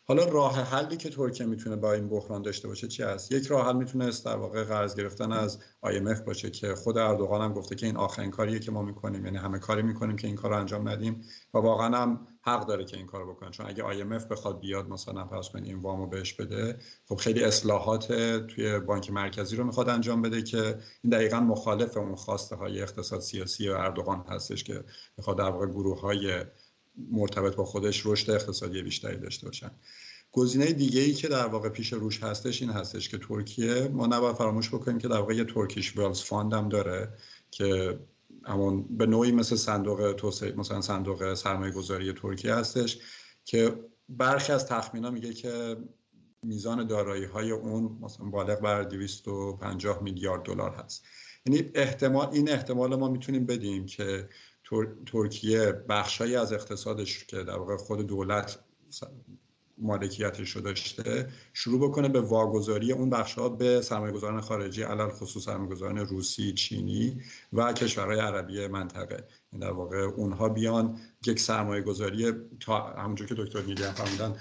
حالا 0.05 0.25
راه 0.25 0.55
حلی 0.55 0.97
که 0.97 1.09
ترکیه 1.09 1.45
می‌تونه 1.45 1.75
با 1.75 1.93
این 1.93 2.09
بحران 2.09 2.41
داشته 2.41 2.67
باشه 2.67 2.87
چی 2.87 3.03
هست؟ 3.03 3.31
یک 3.31 3.47
راه 3.47 3.67
حل 3.67 3.75
می‌تونه 3.75 4.11
در 4.25 4.35
واقع 4.37 4.63
قرض 4.63 4.95
گرفتن 4.95 5.31
از 5.31 5.59
IMF 5.85 6.21
باشه 6.25 6.49
که 6.51 6.75
خود 6.75 6.97
اردوغان 6.97 7.41
هم 7.41 7.53
گفته 7.53 7.75
که 7.75 7.85
این 7.85 7.97
آخرین 7.97 8.31
کاریه 8.31 8.59
که 8.59 8.71
ما 8.71 8.81
می‌کنیم. 8.81 9.25
یعنی 9.25 9.37
همه 9.37 9.59
کاری 9.59 9.81
می‌کنیم 9.81 10.15
که 10.15 10.27
این 10.27 10.35
کار 10.35 10.51
رو 10.51 10.57
انجام 10.57 10.89
ندیم 10.89 11.21
و 11.53 11.57
واقعا 11.57 11.97
هم 11.97 12.27
حق 12.41 12.67
داره 12.67 12.85
که 12.85 12.97
این 12.97 13.05
کارو 13.05 13.33
بکنه 13.33 13.49
چون 13.49 13.65
اگه 13.65 13.83
IMF 13.83 14.25
بخواد 14.25 14.59
بیاد 14.59 14.89
مثلا 14.89 15.27
فرض 15.27 15.49
کنید 15.49 15.65
این 15.65 15.79
وامو 15.79 16.07
بهش 16.07 16.33
بده 16.33 16.77
خب 17.05 17.15
خیلی 17.15 17.43
اصلاحات 17.43 18.13
توی 18.47 18.79
بانک 18.79 19.11
مرکزی 19.11 19.55
رو 19.55 19.63
می‌خواد 19.63 19.89
انجام 19.89 20.21
بده 20.21 20.41
که 20.41 20.77
این 21.03 21.13
دقیقا 21.13 21.39
مخالف 21.39 21.97
اون 21.97 22.15
خواسته 22.15 22.55
های 22.55 22.81
اقتصاد 22.81 23.19
سیاسی 23.19 23.69
اردوغان 23.69 24.25
هستش 24.27 24.63
که 24.63 24.83
می‌خواد 25.17 25.37
در 25.37 25.49
واقع 25.49 25.65
گروه 25.65 26.01
های 26.01 26.45
مرتبط 27.11 27.55
با 27.55 27.65
خودش 27.65 28.05
رشد 28.05 28.31
اقتصادی 28.31 28.81
بیشتری 28.81 29.17
داشته 29.17 29.45
باشن. 29.45 29.71
گزینه 30.31 30.65
دیگه 30.65 31.01
ای 31.01 31.13
که 31.13 31.27
در 31.27 31.47
واقع 31.47 31.69
پیش 31.69 31.93
روش 31.93 32.23
هستش 32.23 32.61
این 32.61 32.71
هستش 32.71 33.09
که 33.09 33.17
ترکیه 33.17 33.87
ما 33.87 34.07
نباید 34.07 34.35
فراموش 34.35 34.69
بکنیم 34.69 34.97
که 34.97 35.07
در 35.07 35.17
واقع 35.17 35.35
یه 35.35 35.43
Turkish 35.43 35.97
Wealth 35.97 36.21
Fund 36.21 36.53
هم 36.53 36.69
داره 36.69 37.13
که 37.51 37.99
همون 38.45 38.97
به 38.97 39.05
نوعی 39.05 39.31
مثل 39.31 39.55
صندوق 39.55 40.13
توسعه 40.17 40.55
مثلا 40.55 40.81
صندوق 40.81 41.33
سرمایه 41.33 41.71
گذاری 41.71 42.13
ترکیه 42.13 42.55
هستش 42.55 42.99
که 43.45 43.75
برخی 44.09 44.51
از 44.51 44.67
تخمینا 44.67 45.11
میگه 45.11 45.33
که 45.33 45.77
میزان 46.43 46.87
دارایی 46.87 47.25
های 47.25 47.51
اون 47.51 47.97
مثلا 48.01 48.25
بالغ 48.25 48.59
بر 48.59 48.83
250 48.83 50.03
میلیارد 50.03 50.43
دلار 50.43 50.71
هست. 50.71 51.05
یعنی 51.45 51.71
احتمال 51.75 52.27
این 52.31 52.49
احتمال 52.49 52.95
ما 52.95 53.09
می‌تونیم 53.09 53.45
بدیم 53.45 53.85
که 53.85 54.29
ترکیه 55.05 55.71
بخشهایی 55.71 56.35
از 56.35 56.53
اقتصادش 56.53 57.25
که 57.25 57.43
در 57.43 57.57
واقع 57.57 57.77
خود 57.77 58.07
دولت 58.07 58.59
مالکیتش 59.77 60.49
رو 60.49 60.61
داشته 60.61 61.29
شروع 61.53 61.89
بکنه 61.89 62.09
به 62.09 62.21
واگذاری 62.21 62.91
اون 62.91 63.09
بخش 63.09 63.33
ها 63.33 63.49
به 63.49 63.81
سرمایه 63.81 64.13
گذاران 64.13 64.41
خارجی 64.41 64.83
علل 64.83 65.09
خصوص 65.09 65.45
سرمایه 65.45 65.69
گذاران 65.69 65.97
روسی، 65.97 66.53
چینی 66.53 67.21
و 67.53 67.73
کشورهای 67.73 68.19
عربی 68.19 68.67
منطقه. 68.67 69.27
این 69.51 69.61
در 69.61 69.71
واقع 69.71 69.97
اونها 69.97 70.49
بیان 70.49 70.99
یک 71.25 71.39
سرمایه 71.39 71.81
گذاری 71.81 72.31
تا 72.59 72.79
همونجور 72.79 73.27
که 73.27 73.35
دکتر 73.35 73.61
نیلی 73.61 73.83
فرمودن 73.83 74.35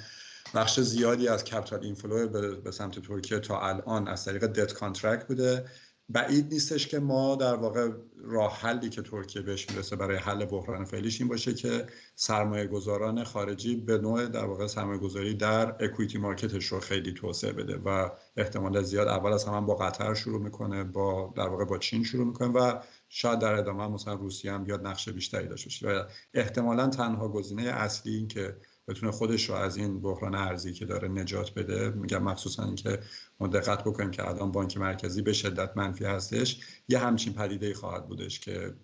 بخش 0.55 0.81
زیادی 0.81 1.29
از 1.29 1.45
capital 1.45 1.85
inflow 1.85 2.29
به 2.61 2.71
سمت 2.71 2.99
ترکیه 2.99 3.39
تا 3.39 3.61
الان 3.61 4.09
از 4.09 4.25
طریق 4.25 4.47
debt 4.47 4.73
contract 4.73 5.29
بوده. 5.29 5.65
بعید 6.09 6.53
نیستش 6.53 6.87
که 6.87 6.99
ما 6.99 7.37
در 7.37 7.55
واقع 7.55 7.91
راه 8.25 8.61
حلی 8.61 8.91
که 8.91 9.03
ترکیه 9.03 9.43
بهش 9.43 9.71
می‌رسه 9.71 9.97
برای 9.97 10.17
حل 10.17 10.45
بحران 10.45 10.85
فعلیش 10.85 11.21
این 11.21 11.29
باشه 11.29 11.55
که 11.55 11.87
سرمایه 12.15 12.67
گذاران 12.67 13.25
خارجی 13.25 13.77
به 13.77 13.99
نوع 13.99 14.27
در 14.27 14.45
واقع 14.45 14.67
سرمایه 14.67 14.99
گذاری 14.99 15.35
در 15.35 15.85
equity 15.85 16.19
market 16.19 16.55
ش 16.55 16.67
رو 16.67 16.81
خیلی 16.81 17.13
توسعه 17.13 17.53
بده 17.53 17.77
و 17.77 18.11
احتمال 18.37 18.83
زیاد 18.83 19.09
اول 19.09 19.33
از 19.33 19.45
هم 19.45 19.67
با 19.67 19.75
قطر 19.75 20.15
شروع 20.15 20.43
می‌کنه 20.43 20.85
با 20.85 21.33
در 21.37 21.49
واقع 21.49 21.65
با 21.65 21.79
چین 21.79 22.05
شروع 22.05 22.27
می‌کنه 22.27 22.49
و 22.49 22.81
شاید 23.09 23.39
در 23.39 23.55
ادامه 23.55 23.89
مثلا 23.89 24.15
روسیه 24.15 24.53
هم 24.53 24.65
بیاد 24.65 24.87
نقش 24.87 25.09
بیشتری 25.09 25.49
داشته 25.49 25.67
باشه. 25.67 25.89
و 25.89 26.05
احتمالا 26.35 26.89
تنها 26.89 27.29
گزینه 27.29 27.63
اصلی 27.63 28.17
این 28.17 28.29
که 28.29 28.57
بتونه 28.89 29.13
خودش 29.13 29.49
رو 29.49 29.55
از 29.55 29.77
این 29.77 30.01
بحران 30.01 30.35
ارزی 30.35 30.73
که 30.73 30.87
داره 30.87 31.09
نجات 31.09 31.55
بده 31.55 31.91
میگم 31.91 32.23
مخصوصا 32.23 32.65
اینکه 32.65 32.99
ما 33.43 33.49
دقت 33.49 33.85
بکنیم 33.85 34.11
که 34.11 34.29
الان 34.29 34.53
بانک 34.53 34.79
مرکزی 34.79 35.23
به 35.23 35.33
شدت 35.33 35.77
منفی 35.77 36.05
هستش. 36.05 36.61
یه 36.89 36.99
همچین 36.99 37.35
پدیده 37.35 37.75
خواهد 37.75 38.09
بودش 38.09 38.41
که 38.41 38.75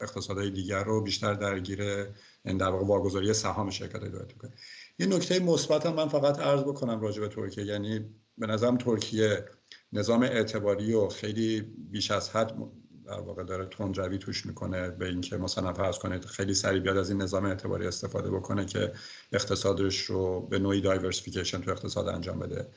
اقتصادهای 0.00 0.50
دیگر 0.50 0.84
رو 0.84 1.02
بیشتر 1.02 1.34
درگیر 1.34 1.82
این 2.44 2.56
در 2.56 2.68
واقع 2.68 2.86
واگذاری 2.86 3.32
سهام 3.32 3.70
شرکت 3.70 4.04
دولت 4.04 4.32
کنه 4.32 4.52
یه 4.98 5.06
نکته 5.06 5.38
مثبت 5.38 5.86
من 5.86 6.08
فقط 6.08 6.38
عرض 6.38 6.60
بکنم 6.60 7.00
راجع 7.00 7.20
به 7.20 7.28
ترکیه. 7.28 7.64
یعنی 7.64 8.14
به 8.38 8.46
نظرم 8.46 8.76
ترکیه 8.76 9.44
نظام 9.92 10.22
اعتباری 10.22 10.94
و 10.94 11.08
خیلی 11.08 11.60
بیش 11.60 12.10
از 12.10 12.30
حد 12.30 12.54
در 13.06 13.20
واقع 13.20 13.44
داره 13.44 13.66
تندروی 13.66 14.18
توش 14.18 14.46
می‌کنه. 14.46 14.90
به 14.90 15.08
اینکه 15.08 15.36
مثلا 15.36 15.72
فرض 15.72 15.98
کنید 15.98 16.24
خیلی 16.24 16.54
سریع 16.54 16.80
بیاد 16.80 16.96
از 16.96 17.10
این 17.10 17.22
نظام 17.22 17.44
اعتباری 17.44 17.86
استفاده 17.86 18.30
بکنه 18.30 18.64
که 18.64 18.92
اقتصادش 19.32 20.00
رو 20.00 20.40
به 20.40 20.58
نوعی 20.58 20.80
diversification 20.80 21.60
تو 21.60 21.70
اقتصاد 21.70 22.08
انجام 22.08 22.38
بده. 22.38 22.68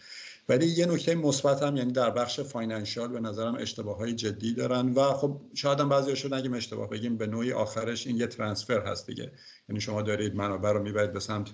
ولی 0.50 0.66
یه 0.66 0.86
نکته 0.86 1.16
مثبت 1.16 1.64
هم 1.64 1.78
یعنی 1.78 1.92
در 1.92 2.10
بخش 2.10 2.40
financial 2.40 3.08
به 3.08 3.20
نظرم 3.20 3.56
اشتباه 3.56 3.98
های 3.98 4.14
جدی 4.14 4.54
دارن 4.54 4.94
و 4.94 5.02
خب 5.02 5.42
شاید 5.54 5.80
هم 5.80 5.90
بعضیاشو 5.90 6.36
نگیم 6.36 6.54
اشتباه 6.54 6.90
بگیم 6.90 7.18
به 7.18 7.28
نوعی 7.28 7.54
آخرش 7.54 8.08
این 8.08 8.18
یه 8.18 8.28
transfer 8.28 8.88
هست 8.88 9.08
دیگه. 9.08 9.32
یعنی 9.70 9.82
شما 9.82 10.02
دارید 10.02 10.36
منابع 10.36 10.72
رو 10.72 10.84
می‌برید 10.84 11.14
به 11.14 11.20
سمت 11.20 11.52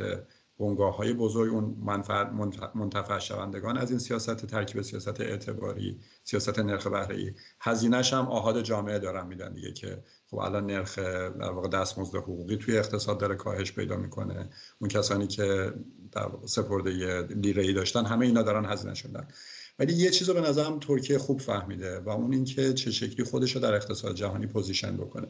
بنگاه 0.61 0.95
های 0.95 1.13
بزرگ 1.13 1.53
اون 1.53 1.75
منتفع 2.75 3.19
شوندگان 3.19 3.77
از 3.77 3.89
این 3.89 3.99
سیاست 3.99 4.45
ترکیب 4.45 4.81
سیاست 4.81 5.21
اعتباری 5.21 5.99
سیاست 6.23 6.59
نرخ 6.59 6.87
بهره 6.87 7.15
ای 7.15 7.33
هزینهش 7.59 8.13
هم 8.13 8.27
آحاد 8.27 8.61
جامعه 8.61 8.99
دارن 8.99 9.27
میدن 9.27 9.53
دیگه 9.53 9.73
که 9.73 10.03
خب 10.31 10.37
الان 10.37 10.65
نرخ 10.65 10.99
در 11.39 11.51
واقع 11.51 11.67
دستمزد 11.67 12.15
حقوقی 12.15 12.57
توی 12.57 12.77
اقتصاد 12.77 13.17
داره 13.17 13.35
کاهش 13.35 13.71
پیدا 13.71 13.97
می‌کنه. 13.97 14.49
اون 14.79 14.89
کسانی 14.89 15.27
که 15.27 15.73
در 16.11 16.29
سپرده 16.45 17.21
لیره 17.21 17.63
ای 17.63 17.73
داشتن 17.73 18.05
همه 18.05 18.25
اینا 18.25 18.41
دارن 18.41 18.65
هزینه 18.65 18.93
شدن. 18.93 19.27
ولی 19.79 19.93
یه 19.93 20.09
چیز 20.09 20.29
رو 20.29 20.33
به 20.33 20.41
نظرم 20.49 20.79
ترکیه 20.79 21.17
خوب 21.17 21.41
فهمیده 21.41 21.99
و 21.99 22.09
اون 22.09 22.33
اینکه 22.33 22.73
چه 22.73 22.91
شکلی 22.91 23.23
خودش 23.23 23.55
رو 23.55 23.61
در 23.61 23.73
اقتصاد 23.73 24.15
جهانی 24.15 24.47
position 24.47 24.97
بکنه. 24.97 25.27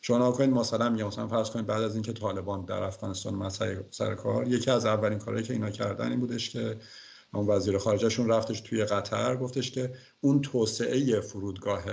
شما 0.00 0.32
کنید 0.32 0.50
مثلا 0.50 0.90
میگم 0.90 1.06
مثلا 1.06 1.28
فرض 1.28 1.50
کنید 1.50 1.66
بعد 1.66 1.82
از 1.82 1.94
اینکه 1.94 2.12
طالبان 2.12 2.64
در 2.64 2.82
افغانستان 2.82 3.34
مسئله 3.34 3.84
سر 3.90 4.14
کار 4.14 4.48
یکی 4.48 4.70
از 4.70 4.86
اولین 4.86 5.18
کارهایی 5.18 5.46
که 5.46 5.52
اینا 5.52 5.70
کردن 5.70 6.10
این 6.10 6.20
بودش 6.20 6.50
که 6.50 6.76
اون 7.34 7.46
وزیر 7.46 7.78
خارجهشون 7.78 8.28
رفتش 8.28 8.60
توی 8.60 8.84
قطر 8.84 9.36
گفتش 9.36 9.70
که 9.70 9.92
اون 10.20 10.40
توسعه 10.40 11.20
فرودگاه 11.20 11.84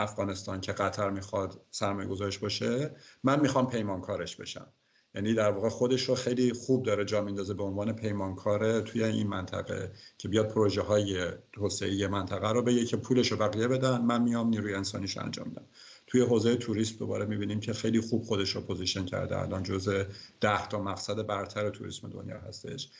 افغانستان 0.00 0.60
که 0.60 0.72
قطر 0.72 1.10
می‌خواد 1.10 1.60
سرمایه 1.70 2.08
گذارش 2.08 2.38
باشه 2.38 2.90
من 3.24 3.40
می‌خوام 3.40 3.66
پیمانکارش 3.68 4.36
بشم. 4.36 4.66
یعنی 5.14 5.34
در 5.34 5.50
واقع 5.50 5.68
خودش 5.68 6.08
رو 6.08 6.14
خیلی 6.14 6.52
خوب 6.52 6.86
داره 6.86 7.04
جا 7.04 7.22
میندازه 7.22 7.54
به 7.54 7.62
عنوان 7.62 7.92
پیمانکار 7.92 8.80
توی 8.80 9.04
این 9.04 9.26
منطقه 9.26 9.92
که 10.18 10.28
بیاد 10.28 10.48
پروژه 10.48 10.82
های 10.82 11.28
توسعه 11.52 12.08
منطقه 12.08 12.52
رو 12.52 12.62
بگه 12.62 12.84
که 12.84 12.96
پولش 12.96 13.32
رو 13.32 13.38
بقیه 13.38 13.68
بدن 13.68 14.00
من 14.00 14.22
میام 14.22 14.48
نیروی 14.48 14.74
انسانیش 14.74 15.18
انجام 15.18 15.48
میدم. 15.48 15.64
توی 16.06 16.20
حوزه 16.20 16.56
توریسم 16.56 16.98
دوباره 16.98 17.24
می‌بینیم 17.24 17.60
که 17.60 17.72
خیلی 17.72 18.00
خوب 18.00 18.22
خودش 18.22 18.50
رو 18.50 18.60
position 18.60 19.04
کرده. 19.04 19.38
الان 19.38 19.62
جزء 19.62 20.04
ده 20.40 20.68
تا 20.68 20.82
مقصد 20.82 21.26
برتر 21.26 21.70
توریسم 21.70 22.08
دنیا 22.08 22.38
هستش. 22.38 22.90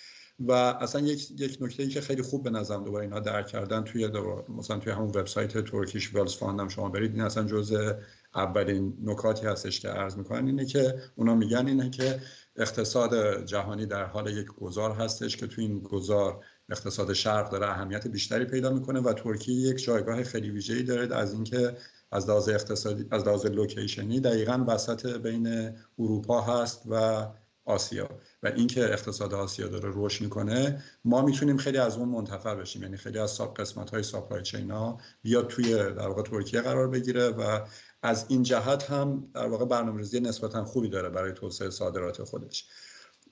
و 0.40 0.52
اصلا 0.52 1.00
یک 1.00 1.40
یک 1.40 1.58
نکته 1.60 1.82
ای 1.82 1.88
که 1.88 2.00
خیلی 2.00 2.22
خوب 2.22 2.42
به 2.42 2.50
نظرم 2.50 2.84
دوباره 2.84 3.04
اینا 3.04 3.20
درک 3.20 3.46
کردن 3.46 3.84
توی 3.84 4.08
مثلا 4.48 4.78
توی 4.78 4.92
همون 4.92 5.08
وبسایت 5.08 5.58
Turkish 5.64 6.14
Wealth 6.14 6.34
Fund 6.34 6.62
م 6.62 6.68
شما 6.68 6.88
برید 6.88 7.12
این 7.12 7.20
اصلا 7.20 7.44
جزء 7.44 7.92
اولین 8.34 8.98
نکاتی 9.04 9.46
هستش 9.46 9.80
که 9.80 9.88
عرض 9.88 10.16
می‌کنن. 10.16 10.46
اینه 10.46 10.64
که 10.64 10.94
اونا 11.16 11.34
میگن 11.34 11.66
اینه 11.66 11.90
که 11.90 12.20
اقتصاد 12.56 13.44
جهانی 13.44 13.86
در 13.86 14.04
حال 14.04 14.26
یک 14.38 14.46
گذار 14.46 14.90
هستش 14.90 15.36
که 15.36 15.46
توی 15.46 15.64
این 15.64 15.80
گذار 15.80 16.44
اقتصاد 16.68 17.12
شرق 17.12 17.50
داره 17.50 17.70
اهمیت 17.70 18.08
بیشتری 18.08 18.44
پیدا 18.44 18.70
می‌کنه 18.70 19.00
و 19.00 19.12
ترکیه 19.12 19.54
یک 19.54 19.84
جایگاه 19.84 20.22
خیلی 20.22 20.50
ویژه‌ای 20.50 20.82
داره 20.82 21.16
از 21.16 21.32
اینکه 21.32 21.76
از 22.12 22.28
لحاظ 22.28 22.48
اقتصادی 22.48 23.06
از 23.10 23.26
لحاظ 23.26 23.46
location 23.46 24.12
ی 24.12 24.20
دقیقا 24.20 24.64
وسط 24.68 25.06
بین 25.16 25.76
اروپا 25.98 26.40
هست 26.40 26.82
و 26.90 27.26
آسیا. 27.64 28.08
و 28.42 28.46
اینکه 28.46 28.84
اقتصاد 28.84 29.34
آسیا 29.34 29.68
داره 29.68 29.90
رشد 29.94 30.22
می‌کنه 30.22 30.82
ما 31.04 31.22
می‌تونیم 31.22 31.56
خیلی 31.56 31.78
از 31.78 31.96
اون 31.96 32.08
منتفع 32.08 32.54
بشیم. 32.54 32.82
یعنی 32.82 32.96
خیلی 32.96 33.18
از 33.18 33.30
ساب 33.30 33.54
قسمت 33.54 33.90
های 33.90 34.02
supply 34.02 34.42
chain 34.42 34.89
ا 34.89 34.98
بیاد 35.22 35.48
توی 35.48 35.74
در 35.74 36.08
واقع 36.08 36.22
ترکیه 36.22 36.60
قرار 36.60 36.88
بگیره 36.88 37.28
و 37.28 37.60
از 38.02 38.26
این 38.28 38.42
جهت 38.42 38.90
هم 38.90 39.30
در 39.34 39.46
واقع 39.46 39.64
برنامه‌ریزی 39.64 40.20
نسبتا 40.20 40.64
خوبی 40.64 40.88
داره 40.88 41.08
برای 41.08 41.32
توسعه 41.32 41.70
صادرات 41.70 42.22
خودش. 42.24 42.68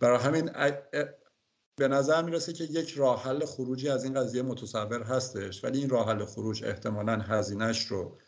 برای 0.01 0.19
همین 0.19 0.51
به 1.77 1.89
نظر 1.89 2.23
می‌رسه 2.23 2.53
که 2.53 2.65
یک 2.65 2.95
راه 2.95 3.23
حل 3.23 3.45
خروجی 3.45 3.89
از 3.89 4.05
این 4.05 4.15
قضیه 4.15 4.43
متصور 4.43 5.03
هستش 5.03 5.65
ولی 5.65 5.79
این 5.79 5.89
راه 5.89 6.09
حل 6.09 6.25
خروج 6.25 6.65
احتمالا 6.65 7.19
هزینهش 7.19 7.87
رو 7.87 8.19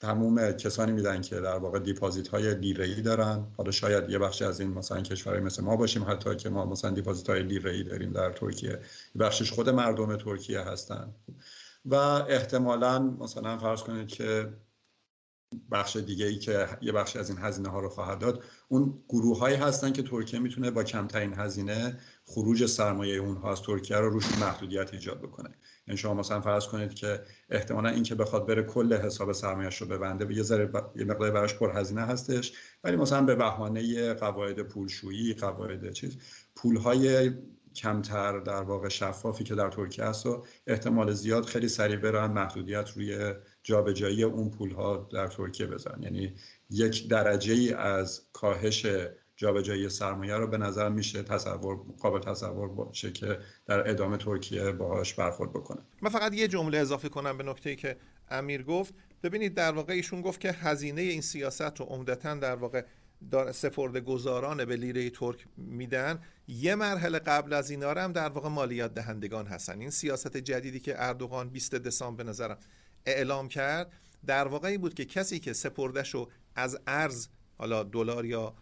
تموم 0.00 0.52
کسانی 0.52 0.92
میدن 0.92 1.20
که 1.20 1.40
در 1.40 1.56
واقع 1.56 1.78
دیپازیت 1.78 2.28
های 2.28 2.54
لیره 2.54 2.84
ای 2.84 3.02
دارن. 3.02 3.46
حالا 3.56 3.70
شاید 3.70 4.10
یه 4.10 4.18
بخشی 4.18 4.44
از 4.44 4.60
این 4.60 4.70
مثلا 4.70 5.00
کشورهای 5.00 5.42
مثل 5.42 5.62
ما 5.62 5.76
باشیم 5.76 6.04
حتی 6.08 6.36
که 6.36 6.48
ما 6.48 6.66
مثلا 6.66 6.90
دیپازیت 6.90 7.30
های 7.30 7.42
لیره 7.42 7.72
ای 7.72 7.84
داریم 7.84 8.12
در 8.12 8.32
ترکیه. 8.32 8.80
بخشش 9.18 9.52
خود 9.52 9.68
مردم 9.68 10.16
ترکیه 10.16 10.60
هستن. 10.60 11.14
و 11.84 11.94
احتمالا 11.94 12.98
مثلا 12.98 13.58
فرض 13.58 13.82
کنید 13.82 14.08
که 14.08 14.52
بخش 15.70 15.96
دیگه 15.96 16.26
ای 16.26 16.38
که 16.38 16.68
یه 16.80 16.92
بخشی 16.92 17.18
از 17.18 17.30
این 17.30 17.38
هزینه 17.38 17.68
ها 17.68 17.80
رو 17.80 17.88
خواهد 17.88 18.18
داد. 18.18 18.44
اون 18.68 19.02
گروه 19.08 19.38
هایی 19.38 19.56
هستن 19.56 19.92
که 19.92 20.02
ترکیه 20.02 20.40
می‌تونه 20.40 20.70
با 20.70 20.84
کمترین 20.84 21.34
هزینه 21.34 21.98
خروج 22.24 22.66
سرمایه 22.66 23.16
اونها 23.16 23.52
از 23.52 23.62
ترکیه 23.62 23.96
رو 23.96 24.10
روش 24.10 24.38
محدودیت 24.40 24.94
ایجاد 24.94 25.18
بکنه. 25.22 25.50
یعنی 25.86 25.98
شما 25.98 26.14
مثلا 26.14 26.40
فرض 26.40 26.66
کنید 26.66 26.94
که 26.94 27.22
احتمالا 27.50 27.88
این 27.88 28.02
که 28.02 28.14
بخواد 28.14 28.46
بره 28.46 28.62
کل 28.62 28.94
حساب 28.94 29.32
سرمایه‌اش 29.32 29.76
رو 29.82 29.88
ببنده 29.88 30.34
یه 30.34 30.42
ذره 30.42 30.70
یه 30.96 31.04
مقدار 31.04 31.30
براش 31.30 31.54
پرهزینه 31.54 32.02
هستش. 32.02 32.52
ولی 32.84 32.96
مثلا 32.96 33.22
به 33.22 33.34
بهانه 33.34 34.14
قواعد 34.14 34.62
پولشویی 34.62 35.34
قواعد 35.34 35.92
چیز 35.92 36.16
پولهای 36.56 37.30
کمتر 37.76 38.38
در 38.38 38.62
واقع 38.62 38.88
شفافی 38.88 39.44
که 39.44 39.54
در 39.54 39.70
ترکیه 39.70 40.04
هست 40.04 40.26
و 40.26 40.44
احتمال 40.66 41.12
زیاد 41.12 41.44
خیلی 41.44 41.68
سریع 41.68 41.96
برن 41.96 42.30
محدودیت 42.30 42.90
روی 42.90 43.34
جابجایی 43.62 44.22
اون 44.22 44.50
پول 44.50 44.70
ها 44.70 45.08
در 45.12 45.26
ترکیه 45.26 45.66
بزن. 45.66 46.02
یعنی 46.02 46.34
یک 46.70 47.08
درجه 47.08 47.52
ای 47.52 47.72
از 47.72 48.22
کاهش 48.32 48.86
جابجایی 49.36 49.88
سرمایه 49.88 50.34
رو 50.34 50.46
به 50.46 50.58
نظر 50.58 50.88
میشه 50.88 51.22
تصور 51.22 51.76
قابل 52.00 52.20
تصور 52.20 52.68
باشه 52.68 53.12
که 53.12 53.38
در 53.66 53.90
ادامه 53.90 54.16
ترکیه 54.16 54.72
باهاش 54.72 55.14
برخورد 55.14 55.52
بکنه. 55.52 55.80
من 56.02 56.10
فقط 56.10 56.34
یه 56.34 56.48
جمله 56.48 56.78
اضافه 56.78 57.08
کنم 57.08 57.38
به 57.38 57.44
نکته 57.44 57.70
ای 57.70 57.76
که 57.76 57.96
امیر 58.30 58.62
گفت. 58.62 58.94
ببینید 59.22 59.54
در 59.54 59.72
واقع 59.72 59.92
ایشون 59.92 60.20
گفت 60.20 60.40
که 60.40 60.52
هزینه 60.52 61.00
این 61.00 61.20
سیاست 61.20 61.80
رو 61.80 61.86
عمدتا 61.86 62.34
در 62.34 62.56
واقع 62.56 62.84
سپرده 63.52 64.00
گذاران 64.00 64.64
به 64.64 64.76
لیره 64.76 65.10
ترک 65.10 65.46
میدن. 65.56 66.18
یه 66.48 66.74
مرحله 66.74 67.18
قبل 67.18 67.52
از 67.52 67.70
اینا 67.70 67.90
هم 67.90 68.12
در 68.12 68.28
واقع 68.28 68.48
مالیات 68.48 68.94
دهندگان 68.94 69.46
هستن. 69.46 69.80
این 69.80 69.90
سیاست 69.90 70.36
جدیدی 70.36 70.80
که 70.80 70.94
اردوغان 70.96 71.48
20 71.48 71.74
دسامبر 71.74 72.24
به 72.24 72.30
نظرم 72.30 72.58
اعلام 73.06 73.48
کرد. 73.48 73.92
در 74.26 74.48
واقع 74.48 74.68
این 74.68 74.80
بود 74.80 74.94
که 74.94 75.04
کسی 75.04 75.38
که 75.38 75.52
سپردش 75.52 76.14
رو 76.14 76.30
از 76.54 76.78
ارز 76.86 77.28
حالا 77.58 77.82
دلار 77.82 78.24
یا 78.26 78.54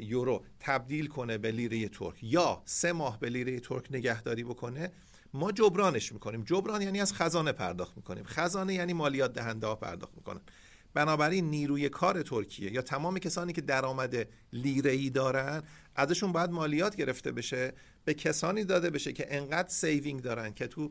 یورو 0.00 0.44
تبدیل 0.60 1.06
کنه 1.06 1.38
به 1.38 1.50
لیره 1.50 1.88
ترک 1.88 2.14
یا 2.22 2.62
سه 2.64 2.92
ماه 2.92 3.20
به 3.20 3.28
لیره 3.28 3.60
ترک 3.60 3.86
نگهداری 3.90 4.44
بکنه 4.44 4.92
ما 5.34 5.52
جبرانش 5.52 6.12
می‌کنیم. 6.12 6.42
جبران 6.42 6.82
یعنی 6.82 7.00
از 7.00 7.12
خزانه 7.12 7.52
پرداخت 7.52 7.96
می‌کنیم. 7.96 8.24
خزانه 8.24 8.74
یعنی 8.74 8.92
مالیات 8.92 9.32
دهنده 9.32 9.66
ها 9.66 9.74
پرداخت 9.74 10.16
می‌کنن. 10.16 10.40
بنابراین 10.94 11.50
نیروی 11.50 11.88
کار 11.88 12.22
ترکیه 12.22 12.72
یا 12.72 12.82
تمام 12.82 13.18
کسانی 13.18 13.52
که 13.52 13.60
درآمد 13.60 14.28
لیره 14.52 14.90
ای 14.90 15.10
دارن 15.10 15.62
ازشون 15.96 16.32
باید 16.32 16.50
مالیات 16.50 16.96
گرفته 16.96 17.32
بشه 17.32 17.72
به 18.04 18.14
کسانی 18.14 18.64
داده 18.64 18.90
بشه 18.90 19.12
که 19.12 19.26
انقدر 19.36 19.68
saving 19.68 20.22
دارن 20.22 20.54
که 20.54 20.66
تو 20.66 20.90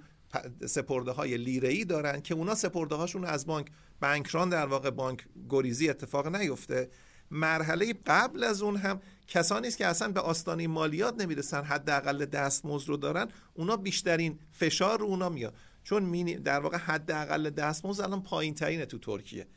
سپرده 0.65 1.11
های 1.11 1.37
لیره 1.37 1.69
ای 1.69 1.85
دارن 1.85 2.21
که 2.21 2.33
اونا 2.33 2.55
سپرده 2.55 2.95
هاشون 2.95 3.25
از 3.25 3.45
بانک 3.45 3.67
بانکران 4.01 4.49
در 4.49 4.65
واقع 4.65 4.89
بانک 4.89 5.25
گریزی 5.49 5.89
اتفاق 5.89 6.35
نیفته. 6.35 6.89
مرحله 7.31 7.93
قبل 8.05 8.43
از 8.43 8.61
اون 8.61 8.75
هم 8.75 9.01
کسانی 9.27 9.67
است 9.67 9.77
که 9.77 9.87
اصلا 9.87 10.11
به 10.11 10.19
آستانه 10.19 10.67
مالیات 10.67 11.21
نمی‌رسن 11.21 11.63
حداقل 11.63 12.25
دستمزد 12.25 12.89
رو 12.89 12.97
دارن 12.97 13.27
اونا 13.53 13.77
بیشترین 13.77 14.39
فشار 14.51 14.99
رو 14.99 15.05
اونا 15.05 15.29
میاد. 15.29 15.53
چون 15.83 16.23
در 16.23 16.59
واقع 16.59 16.77
حداقل 16.77 17.49
دستمزد 17.49 18.01
الان 18.01 18.23
پایین 18.23 18.53
ترینه 18.53 18.85
تو 18.85 18.97
ترکیه. 18.97 19.47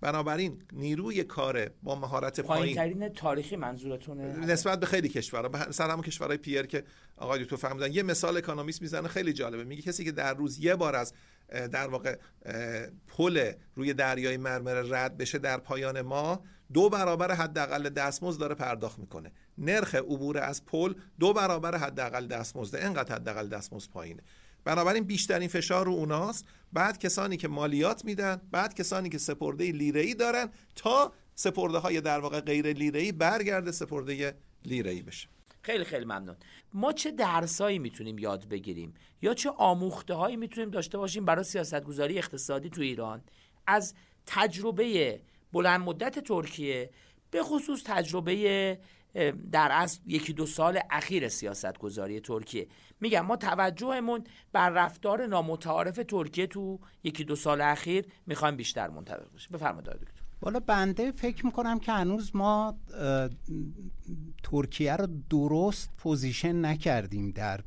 بنابراین 0.00 0.62
نیروی 0.72 1.24
کار 1.24 1.70
با 1.82 1.94
مهارت 1.94 2.40
پایین. 2.40 2.76
ترین 2.76 3.08
تاریخی 3.08 3.56
منظورتونه. 3.56 4.46
نسبت 4.46 4.80
به 4.80 4.86
خیلی 4.86 5.08
کشورها 5.08 5.70
سر 5.70 5.90
همون 5.90 6.02
کشورهای 6.02 6.38
پیر 6.38 6.66
که 6.66 6.84
آقای 7.16 7.44
تو 7.44 7.56
فهمیدن 7.56 7.92
یه 7.92 8.02
مثال 8.02 8.36
اکانومیست 8.36 8.82
می‌زنه 8.82 9.08
خیلی 9.08 9.32
جالبه. 9.32 9.64
میگه 9.64 9.82
کسی 9.82 10.04
که 10.04 10.12
در 10.12 10.34
روز 10.34 10.58
یه 10.58 10.76
بار 10.76 10.96
از 10.96 11.12
در 11.48 11.88
واقع 11.88 12.18
پل 13.06 13.52
روی 13.74 13.94
دریای 13.94 14.36
مرمره 14.36 14.90
رد 14.90 15.16
بشه 15.16 15.38
در 15.38 15.58
پایان 15.58 16.00
ماه 16.00 16.40
دو 16.72 16.88
برابر 16.88 17.32
حداقل 17.32 17.88
دستمزد 17.88 18.40
داره 18.40 18.54
پرداخت 18.54 18.98
می‌کنه. 18.98 19.32
نرخ 19.58 19.94
عبور 19.94 20.38
از 20.38 20.64
پل 20.66 20.94
دو 21.20 21.32
برابر 21.32 21.76
حداقل 21.76 22.26
دستمزد 22.26 22.76
انقدر 22.76 23.14
حداقل 23.14 23.48
دستمزد 23.48 23.90
پایینه. 23.90 24.22
بنابراین 24.66 25.04
بیشترین 25.04 25.48
فشار 25.48 25.86
رو 25.86 25.92
اوناست. 25.92 26.46
بعد 26.72 26.98
کسانی 26.98 27.36
که 27.36 27.48
مالیات 27.48 28.04
میدن 28.04 28.40
بعد 28.50 28.74
کسانی 28.74 29.08
که 29.08 29.18
سپرده 29.18 29.72
لیره 29.72 30.00
ای 30.00 30.14
دارن 30.14 30.50
تا 30.74 31.12
سپرده 31.34 31.78
های 31.78 32.00
در 32.00 32.20
واقع 32.20 32.40
غیر 32.40 32.72
لیره 32.72 33.00
ای 33.00 33.12
برگرده 33.12 33.72
سپرده 33.72 34.34
لیره 34.64 34.90
ای 34.90 35.02
بشه. 35.02 35.28
خیلی 35.62 35.84
خیلی 35.84 36.04
ممنون. 36.04 36.36
ما 36.74 36.92
چه 36.92 37.10
درسایی 37.10 37.78
می‌تونیم 37.78 38.18
یاد 38.18 38.48
بگیریم؟ 38.48 38.94
یا 39.22 39.34
چه 39.34 39.50
آموخته 39.50 40.14
هایی 40.14 40.36
می‌تونیم 40.36 40.70
داشته 40.70 40.98
باشیم 40.98 41.24
برای 41.24 41.44
سیاستگذاری 41.44 42.18
اقتصادی 42.18 42.70
تو 42.70 42.80
ایران؟ 42.80 43.22
از 43.66 43.94
تجربه 44.26 45.20
بلند 45.52 45.80
مدت 45.80 46.18
ترکیه 46.18 46.90
به 47.30 47.42
خصوص 47.42 47.82
تجربه 47.84 48.78
در 49.52 49.68
از 49.72 50.00
یکی 50.06 50.32
دو 50.32 50.46
سال 50.46 50.80
اخیر 50.90 51.28
سیاست 51.28 51.78
گذاری 51.78 52.20
ترکیه. 52.20 52.68
میگم 53.00 53.26
ما 53.26 53.36
توجهمون 53.36 54.24
بر 54.52 54.70
رفتار 54.70 55.26
نامتعارف 55.26 56.00
ترکیه 56.08 56.46
تو 56.46 56.80
یکی 57.04 57.24
دو 57.24 57.36
سال 57.36 57.60
اخیر 57.60 58.06
می‌خوایم 58.26 58.56
بیشتر 58.56 58.88
منطبق 58.88 59.34
بشه. 59.34 59.48
بفرمایید 59.50 59.86
دکتر. 59.86 60.22
بالا 60.40 60.60
بنده 60.60 61.12
فکر 61.12 61.46
می‌کنم 61.46 61.78
که 61.78 61.92
هنوز 61.92 62.36
ما 62.36 62.78
ترکیه 64.42 64.96
رو 64.96 65.08
درست 65.30 65.90
position 65.98 66.64
نکردیم 66.64 67.30
در 67.30 67.60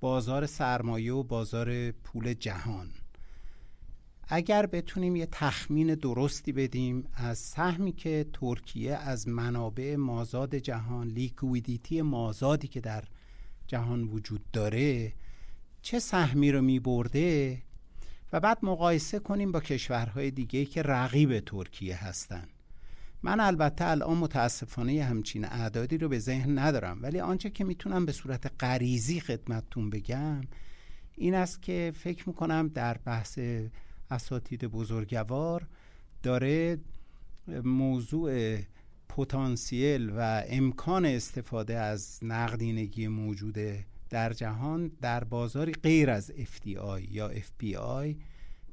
بازار 0.00 0.46
سرمایه 0.46 1.12
و 1.12 1.22
بازار 1.22 1.90
پول 1.90 2.34
جهان. 2.34 2.88
اگر 4.32 4.66
بتونیم 4.66 5.16
یه 5.16 5.26
تخمین 5.32 5.94
درستی 5.94 6.52
بدیم 6.52 7.04
از 7.14 7.38
سهمی 7.38 7.92
که 7.92 8.26
ترکیه 8.32 8.94
از 8.96 9.28
منابع 9.28 9.96
مازاد 9.96 10.54
جهان 10.54 11.06
liquidity 11.06 12.02
مازادی 12.02 12.68
که 12.68 12.80
در 12.80 13.04
جهان 13.66 14.02
وجود 14.02 14.50
داره 14.52 15.12
چه 15.82 15.98
سهمی 15.98 16.52
رو 16.52 16.62
می 16.62 16.80
برده 16.80 17.58
و 18.32 18.40
بعد 18.40 18.58
مقایسه 18.62 19.18
کنیم 19.18 19.52
با 19.52 19.60
کشورهای 19.60 20.30
دیگه 20.30 20.64
که 20.64 20.82
رقیب 20.82 21.40
ترکیه 21.40 22.04
هستن. 22.04 22.48
من 23.22 23.40
البته 23.40 23.88
الان 23.88 24.16
متاسفانه 24.16 25.02
همچین 25.02 25.44
اعدادی 25.44 25.98
رو 25.98 26.08
به 26.08 26.18
ذهن 26.18 26.58
ندارم 26.58 27.02
ولی 27.02 27.20
آنچه 27.20 27.50
که 27.50 27.64
می‌تونم 27.64 28.06
به 28.06 28.12
صورت 28.12 28.52
غریزی 28.60 29.20
خدمتتون 29.20 29.90
بگم 29.90 30.40
این 31.16 31.34
است 31.34 31.62
که 31.62 31.92
فکر 31.96 32.28
می‌کنم 32.28 32.68
در 32.68 32.98
بحث 32.98 33.38
اساتید 34.10 34.64
بزرگوار 34.64 35.66
داره 36.22 36.78
موضوع 37.64 38.58
پتانسیل 39.08 40.10
و 40.16 40.44
امکان 40.48 41.06
استفاده 41.06 41.78
از 41.78 42.18
نقدینگی 42.22 43.08
موجود 43.08 43.58
در 44.10 44.32
جهان 44.32 44.88
در 45.00 45.24
بازاری 45.24 45.72
غیر 45.72 46.10
از 46.10 46.32
FDI 46.32 47.10
یا 47.10 47.30
FPI 47.34 48.16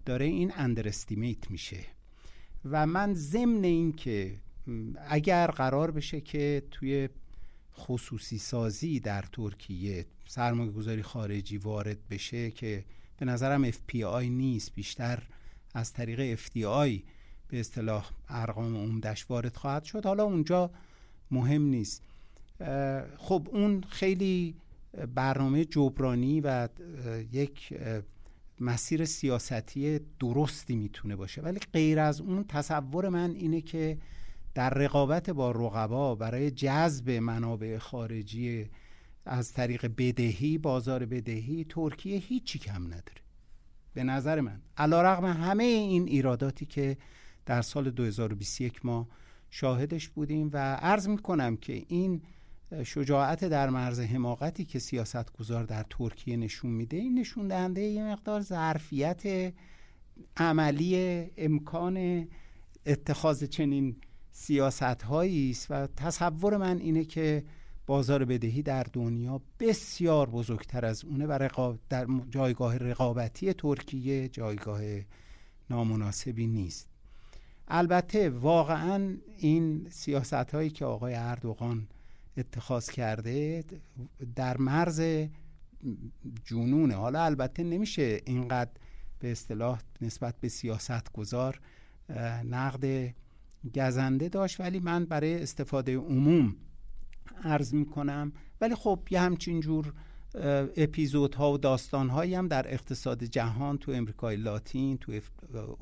داره 0.05 0.25
این 0.25 0.53
اندرستیمیت 0.55 1.51
میشه. 1.51 1.85
و 2.65 2.87
من 2.87 3.13
ضمن 3.13 3.63
این 3.63 3.93
که 3.93 4.37
اگر 5.09 5.47
قرار 5.47 5.91
بشه 5.91 6.21
که 6.21 6.63
توی 6.71 7.09
خصوصی 7.77 8.37
سازی 8.37 8.99
در 8.99 9.21
ترکیه 9.21 10.05
سرمایه 10.27 10.71
گذاری 10.71 11.03
خارجی 11.03 11.57
وارد 11.57 12.07
بشه 12.09 12.51
که 12.51 12.85
به 13.17 13.25
نظرم 13.25 13.71
FPI 13.71 14.23
نیست 14.23 14.75
بیشتر 14.75 15.23
از 15.73 15.93
طریق 15.93 16.35
FDI 16.35 17.01
به 17.47 17.59
اصطلاح 17.59 18.11
ارقام 18.29 18.75
عمدش 18.75 19.25
وارد 19.29 19.55
خواهد 19.55 19.83
شد. 19.83 20.05
حالا 20.05 20.23
اونجا 20.23 20.71
مهم 21.31 21.61
نیست. 21.61 22.03
خب 23.17 23.47
اون 23.51 23.83
خیلی 23.89 24.55
برنامه 25.15 25.65
جبرانی 25.65 26.41
و 26.41 26.69
یک 27.31 27.73
مسیر 28.59 29.05
سیاستی 29.05 29.99
درستی 30.19 30.75
می‌تونه 30.75 31.15
باشه. 31.15 31.41
ولی 31.41 31.59
غیر 31.73 31.99
از 31.99 32.21
اون 32.21 32.43
تصور 32.43 33.09
من 33.09 33.31
اینه 33.31 33.61
که 33.61 33.97
در 34.53 34.69
رقابت 34.69 35.29
با 35.29 35.51
رقبا 35.51 36.15
برای 36.15 36.51
جذب 36.51 37.09
منابع 37.09 37.77
خارجی 37.77 38.69
از 39.27 39.53
طریق 39.53 39.91
بدهی 39.97 40.57
بازار 40.57 41.05
بدهی 41.05 41.65
ترکیه 41.69 42.17
هیچی 42.17 42.59
کم 42.59 42.85
نداره. 42.85 43.21
به 43.93 44.03
نظر 44.03 44.41
من. 44.41 44.61
علا 44.77 45.01
رقم 45.01 45.25
همه 45.25 45.63
این 45.63 46.07
ایراداتی 46.07 46.65
که 46.65 46.97
در 47.45 47.61
سال 47.61 47.89
2021 47.89 48.85
ما 48.85 49.07
شاهدش 49.49 50.09
بودیم 50.09 50.49
و 50.53 50.75
عرض 50.75 51.07
می 51.07 51.17
کنم 51.17 51.57
که 51.57 51.85
این 51.87 52.21
شجاعت 52.83 53.45
در 53.45 53.69
مرز 53.69 53.99
حماقتی 53.99 54.65
که 54.65 54.79
سیاست 54.79 55.33
گذار 55.33 55.63
در 55.63 55.85
ترکیه 55.89 56.37
نشون 56.37 56.71
میده 56.71 56.97
این 56.97 57.19
نشون 57.19 57.47
دهنده 57.47 57.81
یه 57.81 58.03
مقدار 58.03 58.41
ظرفیت 58.41 59.53
عملی 60.37 61.25
امکان 61.37 62.27
اتخاذ 62.85 63.43
چنین 63.43 63.95
سیاست 64.31 64.83
هایی 64.83 65.49
است 65.49 65.67
و 65.69 65.87
تصور 65.87 66.57
من 66.57 66.77
اینه 66.77 67.05
که 67.05 67.43
بازار 67.87 68.25
بدهی 68.25 68.61
در 68.61 68.83
دنیا 68.93 69.41
بسیار 69.59 70.29
بزرگتر 70.29 70.85
از 70.85 71.05
اونه 71.05 71.25
و 71.25 71.75
در 71.89 72.07
جایگاه 72.29 72.77
رقابتی 72.77 73.53
ترکیه 73.53 74.27
جایگاه 74.27 74.81
نامناسبی 75.69 76.47
نیست. 76.47 76.89
البته 77.67 78.29
واقعا 78.29 79.17
این 79.37 79.87
سیاست 79.89 80.33
هایی 80.33 80.69
که 80.69 80.85
آقای 80.85 81.15
اردوغان 81.15 81.87
اتخاذ 82.37 82.89
کرده 82.89 83.63
در 84.35 84.57
مرز 84.57 85.01
جنونه 86.45 86.95
حالا 86.95 87.23
البته 87.23 87.63
نمیشه 87.63 88.21
اینقدر 88.25 88.71
به 89.19 89.31
اصطلاح 89.31 89.81
نسبت 90.01 90.35
به 90.41 90.49
سیاست 90.49 91.11
گذار 91.13 91.59
نقد 92.43 93.13
گزنده 93.75 94.29
داشت 94.29 94.59
ولی 94.59 94.79
من 94.79 95.05
برای 95.05 95.43
استفاده 95.43 95.97
عموم 95.97 96.55
عرض 97.43 97.73
می‌کنم. 97.73 98.31
ولی 98.61 98.75
خب 98.75 98.99
یه 99.11 99.19
همچین 99.19 99.59
جور 99.59 99.93
اپیزودها 100.77 101.53
و 101.53 101.57
داستانهایی 101.57 102.35
هم 102.35 102.47
در 102.47 102.73
اقتصاد 102.73 103.23
جهان 103.23 103.77
تو 103.77 103.91
امریکای 103.91 104.35
لاتین 104.35 104.97
تو 104.97 105.19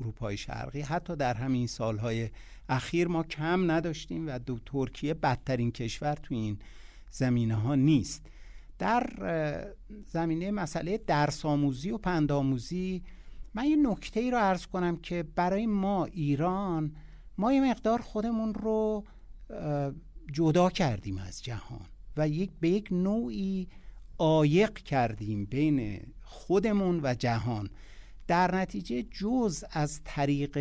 اروپای 0.00 0.36
شرقی 0.36 0.80
حتی 0.80 1.16
در 1.16 1.34
همین 1.34 1.66
سالهای 1.66 2.30
اخیر 2.68 3.08
ما 3.08 3.22
کم 3.22 3.70
نداشتیم 3.70 4.26
و 4.26 4.38
دو 4.38 4.58
ترکیه 4.66 5.14
بدترین 5.14 5.72
کشور 5.72 6.14
تو 6.14 6.34
این 6.34 6.58
زمینه 7.10 7.54
ها 7.54 7.74
نیست. 7.74 8.26
در 8.78 9.06
زمینه 10.06 10.50
مسئله 10.50 10.98
درس 10.98 11.44
آموزی 11.44 11.90
و 11.90 11.98
پندآموزی 11.98 13.02
من 13.54 13.64
یه 13.64 13.76
نکته 13.76 14.20
ای 14.20 14.30
رو 14.30 14.38
عرض 14.38 14.66
کنم 14.66 14.96
که 14.96 15.24
برای 15.34 15.66
ما 15.66 16.04
ایران 16.04 16.92
ما 17.38 17.52
یه 17.52 17.70
مقدار 17.70 18.00
خودمون 18.00 18.54
رو 18.54 19.04
جدا 20.32 20.70
کردیم 20.70 21.18
از 21.18 21.44
جهان 21.44 21.86
و 22.16 22.28
یک 22.28 22.50
به 22.60 22.68
یک 22.68 22.88
نوعی 22.90 23.68
عایق 24.18 24.72
کردیم 24.72 25.44
بین 25.44 26.00
خودمون 26.22 27.00
و 27.02 27.14
جهان. 27.14 27.70
در 28.26 28.54
نتیجه 28.54 29.02
جز 29.02 29.64
از 29.70 30.00
طریق 30.04 30.52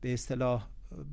به 0.00 0.12
اصطلاح 0.12 0.66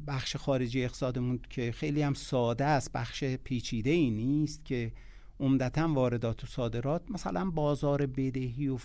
بخش 0.08 0.36
خارجی 0.36 0.84
اقتصادمون 0.84 1.40
که 1.50 1.72
خیلی 1.72 2.02
هم 2.02 2.14
ساده 2.14 2.66
است 2.66 2.92
بخش 2.92 3.24
پیچیده 3.24 3.90
ای 3.90 4.10
نیست 4.10 4.66
که 4.66 4.92
عمدتا 5.40 5.94
واردات 5.94 6.44
و 6.44 6.48
صادرات 6.48 7.12
مثلا 7.12 7.50
بازار 7.50 8.06
بدهی 8.06 8.68
و 8.68 8.78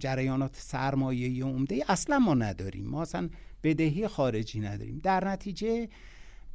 جریانات 0.00 0.56
سرمایه 0.56 1.44
عمده 1.44 1.84
اصلا 1.88 2.18
ما 2.18 2.34
نداریم. 2.34 2.86
ما 2.86 3.02
اصلا 3.02 3.28
بدهی 3.62 4.08
خارجی 4.08 4.60
نداریم. 4.60 5.00
در 5.02 5.28
نتیجه 5.28 5.88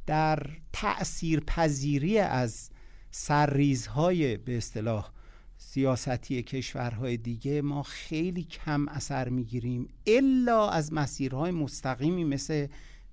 در 0.08 0.42
تأثیر 0.72 1.40
پذیری 1.40 2.18
از 2.18 2.70
سرریزهای 3.10 4.36
به 4.36 4.56
اصطلاح 4.56 5.10
سیاستی 5.56 6.42
کشورهای 6.42 7.16
دیگه 7.16 7.62
ما 7.62 7.82
خیلی 7.82 8.44
کم 8.44 8.88
اثر 8.88 9.28
می‌گیریم 9.28 9.88
الا 10.06 10.68
از 10.68 10.92
مسیرهای 10.92 11.50
مستقیمی 11.50 12.24
مثل 12.24 12.66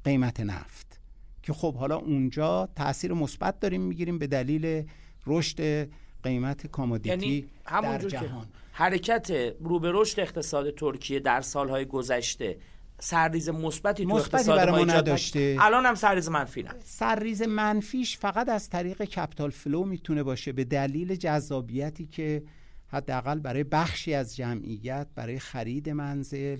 قیمت 0.03 0.39
نفت 0.39 0.99
که 1.43 1.53
خب 1.53 1.75
حالا 1.75 1.95
اونجا 1.95 2.69
تاثیر 2.75 3.13
مثبت 3.13 3.59
داریم 3.59 3.81
می‌گیریم 3.81 4.19
به 4.19 4.27
دلیل 4.27 4.87
رشد 5.27 5.89
قیمت 6.23 6.67
commodity 6.67 7.27
یعنی 7.27 7.45
در 7.65 7.97
جهان. 7.97 8.47
حرکت 8.71 9.53
رو 9.59 9.79
به 9.79 9.91
رشد 9.93 10.19
اقتصاد 10.19 10.75
ترکیه 10.75 11.19
در 11.19 11.41
سالهای 11.41 11.85
گذشته 11.85 12.57
سرریز 12.99 13.49
مثبتی 13.49 14.05
تو 14.05 14.15
اقتصاد 14.15 14.69
ما 14.69 14.85
نداشته. 14.85 15.57
الان 15.59 15.85
هم 15.85 15.95
سرریز 15.95 16.29
منفی 16.29 16.63
نه. 16.63 16.69
سرریز 16.83 17.41
منفیش 17.41 18.17
فقط 18.17 18.49
از 18.49 18.69
طریق 18.69 19.03
capital 19.03 19.49
flow 19.49 19.83
می‌تونه 19.83 20.23
باشه 20.23 20.51
به 20.51 20.63
دلیل 20.63 21.15
جذابیتی 21.15 22.05
که 22.05 22.43
حداقل 22.87 23.39
برای 23.39 23.63
بخشی 23.63 24.13
از 24.13 24.35
جمعیت 24.35 25.07
برای 25.15 25.39
خرید 25.39 25.89
منزل 25.89 26.57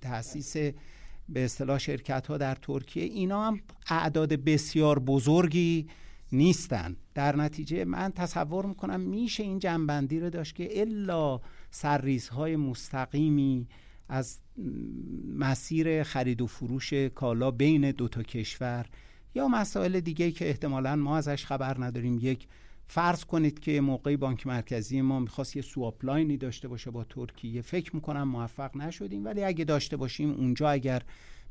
تاسیس 0.00 0.56
به 1.28 1.44
اصطلاح 1.44 1.78
شرکت 1.78 2.26
ها 2.26 2.36
در 2.36 2.54
ترکیه 2.54 3.02
اینا 3.02 3.44
هم 3.44 3.60
اعداد 3.90 4.32
بسیار 4.32 4.98
بزرگی 4.98 5.88
نیستن. 6.32 6.96
در 7.14 7.36
نتیجه 7.36 7.84
من 7.84 8.10
تصور 8.10 8.66
می‌کنم 8.66 9.00
میشه 9.00 9.42
این 9.42 9.58
جنبندی 9.58 10.20
رو 10.20 10.30
داشت 10.30 10.54
که 10.54 10.80
الا 10.80 11.40
سرریزهای 11.70 12.56
مستقیمی 12.56 13.68
از 14.08 14.38
مسیر 15.38 16.02
خرید 16.02 16.42
و 16.42 16.46
فروش 16.46 16.92
کالا 16.92 17.50
بین 17.50 17.90
دو 17.90 18.08
تا 18.08 18.22
کشور 18.22 18.86
یا 19.34 19.48
مسائل 19.48 20.00
دیگه 20.00 20.30
که 20.30 20.48
احتمالا 20.48 20.96
ما 20.96 21.16
ازش 21.16 21.46
خبر 21.46 21.84
نداریم. 21.84 22.18
یک 22.22 22.46
فرض 22.86 23.24
کنید 23.24 23.60
که 23.60 23.80
موقعی 23.80 24.16
بانک 24.16 24.46
مرکزی 24.46 25.00
ما 25.00 25.20
می‌خواست 25.20 25.56
یه 25.56 25.62
swap 25.62 25.95
line 25.95 26.28
ی 26.28 26.36
داشته 26.36 26.68
باشه 26.68 26.90
با 26.90 27.04
ترکیه 27.04 27.62
فکر 27.62 27.94
می‌کنم 27.94 28.28
موفق 28.28 28.76
نشدیم 28.76 29.24
ولی 29.24 29.44
اگه 29.44 29.64
داشته 29.64 29.96
باشیم 29.96 30.30
اونجا 30.30 30.70
اگر 30.70 31.02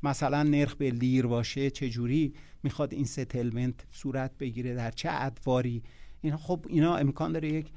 مثلا 0.04 0.44
نرخ 0.44 0.76
به 0.76 0.90
لیر 0.90 1.28
باشه 1.28 1.70
چجوری 1.70 2.34
می‌خواد 2.64 2.94
این 2.94 3.06
settlement 3.06 3.76
صورت 3.92 4.38
بگیره؟ 4.38 4.76
در 4.76 4.92
چه 4.92 5.10
ادواری؟ 5.12 5.84
این 6.22 6.36
خب 6.36 6.66
اینا 6.70 6.96
امکان 6.96 7.32
داره 7.32 7.50
یک 7.50 7.72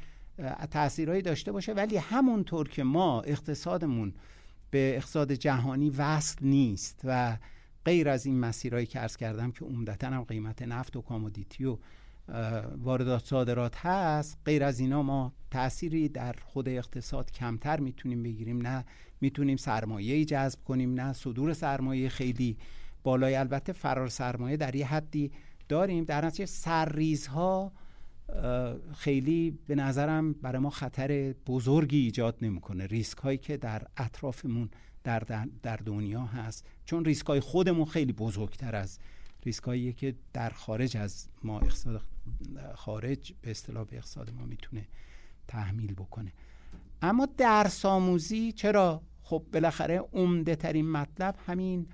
تاثیرهایی 0.71 1.23
داشته 1.23 1.53
باشه 1.53 1.73
ولی 1.73 1.97
همونطور 1.97 2.69
که 2.69 2.85
ما 2.85 3.21
اقتصادمون 3.21 4.15
به 4.71 4.97
اقتصاد 4.97 5.33
جهانی 5.33 5.91
وصل 5.91 6.47
نیست 6.47 7.01
و 7.05 7.37
غیر 7.85 8.09
از 8.09 8.27
این 8.27 8.41
مسیرهایی 8.41 8.87
که 8.87 8.99
عرض 8.99 9.17
کردم 9.17 9.51
که 9.51 9.65
عمدتا 9.65 10.07
هم 10.07 10.25
قیمت 10.25 10.63
نفت 10.63 10.97
و 10.97 11.03
commodity 11.03 11.65
و 11.65 11.79
واردات 12.77 13.25
صادرات 13.25 13.77
هست 13.77 14.39
غیر 14.45 14.65
از 14.65 14.81
اینا 14.81 15.03
ما 15.03 15.33
تأثیری 15.51 16.09
در 16.09 16.35
خود 16.45 16.69
اقتصاد 16.69 17.31
کمتر 17.31 17.81
می‌تونیم 17.81 18.23
بگیریم. 18.23 18.63
نه 18.67 18.85
می‌تونیم 19.21 19.57
سرمایه 19.57 20.25
جذب 20.25 20.59
کنیم 20.65 21.01
نه 21.01 21.13
صدور 21.13 21.53
سرمایه 21.53 22.09
خیلی 22.09 22.57
بالای. 23.03 23.35
البته 23.35 23.73
فرار 23.73 24.09
سرمایه 24.09 24.57
در 24.57 24.77
یه 24.77 24.87
حدی 24.87 25.33
داریم. 25.69 26.05
در 26.05 26.25
نتیجه 26.25 26.47
سرریزها 26.47 27.73
خیلی 28.95 29.59
به 29.67 29.75
نظرم 29.75 30.33
برای 30.33 30.59
ما 30.59 30.71
خطر 30.71 31.35
بزرگی 31.47 31.99
ایجاد 31.99 32.37
نمی‌کنه. 32.43 32.87
ریسک 32.87 33.19
هایی 33.19 33.39
که 33.39 33.57
در 33.57 33.83
اطرافمون 33.97 34.71
در, 35.05 35.47
در 35.63 35.77
دنیا 35.77 36.25
هست. 36.25 36.67
چون 36.85 37.05
ریسک 37.05 37.27
های 37.27 37.41
خودمون 37.41 37.85
خیلی 37.85 38.13
بزرگتر 38.13 38.77
از 38.77 38.99
ریسک 39.45 39.65
هایی 39.65 39.93
که 39.93 40.15
در 40.33 40.51
خارج 40.51 40.97
از 40.97 41.29
ما 41.43 41.61
اقتصاد 41.61 42.03
خارج 42.75 43.33
به 43.43 43.51
اصطلاح 43.51 43.85
به 43.85 43.97
اقتصاد 43.97 44.31
ما 44.31 44.47
می‌تونه 44.47 44.89
تحمیل 45.49 45.93
بکنه. 45.95 46.33
اما 47.03 47.29
درس 47.37 47.85
آموزی 47.85 48.53
چرا؟ 48.53 49.03
خب 49.23 49.45
بالاخره 49.53 49.99
عمده 50.13 50.57
ترین 50.57 50.91
مطلب 50.91 51.37
همین 51.47 51.87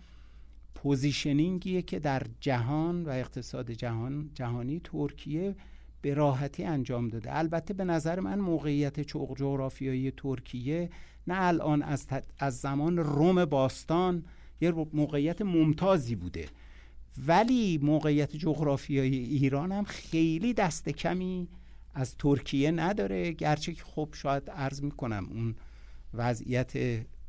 positioning 0.74 1.66
یه 1.66 1.82
که 1.82 1.98
در 1.98 2.22
جهان 2.40 3.04
و 3.04 3.08
اقتصاد 3.08 3.70
جهان 3.70 4.30
جهانی 4.34 4.80
ترکیه 4.84 5.56
به 6.02 6.14
راحتی 6.14 6.64
انجام 6.64 7.08
داده. 7.08 7.38
البته 7.38 7.74
به 7.74 7.84
نظر 7.84 8.20
من 8.20 8.38
موقعیت 8.38 9.00
جغرافیایی 9.00 10.10
ترکیه 10.10 10.90
نه 11.26 11.34
الان 11.38 11.82
از, 11.82 12.06
از 12.38 12.58
زمان 12.58 12.96
روم 12.96 13.44
باستان 13.44 14.24
یه 14.60 14.70
موقعیت 14.92 15.42
ممتازی 15.42 16.14
بوده. 16.14 16.46
ولی 17.26 17.78
موقعیت 17.82 18.36
جغرافیایی 18.36 19.18
ایران 19.18 19.72
هم 19.72 19.84
خیلی 19.84 20.54
دست 20.54 20.88
کمی 20.88 21.48
از 21.94 22.16
ترکیه 22.16 22.70
نداره. 22.70 23.32
گرچه 23.32 23.72
که 23.72 23.82
خب 23.84 24.08
شاید 24.12 24.50
عرض 24.50 24.82
می‌کنم 24.82 25.28
اون 25.30 25.54
وضعیت 26.14 26.72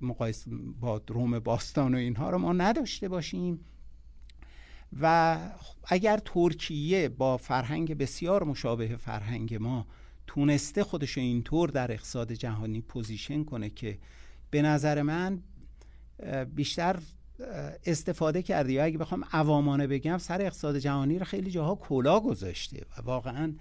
مقایسه 0.02 0.52
با 0.80 1.02
روم 1.08 1.40
باستان 1.40 1.96
و 1.96 1.98
اینها 1.98 2.30
رو 2.30 2.38
ما 2.38 2.54
نداشته 2.54 3.10
باشیم. 3.10 3.60
و 5.02 5.38
اگر 5.84 6.20
ترکیه 6.26 7.10
با 7.10 7.38
فرهنگ 7.38 7.98
بسیار 7.98 8.44
مشابه 8.44 8.96
فرهنگ 8.96 9.56
ما 9.56 9.88
تونسته 10.28 10.84
خودش 10.84 11.18
اینطور 11.18 11.70
در 11.70 11.92
اقتصاد 11.92 12.32
جهانی 12.32 12.82
پوزیشن 12.82 13.44
کنه 13.44 13.70
که 13.70 13.98
به 14.50 14.62
نظر 14.62 15.02
من 15.02 15.44
بیشتر 16.56 17.00
استفاده 17.86 18.42
کرده 18.42 18.74
یا 18.74 18.84
اگه 18.84 18.98
بخوام 18.98 19.24
عوامانه 19.32 19.88
بگم 19.88 20.18
سر 20.18 20.42
اقتصاد 20.42 20.78
جهانی 20.78 21.20
رو 21.20 21.26
خیلی 21.26 21.52
جاها 21.52 21.76
کلا 21.76 22.20
گذاشته 22.20 22.86
و 22.98 23.02
واقعا 23.02 23.54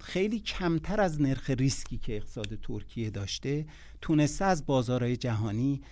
خیلی 0.00 0.40
کمتر 0.40 1.00
از 1.00 1.20
نرخ 1.20 1.50
ریسکی 1.50 1.98
که 1.98 2.16
اقتصاد 2.16 2.58
ترکیه 2.62 3.10
داشته 3.10 3.66
تونسته 4.00 4.44
از 4.44 4.66
بازارهای 4.66 5.16
جهانی 5.16 5.82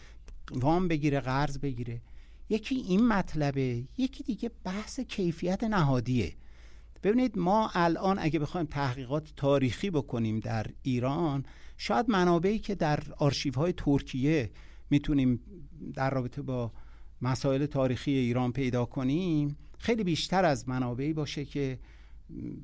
وام 0.50 0.88
بگیره 0.88 1.20
قرض 1.20 1.58
بگیره. 1.58 2.00
یکی 2.48 2.74
این 2.74 3.08
مطلبه 3.08 3.84
یکی 3.98 4.24
دیگه 4.24 4.50
بحث 4.64 5.00
کیفیت 5.00 5.64
نهادیه. 5.64 6.32
ببینید 7.02 7.38
ما 7.38 7.70
الان 7.74 8.18
اگه 8.18 8.38
بخوایم 8.38 8.66
تحقیقات 8.66 9.32
تاریخی 9.36 9.90
بکنیم 9.90 10.40
در 10.40 10.66
ایران 10.82 11.44
شاید 11.76 12.10
منابعی 12.10 12.58
که 12.58 12.74
در 12.74 13.00
آرشیوهای 13.18 13.72
ترکیه 13.76 14.50
می‌تونیم 14.90 15.40
در 15.94 16.10
رابطه 16.10 16.42
با 16.42 16.72
مسائل 17.22 17.66
تاریخی 17.66 18.10
ایران 18.10 18.52
پیدا 18.52 18.84
کنیم 18.84 19.56
خیلی 19.78 20.04
بیشتر 20.04 20.44
از 20.44 20.68
منابعی 20.68 21.12
باشه 21.12 21.44
که 21.44 21.78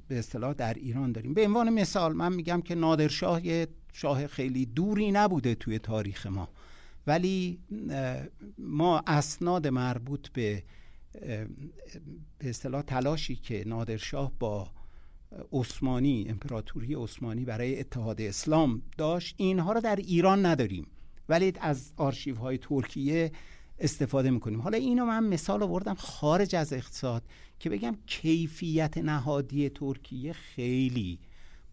به 0.08 0.18
اصطلاح 0.18 0.54
در 0.54 0.74
ایران 0.74 1.12
داریم. 1.12 1.34
به 1.34 1.46
عنوان 1.46 1.70
مثال 1.70 2.12
من 2.12 2.32
میگم 2.32 2.60
که 2.60 2.74
نادرشاه 2.74 3.46
یه 3.46 3.68
شاه 3.92 4.26
خیلی 4.26 4.66
دوری 4.66 5.12
نبوده 5.12 5.54
توی 5.54 5.78
تاریخ 5.78 6.26
ما. 6.26 6.48
ولی 7.06 7.58
ما 8.58 9.02
اسناد 9.06 9.66
مربوط 9.66 10.28
به 10.28 10.62
به 12.38 12.48
اصطلاح 12.48 12.82
تلاشی 12.82 13.36
که 13.36 13.64
نادرشاه 13.66 14.32
با 14.38 14.70
عثمانی 15.52 16.26
امپراتوری 16.28 16.94
عثمانی 16.94 17.44
برای 17.44 17.80
اتحاد 17.80 18.20
اسلام 18.20 18.82
داشت 18.98 19.34
اینها 19.38 19.72
رو 19.72 19.80
در 19.80 19.96
ایران 19.96 20.46
نداریم. 20.46 20.86
ولی 21.28 21.52
از 21.60 21.92
آرشیو 21.96 22.36
های 22.36 22.58
ترکیه 22.58 23.32
استفاده 23.78 24.30
می‌کنیم. 24.30 24.60
حالا 24.60 24.78
اینو 24.78 25.04
من 25.04 25.24
مثال 25.24 25.62
آوردم 25.62 25.94
خارج 25.94 26.54
از 26.56 26.72
اقتصاد 26.72 27.22
که 27.58 27.70
بگم 27.70 27.96
کیفیت 28.06 28.98
نهادی 28.98 29.68
ترکیه 29.68 30.32
خیلی 30.32 31.18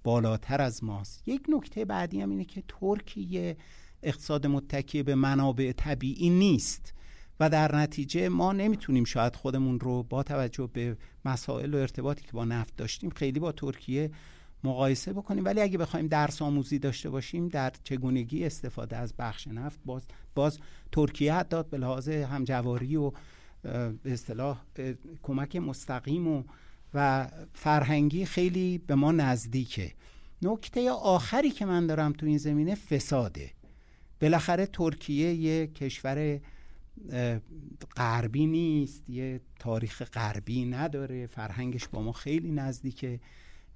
بالاتر 0.03 0.61
از 0.61 0.83
ماست. 0.83 1.27
یک 1.27 1.41
نکته 1.49 1.85
بعدی 1.85 2.21
هم 2.21 2.29
اینه 2.29 2.45
که 2.45 2.63
ترکیه 2.67 3.57
اقتصاد 4.03 4.47
متکی 4.47 5.03
به 5.03 5.15
منابع 5.15 5.71
طبیعی 5.71 6.29
نیست 6.29 6.93
و 7.39 7.49
در 7.49 7.75
نتیجه 7.75 8.29
ما 8.29 8.53
نمی‌تونیم 8.53 9.03
شاید 9.03 9.35
خودمون 9.35 9.79
رو 9.79 10.03
با 10.03 10.23
توجه 10.23 10.69
به 10.73 10.97
مسائل 11.25 11.73
و 11.73 11.77
ارتباطی 11.77 12.23
که 12.23 12.31
با 12.31 12.45
نفت 12.45 12.75
داشتیم 12.75 13.09
خیلی 13.09 13.39
با 13.39 13.51
ترکیه 13.51 14.11
مقایسه 14.63 15.13
بکنیم. 15.13 15.45
ولی 15.45 15.61
اگه 15.61 15.77
بخوایم 15.77 16.07
درس 16.07 16.41
آموزی 16.41 16.79
داشته 16.79 17.09
باشیم 17.09 17.47
در 17.47 17.73
چگونگی 17.83 18.45
استفاده 18.45 18.97
از 18.97 19.13
بخش 19.19 19.47
نفت 19.47 19.79
باز 19.85 20.07
باز 20.35 20.59
ترکیه 20.91 21.33
حتی 21.33 21.63
به 21.63 21.77
لحاظ 21.77 22.09
همجواری 22.09 22.95
و 22.95 23.11
به 23.61 24.13
اصطلاح 24.13 24.61
کمک 25.23 25.55
مستقیم 25.55 26.27
و 26.27 26.43
و 26.93 27.27
فرهنگی 27.53 28.25
خیلی 28.25 28.77
به 28.77 28.95
ما 28.95 29.11
نزدیکه. 29.11 29.91
نکته 30.41 30.91
آخری 30.91 31.51
که 31.51 31.65
من 31.65 31.87
دارم 31.87 32.13
تو 32.13 32.25
این 32.25 32.37
زمینه 32.37 32.75
فساده. 32.75 33.51
بالاخره 34.21 34.65
ترکیه 34.65 35.33
یه 35.33 35.67
کشور 35.67 36.39
غربی 37.97 38.45
نیست 38.45 39.09
یه 39.09 39.41
تاریخ 39.59 40.01
غربی 40.01 40.65
نداره 40.65 41.27
فرهنگش 41.27 41.87
با 41.87 42.01
ما 42.01 42.11
خیلی 42.11 42.51
نزدیکه 42.51 43.19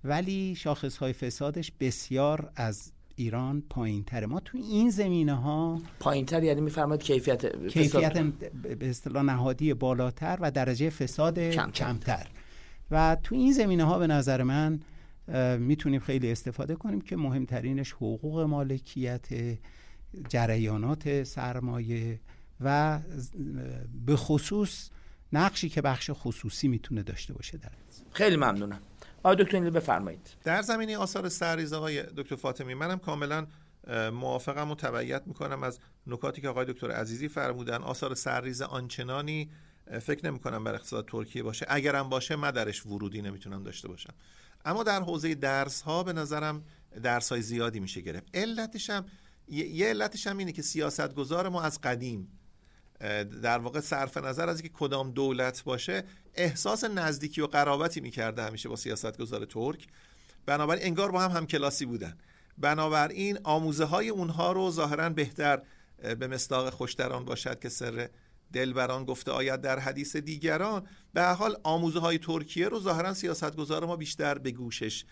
ولی 0.03 0.55
شاخص 0.55 0.97
های 0.97 1.13
فسادش 1.13 1.71
بسیار 1.79 2.51
از 2.55 2.91
ایران 3.15 3.63
پایین 3.69 4.03
تره 4.03 4.27
ما 4.27 4.39
تو 4.39 4.57
این 4.57 4.89
زمینه 4.89 5.33
ها 5.33 5.81
پایین 5.99 6.25
تر 6.25 6.43
یعنی 6.43 6.61
میفرماد 6.61 7.03
کیفیت 7.03 7.67
کیفیت 7.67 8.17
به 8.79 8.89
اصطلاح 8.89 9.23
نهادی 9.23 9.73
بالاتر 9.73 10.37
و 10.41 10.51
درجه 10.51 10.89
فساد 10.89 11.39
کمتر. 11.39 11.71
کمتر. 11.71 12.27
و 12.91 13.17
تو 13.23 13.35
این 13.35 13.53
زمینه 13.53 13.83
ها 13.83 13.99
به 13.99 14.07
نظر 14.07 14.43
من 14.43 14.79
می‌تونیم 15.59 15.99
خیلی 15.99 16.31
استفاده 16.31 16.75
کنیم 16.75 17.01
که 17.01 17.17
مهمترینش 17.17 17.91
حقوق 17.93 18.39
مالکیت 18.39 19.27
جریانات 20.29 21.23
سرمایه 21.23 22.19
و 22.59 22.99
به 24.05 24.15
خصوص 24.15 24.89
نقشی 25.33 25.69
که 25.69 25.81
بخش 25.81 26.11
خصوصی 26.13 26.67
می‌تونه 26.67 27.03
داشته 27.03 27.33
باشه 27.33 27.57
در 27.57 27.71
خیلی 28.11 28.35
ممنونم. 28.35 28.79
آقای 29.23 29.43
دکتر 29.43 29.69
بفرمایید. 29.69 30.29
در 30.43 30.61
زمینه 30.61 30.97
آثار 30.97 31.29
سرریز 31.29 31.73
آقای 31.73 32.03
دکتر 32.03 32.35
فاطمی 32.35 32.73
منم 32.73 32.99
کاملا 32.99 33.47
موافقم 34.13 34.71
و 34.71 34.75
تبعیت 34.75 35.23
می‌کنم 35.25 35.63
از 35.63 35.79
نکاتی 36.07 36.41
که 36.41 36.49
آقای 36.49 36.65
دکتر 36.65 36.91
عزیزی 36.91 37.27
فرمودن. 37.27 37.83
آثار 37.83 38.15
سرریز 38.15 38.61
آنچنانی 38.61 39.49
فکر 40.01 40.25
نمی 40.25 40.39
کنم 40.39 40.63
بر 40.63 40.75
اقتصاد 40.75 41.07
ترکیه 41.07 41.43
باشه. 41.43 41.65
اگرم 41.69 42.09
باشه 42.09 42.35
من 42.35 42.51
درش 42.51 42.85
ورودی 42.85 43.21
نمی‌تونم 43.21 43.63
داشته 43.63 43.87
باشم. 43.87 44.13
اما 44.65 44.83
در 44.83 45.01
حوزه 45.01 45.35
درس 45.35 45.81
ها 45.81 46.03
به 46.03 46.13
نظرم 46.13 46.63
درس 47.03 47.31
های 47.31 47.41
زیادی 47.41 47.79
میشه 47.79 48.01
گرفت. 48.01 48.27
علتش 48.33 48.89
هم 48.89 49.05
یه 49.47 49.87
علتش 49.87 50.27
هم 50.27 50.37
اینه 50.37 50.51
که 50.51 50.61
سیاستگزار 50.61 51.49
ما 51.49 51.61
از 51.61 51.81
قدیم 51.81 52.39
در 53.41 53.57
واقع 53.57 53.79
صرف 53.79 54.17
نظر 54.17 54.49
از 54.49 54.59
اینکه 54.59 54.73
کدام 54.73 55.11
دولت 55.11 55.63
باشه 55.63 56.03
احساس 56.33 56.83
نزدیکی 56.83 57.41
و 57.41 57.47
قرابتی 57.47 58.01
می‌کرده 58.01 58.43
همیشه 58.43 58.69
با 58.69 58.75
سیاستگزار 58.75 59.45
ترک. 59.45 59.87
بنابراین 60.45 60.85
انگار 60.85 61.11
با 61.11 61.21
هم 61.21 61.31
همکلاسی 61.31 61.85
بودن. 61.85 62.17
بنابراین 62.57 63.39
آموزه 63.43 63.85
های 63.85 64.09
اونها 64.09 64.51
رو 64.51 64.71
ظاهرا 64.71 65.09
بهتر 65.09 65.61
به 66.19 66.27
مصداق 66.27 66.69
خوشتران 66.69 67.25
باشد 67.25 67.59
که 67.59 67.69
سر 67.69 68.09
دلبران 68.53 69.05
گفته 69.05 69.31
آید 69.31 69.61
در 69.61 69.79
حدیث 69.79 70.15
دیگران. 70.15 70.87
به 71.13 71.23
حال 71.23 71.57
آموزه 71.63 71.99
های 71.99 72.17
ترکیه 72.17 72.67
رو 72.67 72.79
ظاهرا 72.79 73.13
سیاستگزار 73.13 73.85
ما 73.85 73.95
بیشتر 73.95 74.37
به 74.37 74.51
گوشش 74.51 75.05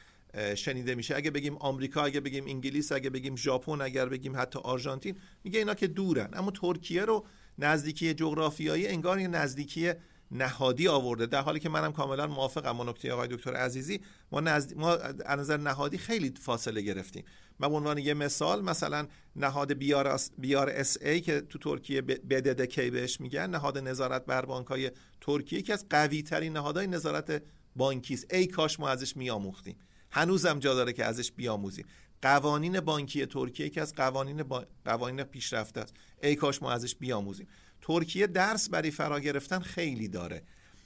شنیده 0.56 0.96
میشه. 0.96 1.16
اگه 1.16 1.32
بگیم 1.32 1.58
آمریکا 1.58 2.04
اگه 2.04 2.20
بگیم 2.20 2.46
انگلیس 2.48 2.92
اگه 2.92 3.10
بگیم 3.10 3.36
ژاپن 3.36 3.82
اگر 3.82 4.06
بگیم 4.06 4.38
حتی 4.38 4.60
آرژانتین 4.60 5.16
میگه 5.44 5.60
اینا 5.60 5.74
که 5.74 5.88
دورن. 5.88 6.30
اما 6.34 6.52
ترکیه 6.52 7.06
رو 7.06 7.26
نزدیکی 7.60 8.14
جغرافیایی 8.14 8.88
انگار 8.88 9.20
یه 9.20 9.28
نزدیکی 9.28 9.94
نهادی 10.32 10.88
آورده. 10.88 11.26
در 11.26 11.42
حالی 11.42 11.60
که 11.60 11.70
منم 11.70 11.92
کاملا 11.92 12.28
موافقم 12.28 12.78
با 12.78 12.84
نکته 12.84 13.14
آقای 13.14 13.28
دکتر 13.28 13.54
عزیزی. 13.54 14.02
ما 14.32 14.40
نزد... 14.40 14.78
ما 14.78 14.94
از 15.26 15.40
نظر 15.40 15.58
نهادی 15.58 15.98
خیلی 15.98 16.34
فاصله 16.42 16.82
گرفتیم. 16.82 17.24
من 17.60 17.70
به 17.70 17.76
عنوان 17.76 17.98
یه 17.98 18.14
مثال 18.14 18.64
مثلا 18.64 19.08
نهاد 19.36 19.74
بیار, 19.74 20.70
اس 20.70 20.98
ای 21.02 21.22
که 21.22 21.42
تو 21.42 21.60
ترکیه 21.60 22.02
بددکی 22.02 22.90
بهش 22.90 23.22
میگن 23.22 23.50
نهاد 23.50 23.78
نظارت 23.78 24.26
بر 24.26 24.46
بانک 24.46 24.68
های 24.68 24.92
ترکیه 25.22 25.60
یکی 25.60 25.74
از 25.74 25.86
قوی 25.90 26.22
ترین 26.22 26.54
نهادهای 26.54 26.88
نظارت 26.88 27.44
بانکی 27.76 28.14
است 28.14 28.34
ای 28.34 28.48
کاش 28.48 28.80
ما 28.80 28.90
ازش 28.90 29.18
میآموختیم. 29.18 29.76
هنوزم 30.12 30.60
جا 30.60 30.74
داره 30.74 30.94
که 30.94 31.06
ازش 31.06 31.32
بیاموزیم. 31.32 31.86
قوانین 32.22 32.80
بانکی 32.80 33.26
ترکیه 33.26 33.70
که 33.70 33.82
از 33.82 33.96
قوانین 33.96 34.44
با... 34.44 34.66
قوانین 34.86 35.24
پیشرفته 35.24 35.82
است. 35.82 35.94
ای 36.24 36.36
کاش 36.36 36.62
ما 36.62 36.72
ازش 36.72 36.96
بیاموزیم. 36.96 37.48
ترکیه 37.82 38.28
درس 38.28 38.70
برای 38.70 38.92
فرا 38.92 39.20
گرفتن 39.20 39.60
خیلی 39.60 40.08
داره. 40.08 40.44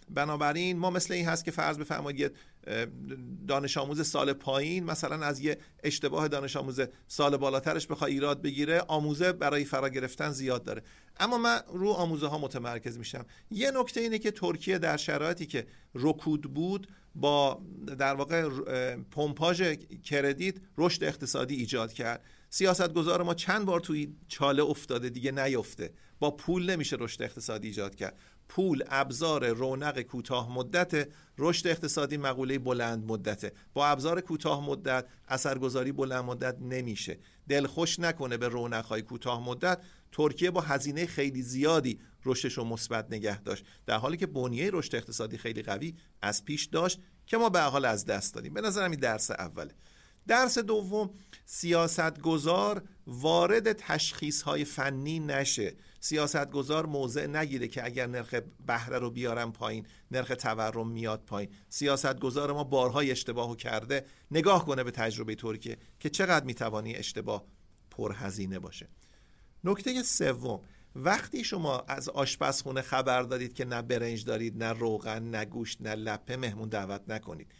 بنابراین 0.10 0.78
ما 0.78 0.90
مثل 0.90 1.14
این 1.14 1.28
هست 1.28 1.46
که 1.46 1.52
فرض 1.52 1.78
بفرمایید 1.78 2.38
دانش 3.48 3.78
آموز 3.78 4.08
سال 4.08 4.34
پایین 4.34 4.84
مثلا 4.84 5.26
از 5.26 5.40
یه 5.40 5.58
اشتباه 5.84 6.28
دانش 6.28 6.56
آموز 6.56 6.82
سال 7.08 7.38
بالاترش 7.38 7.88
بخواد 7.88 8.10
ایراد 8.10 8.42
بگیره 8.42 8.82
آموزه 8.88 9.32
برای 9.32 9.66
فرا 9.66 9.90
گرفتن 9.90 10.32
زیاد 10.32 10.64
داره. 10.64 10.84
اما 11.20 11.38
من 11.38 11.60
رو 11.68 11.90
آموزه 11.90 12.28
ها 12.28 12.38
متمرکز 12.38 12.98
میشم. 12.98 13.26
یه 13.52 13.72
نکته 13.72 14.02
اینه 14.02 14.20
که 14.20 14.32
ترکیه 14.32 14.78
در 14.78 14.98
شرایطی 14.98 15.46
که 15.46 15.68
رکود 15.96 16.42
بود 16.54 16.88
با 17.16 17.62
در 17.98 18.14
واقع 18.14 18.50
پمپاژ 19.12 19.62
کردیت 20.04 20.56
رشد 20.78 21.04
اقتصادی 21.04 21.56
ایجاد 21.56 21.94
کرد. 21.94 22.24
سیاستگزار 22.50 23.24
ما 23.24 23.34
چند 23.34 23.66
بار 23.66 23.80
توی 23.80 24.16
چاله 24.28 24.64
افتاده 24.64 25.10
دیگه 25.10 25.32
نیفته. 25.32 25.94
با 26.20 26.32
پول 26.32 26.70
نمیشه 26.70 26.98
رشد 27.00 27.22
اقتصادی 27.22 27.68
ایجاد 27.68 27.96
کرد. 27.96 28.18
پول 28.50 28.84
ابزار 28.88 29.48
رونق 29.48 30.02
کوتاه 30.02 30.54
مدت 30.54 31.08
رشد 31.38 31.68
اقتصادی 31.68 32.18
مقوله 32.18 32.60
بلند 32.60 33.12
مدته. 33.12 33.54
با 33.74 33.88
ابزار 33.88 34.22
کوتاه 34.22 34.66
مدت 34.70 35.06
اثرگذاری 35.28 35.92
بلند 35.92 36.24
مدت 36.24 36.58
نمیشه. 36.62 37.20
دلخوش 37.50 38.00
نکنه 38.00 38.38
به 38.38 38.48
رونق 38.48 38.86
های 38.86 39.02
کوتاه 39.02 39.50
مدت. 39.50 39.80
ترکیه 40.12 40.52
با 40.52 40.62
هزینه 40.62 41.06
خیلی 41.06 41.42
زیادی 41.42 42.00
رشدش 42.26 42.54
رو 42.54 42.64
مثبت 42.64 43.06
نگه 43.12 43.42
داشت. 43.42 43.66
در 43.86 43.98
حالی 43.98 44.18
که 44.18 44.28
بنیه 44.28 44.70
رشد 44.74 44.96
اقتصادی 44.96 45.38
خیلی 45.38 45.62
قوی 45.62 45.96
از 46.22 46.46
پیش 46.46 46.66
داشت 46.66 47.00
که 47.26 47.38
ما 47.38 47.50
به 47.50 47.62
حال 47.62 47.86
از 47.86 48.06
دست 48.06 48.34
دادیم. 48.34 48.54
به 48.54 48.62
نظرم 48.62 48.92
این 48.92 49.00
درس 49.00 49.32
اوله. 49.32 49.72
درس 50.28 50.58
دوم 50.58 51.10
سیاستگزار 51.46 52.84
وارد 53.08 53.74
تشخیص 53.74 54.42
های 54.42 54.66
فنی 54.66 55.20
نشه. 55.20 55.76
سیاستگزار 56.00 56.86
موضع 56.86 57.28
نگیره 57.28 57.68
که 57.68 57.86
اگر 57.86 58.08
نرخ 58.08 58.36
بهره 58.68 59.00
رو 59.00 59.12
بیارم 59.12 59.52
پایین 59.52 59.88
نرخ 60.12 60.28
تورم 60.40 60.88
میاد 60.88 61.24
پایین. 61.26 61.50
سیاستگزار 61.70 62.54
ما 62.54 62.64
بارهای 62.64 63.12
اشتباهو 63.12 63.56
کرده 63.56 64.06
نگاه 64.32 64.66
کنه 64.66 64.84
به 64.84 64.92
تجربه 64.92 65.36
ترکیه 65.36 65.78
که 66.00 66.10
چقدر 66.10 66.46
می‌توانی 66.46 66.96
اشتباه 66.96 67.46
پرهزینه 67.92 68.60
باشه. 68.60 68.88
نکته 69.64 70.04
سوم 70.04 70.62
وقتی 70.96 71.44
شما 71.44 71.80
از 71.88 72.10
آشپزخونه 72.10 72.82
خبر 72.82 73.22
دارید 73.22 73.54
که 73.54 73.66
نه 73.66 73.82
برنج 73.82 74.26
دارید 74.26 74.64
نه 74.64 74.74
روغن 74.74 75.24
نه 75.24 75.46
گوشت 75.46 75.82
نه 75.82 75.96
لپه 75.96 76.38
مهمون 76.38 76.70
دعوت 76.70 77.02
نکنید. 77.08 77.52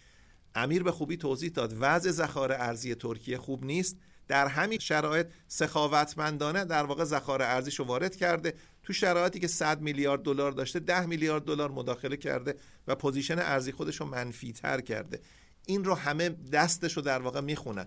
امیر 0.56 0.84
به 0.84 0.92
خوبی 0.92 1.18
توضیح 1.18 1.50
داد 1.50 1.76
وضع 1.80 2.12
ذخایر 2.12 2.52
ارزی 2.52 2.96
ترکیه 2.96 3.38
خوب 3.38 3.66
نیست. 3.66 3.98
در 4.28 4.48
همین 4.48 4.80
شرایط 4.80 5.28
سخاوتمندانه 5.48 6.66
در 6.66 6.84
واقع 6.84 7.04
ذخایر 7.04 7.42
ارزیشو 7.42 7.84
وارد 7.84 8.16
کرده 8.16 8.54
تو 8.84 8.94
شرایطی 8.94 9.40
که 9.40 9.48
100 9.48 9.82
میلیارد 9.82 10.22
دلار 10.22 10.52
داشته 10.52 10.80
10 10.80 11.06
میلیارد 11.06 11.44
دلار 11.44 11.72
مداخله 11.72 12.18
کرده 12.18 12.56
و 12.88 12.96
position 12.96 13.40
ارزی 13.40 13.72
خودش 13.72 13.96
رو 13.96 14.06
منفی 14.06 14.54
تر 14.54 14.82
کرده. 14.82 15.20
این 15.68 15.84
رو 15.84 15.94
همه 15.94 16.30
دستش 16.30 16.94
رو 16.94 17.02
در 17.02 17.22
واقع 17.22 17.42
می‌خونن 17.42 17.86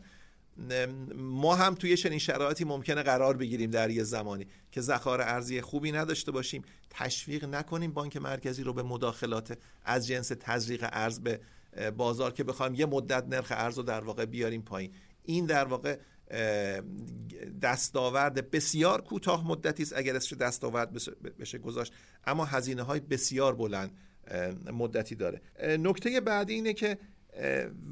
ما 1.15 1.55
هم 1.55 1.75
توی 1.75 1.97
چنین 1.97 2.19
شرایطی 2.19 2.65
ممکنه 2.65 3.03
قرار 3.03 3.37
بگیریم 3.37 3.71
در 3.71 3.91
یه 3.91 4.03
زمانی 4.03 4.47
که 4.73 4.81
ذخایر 4.81 5.21
ارزی 5.21 5.61
خوبی 5.61 5.93
نداشته 5.93 6.33
باشیم. 6.33 6.63
تشویق 6.91 7.45
نکنیم 7.45 7.93
بانک 7.93 8.17
مرکزی 8.17 8.63
رو 8.63 8.73
به 8.73 8.83
مداخلات 8.83 9.59
از 9.85 10.07
جنس 10.07 10.33
تزریق 10.41 10.89
ارز 10.93 11.21
به 11.21 11.41
بازار 11.97 12.33
که 12.33 12.45
بخوایم 12.45 12.75
یه 12.75 12.87
مدت 12.87 13.25
نرخ 13.29 13.53
ارز 13.57 13.77
رو 13.77 13.83
در 13.83 14.01
واقع 14.01 14.25
بیاریم 14.25 14.63
پایین. 14.63 14.93
این 15.25 15.47
در 15.47 15.65
واقع 15.65 15.99
دستاورد 17.63 18.51
بسیار 18.51 19.01
کوتاه 19.01 19.49
مدتی 19.49 19.83
است 19.83 19.93
اگر 19.97 20.17
اسمش 20.17 20.39
دستاورد 20.39 20.93
بشه 21.39 21.59
گذاشت. 21.59 21.93
اما 22.27 22.45
هزینه 22.45 22.83
های 22.83 23.01
بسیار 23.01 23.55
بلند 23.55 23.97
مدتی 24.73 25.15
داره. 25.15 25.41
نکته 25.63 26.21
بعدی 26.21 26.55
اینه 26.55 26.73
که 26.73 26.99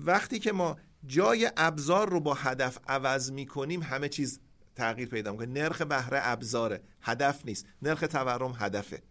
وقتی 0.04 0.38
که 0.38 0.52
ما 0.52 0.76
جای 1.06 1.50
ابزار 1.56 2.08
رو 2.08 2.20
با 2.20 2.34
هدف 2.34 2.78
عوض 2.88 3.32
می‌کنیم 3.32 3.82
همه 3.82 4.08
چیز 4.08 4.40
تغییر 4.74 5.08
پیدا 5.08 5.32
می‌کنه. 5.32 5.46
نرخ 5.46 5.82
بهره 5.82 6.20
ابزاره 6.22 6.80
هدف 7.00 7.42
نیست. 7.44 7.66
نرخ 7.82 8.00
تورم 8.00 8.54
هدفه. 8.58 9.02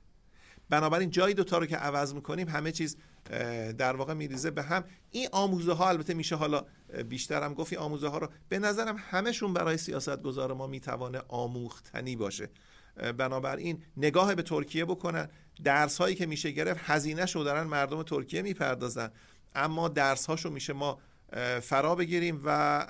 بنابراین 0.69 1.09
جایی 1.09 1.33
دوتا 1.33 1.57
رو 1.57 1.65
که 1.65 1.77
عوض 1.77 2.13
می‌کنیم 2.13 2.49
همه 2.49 2.71
چیز 2.71 2.97
در 3.77 3.95
واقع 3.95 4.13
میریزه 4.13 4.51
به 4.51 4.63
هم. 4.63 4.83
این 5.11 5.27
آموزه 5.31 5.73
ها 5.73 5.89
البته 5.89 6.13
میشه 6.13 6.35
حالا 6.35 6.65
بیشترم 7.09 7.53
گفتی 7.53 7.75
آموزه 7.75 8.07
ها 8.07 8.17
رو 8.17 8.29
به 8.49 8.59
نظرم 8.59 8.95
همشون 8.99 9.53
برای 9.53 9.77
سیاست 9.77 10.21
گذار 10.21 10.53
ما 10.53 10.67
می‌توانه 10.67 11.21
آموختنی 11.27 12.15
باشه. 12.15 12.49
بنابراین 13.17 13.83
نگاه 13.97 14.35
به 14.35 14.41
ترکیه 14.41 14.85
بکنن. 14.85 15.29
درس 15.63 15.97
هایی 15.97 16.15
که 16.15 16.25
میشه 16.25 16.51
گرفت 16.51 16.79
هزینه 16.83 17.25
شو 17.25 17.43
دارن 17.43 17.63
مردم 17.63 18.03
ترکیه 18.03 18.41
می‌پردازن. 18.41 19.11
اما 19.55 19.87
درس 19.87 20.25
هاشو 20.25 20.49
میشه 20.49 20.73
ما 20.73 20.99
فرا 21.61 21.95
بگیریم 21.95 22.41
و 22.45 22.87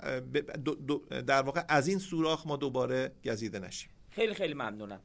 در 1.27 1.41
واقع 1.41 1.63
از 1.69 1.87
این 1.87 1.99
سوراخ 1.99 2.47
ما 2.47 2.55
دوباره 2.57 3.11
گزیده 3.25 3.59
نشیم. 3.59 3.89
خیلی 4.09 4.33
خیلی 4.33 4.53
ممنونم. 4.53 4.99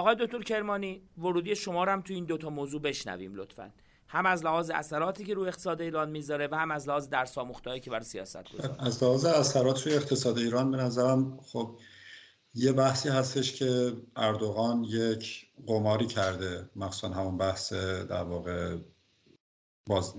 آقای 0.00 0.16
دکتر 0.20 0.42
کرمانی 0.42 1.02
ورودی 1.18 1.56
شما 1.56 1.84
رو 1.84 1.92
هم 1.92 2.00
تو 2.00 2.14
این 2.14 2.24
دوتا 2.24 2.50
موضوع 2.50 2.82
بشنویم 2.82 3.34
لطفا. 3.34 3.72
هم 4.08 4.26
از 4.26 4.44
لحاظ 4.44 4.70
اثراتی 4.70 5.24
که 5.24 5.34
روی 5.34 5.48
اقتصاد 5.48 5.80
ایران 5.80 6.10
می‌ذاره 6.10 6.48
و 6.52 6.54
هم 6.54 6.70
از 6.70 6.88
لحاظ 6.88 7.08
درس 7.08 7.38
آموختهایی 7.38 7.80
که 7.80 7.90
برای 7.90 8.04
سیاست 8.04 8.52
گذاره 8.52 8.76
از 8.78 9.02
لحاظ 9.02 9.24
اثرات 9.24 9.86
روی 9.86 9.94
اقتصاد 9.94 10.38
ایران 10.38 10.70
به 10.70 10.76
نظرم 10.76 11.40
خب 11.40 11.78
یه 12.54 12.72
بحثی 12.72 13.08
هستش 13.08 13.52
که 13.52 13.92
اردوغان 14.16 14.84
یک 14.84 15.46
قماری 15.66 16.06
کرده 16.06 16.70
مخصوصا 16.76 17.08
همون 17.08 17.38
بحث 17.38 17.72
در 17.72 18.22
واقع 18.22 18.76
باز, 19.86 20.14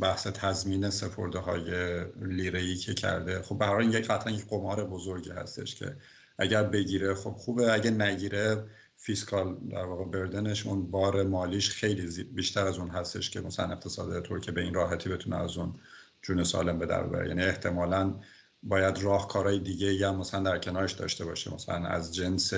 بحث 0.00 0.26
تضمین 0.26 0.90
سپرده 0.90 1.38
های 1.38 1.70
لیره 2.16 2.60
ای 2.60 2.76
که 2.76 2.94
کرده. 2.94 3.42
خب 3.42 3.58
برای 3.58 3.86
یک 3.86 4.08
قطعا 4.08 4.32
یک 4.32 4.46
قمار 4.48 4.84
بزرگی 4.84 5.30
هستش 5.30 5.74
که 5.74 5.96
اگر 6.38 6.62
بگیره 6.62 7.14
خب 7.14 7.30
خوبه 7.30 7.72
اگه 7.72 7.90
نگیره 7.90 8.64
fiscal 8.96 9.56
در 9.70 9.84
واقع 9.84 10.04
burden 10.04 10.51
ش 10.51 10.66
اون 10.66 10.90
بار 10.90 11.22
مالیش 11.22 11.70
خیلی 11.70 12.24
بیشتر 12.24 12.66
از 12.66 12.78
اون 12.78 12.90
هستش 12.90 13.30
که 13.30 13.40
مثلا 13.40 13.72
اقتصاد 13.72 14.26
ترکیه 14.26 14.54
به 14.54 14.60
این 14.60 14.74
راحتی 14.74 15.08
بتونه 15.08 15.36
از 15.36 15.56
اون 15.56 15.74
جون 16.22 16.44
سالم 16.44 16.78
به 16.78 16.86
در 16.86 17.02
ببره 17.02 17.28
یعنی 17.28 17.42
احتمالا 17.42 18.14
باید 18.62 18.98
راهکارهای 18.98 19.58
دیگه 19.58 19.94
یا 19.94 20.12
مثلا 20.12 20.42
در 20.42 20.58
کنارش 20.58 20.92
داشته 20.92 21.24
باشه. 21.24 21.54
مثلا 21.54 21.88
از 21.88 22.14
جنس 22.14 22.54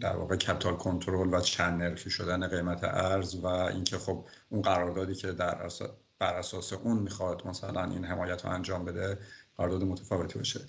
در 0.00 0.16
واقع 0.16 0.36
کپیتال 0.36 0.76
کنترل 0.76 1.34
و 1.34 1.40
چند 1.40 1.82
نرخی 1.82 2.10
شدن 2.10 2.48
قیمت 2.48 2.84
ارز 2.84 3.34
و 3.34 3.46
اینکه 3.46 3.98
خب 3.98 4.26
اون 4.48 4.62
قراردادی 4.62 5.14
که 5.14 5.32
در 5.32 5.68
بر 6.18 6.34
اساس 6.34 6.72
اون 6.72 6.98
می‌خواد 6.98 7.46
مثلا 7.46 7.84
این 7.84 8.04
حمایت 8.04 8.44
رو 8.44 8.50
انجام 8.50 8.84
بده 8.84 9.18
قرارداد 9.56 9.82
متفاوتی 9.82 10.38
باشه. 10.38 10.60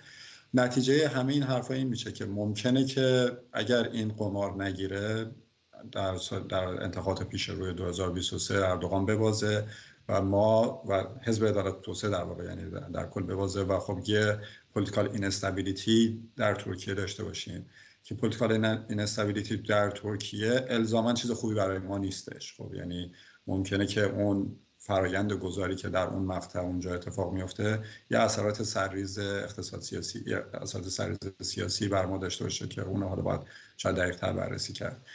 نتیجه 0.53 1.07
همه 1.07 1.33
این 1.33 1.43
حرفا 1.43 1.73
این 1.73 1.87
میشه 1.87 2.11
که 2.11 2.25
ممکنه 2.25 2.85
که 2.85 3.37
اگر 3.53 3.83
این 3.83 4.09
قمار 4.09 4.63
نگیره 4.63 5.31
در, 5.91 6.17
در 6.49 6.83
انتخابات 6.83 7.23
پیش 7.23 7.49
روی 7.49 7.73
2023 7.73 8.67
اردوغان 8.67 9.05
ببازه 9.05 9.67
و 10.09 10.21
ما 10.21 10.83
و 10.87 11.03
حزب 11.21 11.45
عدالت 11.45 11.81
توسعه 11.81 12.09
در 12.09 12.23
واقع 12.23 12.43
یعنی 12.43 12.71
در 12.93 13.07
کل 13.07 13.23
ببازه 13.23 13.61
و 13.61 13.79
خب 13.79 13.99
یه 14.07 14.39
political 14.73 15.09
instability 15.13 16.23
در 16.35 16.55
ترکیه 16.55 16.93
داشته 16.93 17.23
باشیم 17.23 17.65
که 18.03 18.15
political 18.15 18.65
instability 18.89 19.57
در 19.57 19.91
ترکیه 19.91 20.65
الزاما 20.69 21.13
چیز 21.13 21.31
خوبی 21.31 21.55
برای 21.55 21.79
ما 21.79 21.97
نیستش. 21.97 22.53
خب 22.57 22.73
یعنی 22.73 23.11
ممکنه 23.47 23.85
که 23.85 24.03
اون 24.03 24.55
فرایند 24.89 25.33
گذاری 25.33 25.75
که 25.75 25.89
در 25.89 26.07
اون 26.07 26.23
مقطع 26.23 26.59
اونجا 26.59 26.93
اتفاق 26.93 27.33
میفته 27.33 27.79
یه 28.11 28.19
اثرات 28.19 28.63
سرریز 28.63 29.19
اقتصاد 29.19 29.81
سیاسی 29.81 30.33
اثرات 30.53 30.89
سرریز 30.89 31.17
سیاسی 31.41 31.87
بر 31.87 32.05
ما 32.05 32.17
داشته 32.17 32.43
باشه 32.43 32.67
که 32.67 32.81
اون 32.81 33.03
حالا 33.03 33.21
باید 33.21 33.41
شاید 33.77 33.95
دقیق‌تر 33.95 34.33
بررسی 34.33 34.73
کرد. 34.73 35.05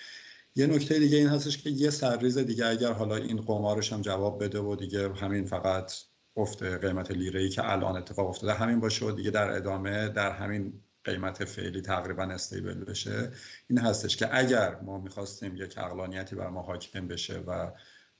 یه 0.57 0.67
نکته 0.67 0.99
دیگه 0.99 1.17
این 1.19 1.29
هستش 1.29 1.59
که 1.59 1.71
یه 1.71 1.91
سرریز 1.91 2.39
دیگه 2.39 2.67
اگر 2.67 2.93
حالا 2.93 3.17
این 3.17 3.41
قمارش 3.41 3.93
هم 3.93 4.01
جواب 4.01 4.45
بده 4.45 4.61
و 4.61 4.77
دیگه 4.77 5.13
همین 5.13 5.47
فقط 5.47 5.93
افت 6.37 6.63
قیمت 6.63 7.11
لیره 7.11 7.41
ای 7.41 7.49
که 7.49 7.73
الان 7.73 7.97
اتفاق 7.97 8.29
افتاده 8.29 8.53
همین 8.55 8.81
باشه 8.81 9.07
و 9.07 9.11
دیگه 9.11 9.31
در 9.31 9.51
ادامه 9.51 10.09
در 10.09 10.31
همین 10.33 10.73
قیمت 11.05 11.45
فعلی 11.45 11.81
تقریبا 11.81 12.23
استیبل 12.23 12.85
بشه 12.85 13.33
این 13.71 13.79
هستش 13.79 14.17
که 14.17 14.39
اگر 14.39 14.81
ما 14.81 14.99
می‌خواستیم 14.99 15.57
یک 15.57 15.79
اقلانیتی 15.79 16.37
بر 16.37 16.49
ما 16.49 16.63
حاکم 16.63 17.09
بشه 17.09 17.39
و 17.39 17.71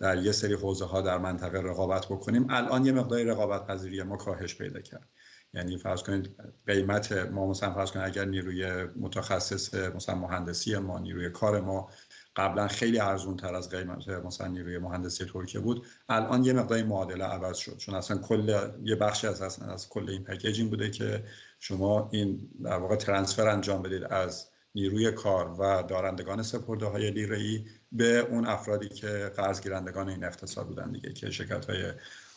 در 0.05 0.23
یه 0.23 0.33
سری 0.33 0.55
حوزه 0.55 0.85
ها 0.85 1.01
در 1.01 1.19
منطقه 1.19 1.59
رقابت 1.59 2.07
بکنیم. 2.07 2.47
الان 2.51 2.87
یه 2.87 2.93
مقداری 2.93 3.25
رقابت 3.25 3.67
پذیری 3.67 4.03
ما 4.03 4.17
کاهش 4.17 4.55
پیدا 4.55 4.81
کرد. 4.81 5.09
یعنی 5.55 5.79
فرض 5.79 6.03
کنید 6.03 6.37
قیمت 6.67 7.13
ما 7.13 7.47
مثلا 7.47 7.75
فرض 7.75 7.91
کنید 7.91 8.07
اگر 8.07 8.25
نیروی 8.25 8.85
متخصص 8.97 9.75
مثلا 9.75 10.15
مهندسی 10.15 10.77
ما 10.77 10.99
نیروی 10.99 11.31
کار 11.31 11.61
ما 11.61 11.91
قبلا 12.37 12.69
خیلی 12.69 12.99
ارزون 13.01 13.37
تر 13.37 13.55
از 13.55 13.69
قیمت 13.69 14.09
مثلا 14.09 14.47
نیروی 14.47 14.79
مهندسی 14.79 15.25
ترکیه 15.25 15.61
بود 15.61 15.87
الان 16.09 16.45
یه 16.45 16.53
مقداری 16.53 16.83
معادله 16.83 17.25
عوض 17.25 17.57
شد. 17.57 17.77
چون 17.77 17.95
اصلا 17.95 18.19
کل 18.19 18.71
یه 18.83 18.97
بخشی 18.97 19.27
از 19.27 19.43
اصلا 19.43 19.73
از 19.73 19.89
کل 19.89 20.11
این 20.11 20.25
پکیجینگ 20.25 20.71
بوده 20.71 20.91
که 20.91 21.25
شما 21.61 22.09
این 22.13 22.51
در 22.65 22.77
واقع 22.79 22.97
ترانسفر 22.97 23.49
انجام 23.49 23.83
بدید 23.83 24.05
از 24.05 24.54
نیروی 24.75 25.13
کار 25.13 25.61
و 25.61 25.83
دارندگان 25.83 26.43
سپرده 26.43 26.87
های 26.87 27.11
لیره 27.11 27.39
ای 27.39 27.65
به 27.93 28.19
اون 28.19 28.47
افرادی 28.47 28.89
که 28.89 29.33
قرض 29.37 29.61
گیرندگان 29.61 30.09
این 30.09 30.25
اقتصاد 30.25 30.67
بودن 30.67 30.93
دیگه 30.93 31.13
که 31.13 31.31
شرکت 31.31 31.71
های 31.71 31.93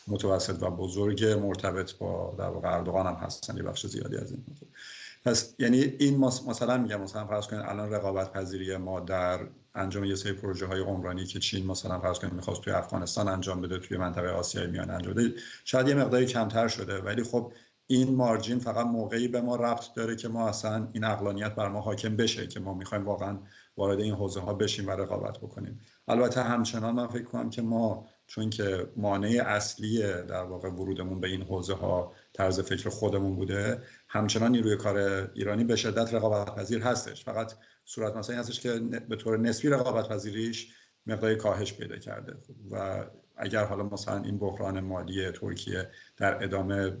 متوسط 0.08 0.62
و 0.62 0.70
بزرگ 0.70 1.24
مرتبط 1.24 1.92
با 1.92 2.34
در 2.38 2.48
واقع 2.48 2.76
اردوغان 2.76 3.06
هم 3.06 3.14
هستن 3.14 3.56
یه 3.56 3.62
بخش 3.62 3.86
زیادی 3.86 4.16
از 4.16 4.30
این. 4.30 4.44
پس 5.24 5.54
یعنی 5.58 5.78
این 5.78 6.18
مثلا 6.18 6.78
میگم 6.78 7.00
مثلا 7.00 7.26
فرض 7.26 7.46
کنید 7.46 7.62
الان 7.66 7.90
رقابت 7.90 8.32
پذیری 8.32 8.76
ما 8.76 9.00
در 9.00 9.40
انجام 9.74 10.04
یه 10.04 10.14
سری 10.14 10.32
پروژه 10.32 10.66
های 10.66 10.80
عمرانی 10.80 11.24
که 11.26 11.38
چین 11.38 11.66
مثلا 11.66 12.00
فرض 12.00 12.18
کنید 12.18 12.32
می‌خواست 12.32 12.60
توی 12.60 12.72
افغانستان 12.72 13.28
انجام 13.28 13.60
بده 13.60 13.78
توی 13.78 13.96
منطقه 13.96 14.28
آسیای 14.28 14.66
میانه 14.66 14.92
انجام 14.92 15.14
بده 15.14 15.34
شاید 15.64 15.88
یه 15.88 15.94
مقداری 15.94 16.26
کمتر 16.26 16.68
شده. 16.68 16.98
ولی 16.98 17.22
خب 17.22 17.52
این 17.90 18.14
مارجین 18.14 18.58
فقط 18.58 18.86
موقعی 18.86 19.28
به 19.28 19.40
ما 19.40 19.56
ربط 19.56 19.94
داره 19.94 20.16
که 20.16 20.28
ما 20.28 20.48
اصلا 20.48 20.88
این 20.92 21.04
اقلانیت 21.04 21.54
بر 21.54 21.68
ما 21.68 21.80
حاکم 21.80 22.16
بشه 22.16 22.46
که 22.46 22.60
ما 22.60 22.74
می‌خوایم 22.74 23.04
واقعا 23.04 23.38
وارد 23.76 24.00
این 24.00 24.14
حوزه 24.14 24.40
ها 24.40 24.54
بشیم 24.54 24.86
و 24.86 24.90
رقابت 24.90 25.38
بکنیم. 25.38 25.80
البته 26.08 26.42
همچنان 26.42 26.94
من 26.94 27.06
فکر 27.06 27.24
کنم 27.24 27.50
که 27.50 27.62
ما 27.62 28.06
چون 28.26 28.50
که 28.50 28.88
مانع 28.96 29.42
اصلی 29.46 30.02
در 30.02 30.42
واقع 30.42 30.68
ورودمون 30.68 31.20
به 31.20 31.28
این 31.28 31.42
حوزه 31.42 31.74
ها 31.74 32.12
طرز 32.32 32.60
فکر 32.60 32.88
خودمون 32.88 33.36
بوده 33.36 33.82
همچنان 34.08 34.50
نیروی 34.50 34.76
کار 34.76 34.96
ایرانی 35.34 35.64
به 35.64 35.76
شدت 35.76 36.14
رقابت 36.14 36.54
پذیر 36.54 36.82
هستش. 36.82 37.24
فقط 37.24 37.52
صورت 37.84 38.30
این 38.30 38.38
هستش 38.38 38.60
که 38.60 38.78
به 39.08 39.16
طور 39.16 39.38
نسبی 39.38 39.68
رقابت 39.68 40.08
پذیریش 40.08 40.74
مقداری 41.06 41.36
کاهش 41.36 41.74
پیدا 41.74 41.96
کرده. 41.96 42.34
و 42.70 43.04
اگر 43.36 43.64
حالا 43.64 43.82
مثلا 43.82 44.22
این 44.22 44.38
بحران 44.38 44.80
مالی 44.80 45.30
ترکیه 45.30 45.90
در 46.16 46.44
ادامه 46.44 46.96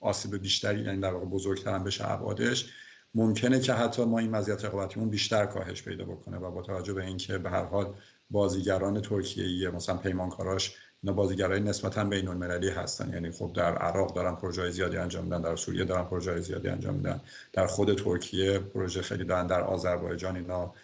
آسیب 0.00 0.36
بیشتری 0.36 0.80
یعنی 0.80 1.00
در 1.00 1.12
واقع 1.12 1.26
بزرگتر 1.26 1.74
هم 1.74 1.84
بشه 1.84 2.10
ابعادش 2.10 2.72
ممکنه 3.14 3.60
که 3.60 3.72
حتی 3.72 4.04
ما 4.04 4.18
این 4.18 4.30
مزیت 4.30 4.64
رقابتیمون 4.64 5.10
بیشتر 5.10 5.46
کاهش 5.46 5.82
پیدا 5.82 6.04
بکنه 6.04 6.38
و 6.38 6.50
با 6.50 6.62
توجه 6.62 6.92
به 6.92 7.04
اینکه 7.04 7.38
به 7.38 7.50
هر 7.50 7.64
حال 7.64 7.94
بازیگران 8.30 9.00
ترکیه 9.00 9.70
مثلا 9.70 9.96
پیمانکاراش 9.96 10.76
اینا 11.02 11.16
بازیگرای 11.16 11.60
نسبتا 11.60 12.04
بین 12.04 12.28
المللی 12.28 12.70
هستن. 12.70 13.12
یعنی 13.12 13.30
خب 13.30 13.52
در 13.52 13.78
عراق 13.78 14.14
دارن 14.14 14.34
پروژه 14.34 14.70
زیادی 14.70 14.96
انجام 14.96 15.24
میدن 15.24 15.40
در 15.40 15.56
سوریه 15.56 15.84
دارن 15.84 16.04
پروژه 16.04 16.40
زیادی 16.40 16.68
انجام 16.68 16.94
میدن. 16.94 17.20
در 17.52 17.66
خود 17.66 17.98
ترکیه 17.98 18.58
پروژه 18.58 19.02
خیلی 19.02 19.24
دارن 19.24 19.46
در 19.46 19.60
آذربایجان 19.60 20.36
اینا 20.36 20.74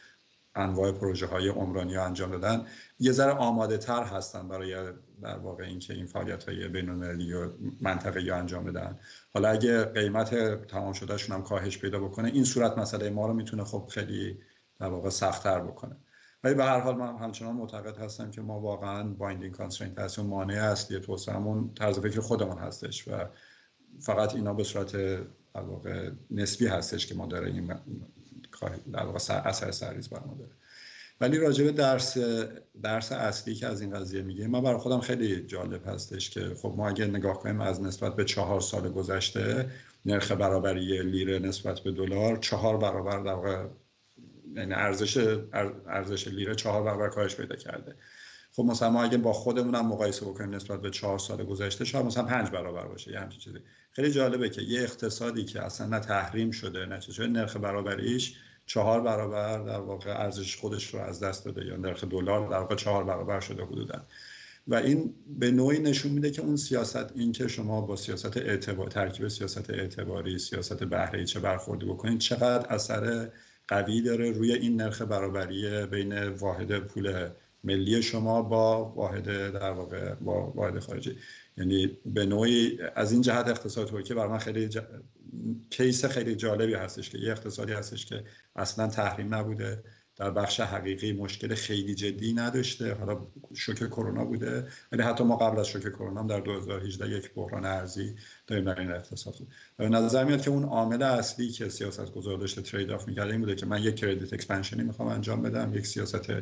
انواع 0.55 0.93
پروژه 0.93 1.27
های 1.27 1.49
عمرانی 1.49 1.97
انجام 1.97 2.31
دادن. 2.31 2.67
یه 3.01 3.13
ذره 3.13 3.33
آماده 3.33 3.79
تر 3.79 4.03
هستن 4.03 4.49
برای 4.49 4.93
در 5.23 5.39
واقع 5.39 5.65
اینکه 5.65 5.95
این 5.95 6.07
فعالیت 6.07 6.45
های 6.45 6.69
بین 6.69 6.89
المللی 6.89 7.33
و 7.33 7.49
منطقه 7.81 8.23
یا 8.23 8.37
انجام 8.37 8.65
بدن. 8.65 8.99
حالا 9.35 9.49
اگه 9.49 9.85
قیمت 9.85 10.35
تمام 10.67 10.93
شدهشون 10.93 11.37
هم 11.37 11.43
کاهش 11.43 11.79
پیدا 11.79 11.99
بکنه 11.99 12.29
این 12.29 12.45
صورت 12.45 12.79
مسئله 12.79 13.11
ما 13.11 13.27
رو 13.27 13.35
می‌تونه 13.35 13.65
خب 13.65 13.87
خیلی 13.91 14.39
در 14.81 14.89
واقع 14.89 15.11
سختتر 15.11 15.61
بکنه. 15.61 15.97
ولی 16.45 16.55
به 16.55 16.65
هر 16.65 16.81
حال 16.81 16.97
من 16.97 17.17
همچنان 17.17 17.57
معتقد 17.57 17.97
هستم 17.97 18.31
که 18.31 18.41
ما 18.41 18.61
واقعا 18.61 19.09
binding 19.09 19.53
constraint 19.55 19.99
هستیم 19.99 20.27
مانع 20.27 20.55
اصلی 20.55 21.01
توسعهمون 21.01 21.75
طرز 21.75 21.99
فکر 21.99 22.21
خودمون 22.21 22.59
هستش 22.59 23.09
و 23.09 23.29
فقط 24.01 24.35
اینا 24.35 24.55
به 24.55 24.65
صورت 24.65 24.93
در 25.55 25.61
واقع 25.61 26.11
نسبی 26.31 26.67
هستش 26.67 27.07
که 27.07 27.15
ما 27.15 27.27
داره 27.27 27.47
این 27.47 27.75
در 28.93 29.05
واقع 29.05 29.19
اثر 29.45 29.71
سرریز 29.71 30.09
بر 30.09 30.21
ما 30.21 30.35
داره. 30.35 30.51
ولی 31.23 31.39
راجع 31.39 31.65
به 31.65 31.73
درس 31.73 32.19
درس 32.83 33.13
اصلی 33.13 33.55
که 33.55 33.67
از 33.67 33.81
این 33.81 33.91
قضیه 33.91 34.23
میگه 34.23 34.47
من 34.47 34.63
برای 34.63 34.79
خودم 34.79 35.01
خیلی 35.01 35.43
جالب 35.43 35.87
هستش 35.87 36.31
که 36.31 36.55
خب 36.63 36.75
ما 36.77 36.89
اگر 36.89 37.07
نگاه 37.07 37.39
کنیم 37.39 37.61
از 37.61 37.83
نسبت 37.83 38.17
به 38.17 38.25
چهار 38.25 38.61
سال 38.61 38.93
گذشته 38.93 39.71
نرخ 40.07 40.33
برابری 40.33 41.03
لیره 41.03 41.39
نسبت 41.39 41.81
به 41.81 41.93
دلار 41.93 42.37
چهار 42.37 42.77
برابر 42.77 43.21
در 43.21 43.33
واقع 43.33 43.67
یعنی 44.57 44.75
ارزش 44.75 45.37
ارزش 45.87 46.29
لیره 46.29 46.55
چهار 46.55 46.83
برابر 46.83 47.09
کاهش 47.09 47.35
پیدا 47.35 47.57
کرده. 47.57 47.95
خب 48.53 48.63
مثلا 48.63 48.91
ما 48.91 49.03
اگه 49.03 49.19
با 49.19 49.33
خودمون 49.33 49.75
هم 49.75 49.87
مقایسه 49.87 50.27
بکنیم 50.27 50.55
نسبت 50.55 50.83
به 50.83 50.91
چهار 50.91 51.19
سال 51.19 51.45
گذشته 51.45 51.85
شاید 51.85 52.07
مثلا 52.07 52.25
پنج 52.25 52.51
برابر 52.51 52.87
باشه 52.87 53.13
یه 53.13 53.21
همچین 53.21 53.41
چیزی. 53.41 53.59
خیلی 53.93 54.11
جالبه 54.11 54.49
که 54.49 54.63
یه 54.63 54.83
اقتصادی 54.83 55.45
که 55.45 55.63
اصلا 55.63 55.87
نه 55.87 56.01
تحریم 56.01 56.51
شده 56.51 56.87
نه 56.87 56.99
چیزی 56.99 57.27
نرخ 57.27 57.57
برابریش 57.57 58.37
چهار 58.67 59.01
برابر 59.01 59.59
در 59.59 59.81
واقع 59.81 60.11
ارزش 60.11 60.57
خودش 60.57 60.95
رو 60.95 61.01
از 61.01 61.21
دست 61.21 61.45
داده 61.45 61.65
یا 61.67 61.77
نرخ 61.77 62.05
دلار 62.05 62.49
در 62.49 62.59
واقع 62.59 62.75
چهار 62.75 63.05
برابر 63.05 63.41
شده 63.41 63.65
حدودا. 63.65 64.07
و 64.67 64.75
این 64.75 65.15
به 65.39 65.51
نوعی 65.51 65.79
نشون 65.79 66.13
میده 66.13 66.31
که 66.31 66.43
اون 66.43 66.57
سیاست 66.57 67.13
این 67.17 67.33
که 67.33 67.49
شما 67.49 67.81
با 67.81 67.97
سیاست 67.97 68.37
اعتبار 68.37 68.89
ترکیب 68.89 69.29
سیاست 69.29 69.71
اعتباری 69.71 70.39
سیاست 70.39 70.85
بهره 70.85 71.25
چه 71.25 71.41
برخوردی 71.41 71.87
بکنید 71.87 72.19
چقدر 72.19 72.67
اثر 72.67 73.29
قوی 73.69 74.03
داره 74.03 74.31
روی 74.31 74.53
این 74.53 74.77
نرخ 74.77 75.03
برابری 75.03 75.87
بین 75.87 76.29
واحد 76.29 76.79
پول 76.79 77.31
ملی 77.65 78.03
شما 78.03 78.43
با 78.43 78.85
واحد 78.85 79.53
در 79.53 79.71
واقع 79.71 80.15
با 80.15 80.51
واحد 80.51 80.79
خارجی. 80.79 81.17
یعنی 81.57 81.99
به 82.07 82.27
نوعی 82.27 82.79
از 82.95 83.13
این 83.13 83.23
جهت 83.23 83.49
اقتصاد 83.49 83.89
ترکیه 83.89 84.17
برای 84.17 84.31
من 84.31 84.39
خیلی 84.39 84.71
case 85.71 86.05
خیلی 86.05 86.37
جالبی 86.37 86.75
هستش 86.75 87.11
که 87.11 87.19
یه 87.19 87.31
اقتصادی 87.31 87.73
هستش 87.73 88.07
که 88.07 88.25
اصلا 88.57 88.89
تحریم 88.89 89.35
نبوده 89.35 89.83
در 90.17 90.31
بخش 90.31 90.61
حقیقی 90.61 91.13
مشکل 91.13 91.55
خیلی 91.55 91.95
جدی 91.95 92.33
نداشته. 92.33 92.95
حالا 92.95 93.27
شوک 93.55 93.77
کرونا 93.77 94.25
بوده 94.25 94.69
ولی 94.93 95.03
حتی 95.03 95.25
ما 95.25 95.37
قبل 95.37 95.59
از 95.59 95.69
شوک 95.69 95.83
کرونا 95.83 96.21
هم 96.21 96.27
در 96.27 96.41
2018 96.41 97.09
یک 97.11 97.35
بحران 97.35 97.65
ارزی 97.65 98.15
داریم 98.47 98.65
در 98.65 98.81
این 98.81 98.91
اقتصاد. 98.91 99.35
نظر 99.79 100.25
میاد 100.25 100.43
که 100.43 100.51
اون 100.51 100.65
عامل 100.65 101.03
اصلی 101.03 101.49
که 101.49 101.69
سیاست 101.69 102.13
گذار 102.13 102.39
داشته 102.39 102.63
trade-off 102.63 103.09
می‌کرده 103.09 103.31
این 103.31 103.41
بوده 103.41 103.55
که 103.55 103.67
من 103.67 103.83
یک 103.83 103.97
credit 103.97 104.33
expansion 104.33 104.78
ی 104.78 104.83
می‌خوام 104.83 105.09
انجام 105.09 105.43
بدم 105.43 105.75
یک 105.75 105.87
سیاست 105.87 106.33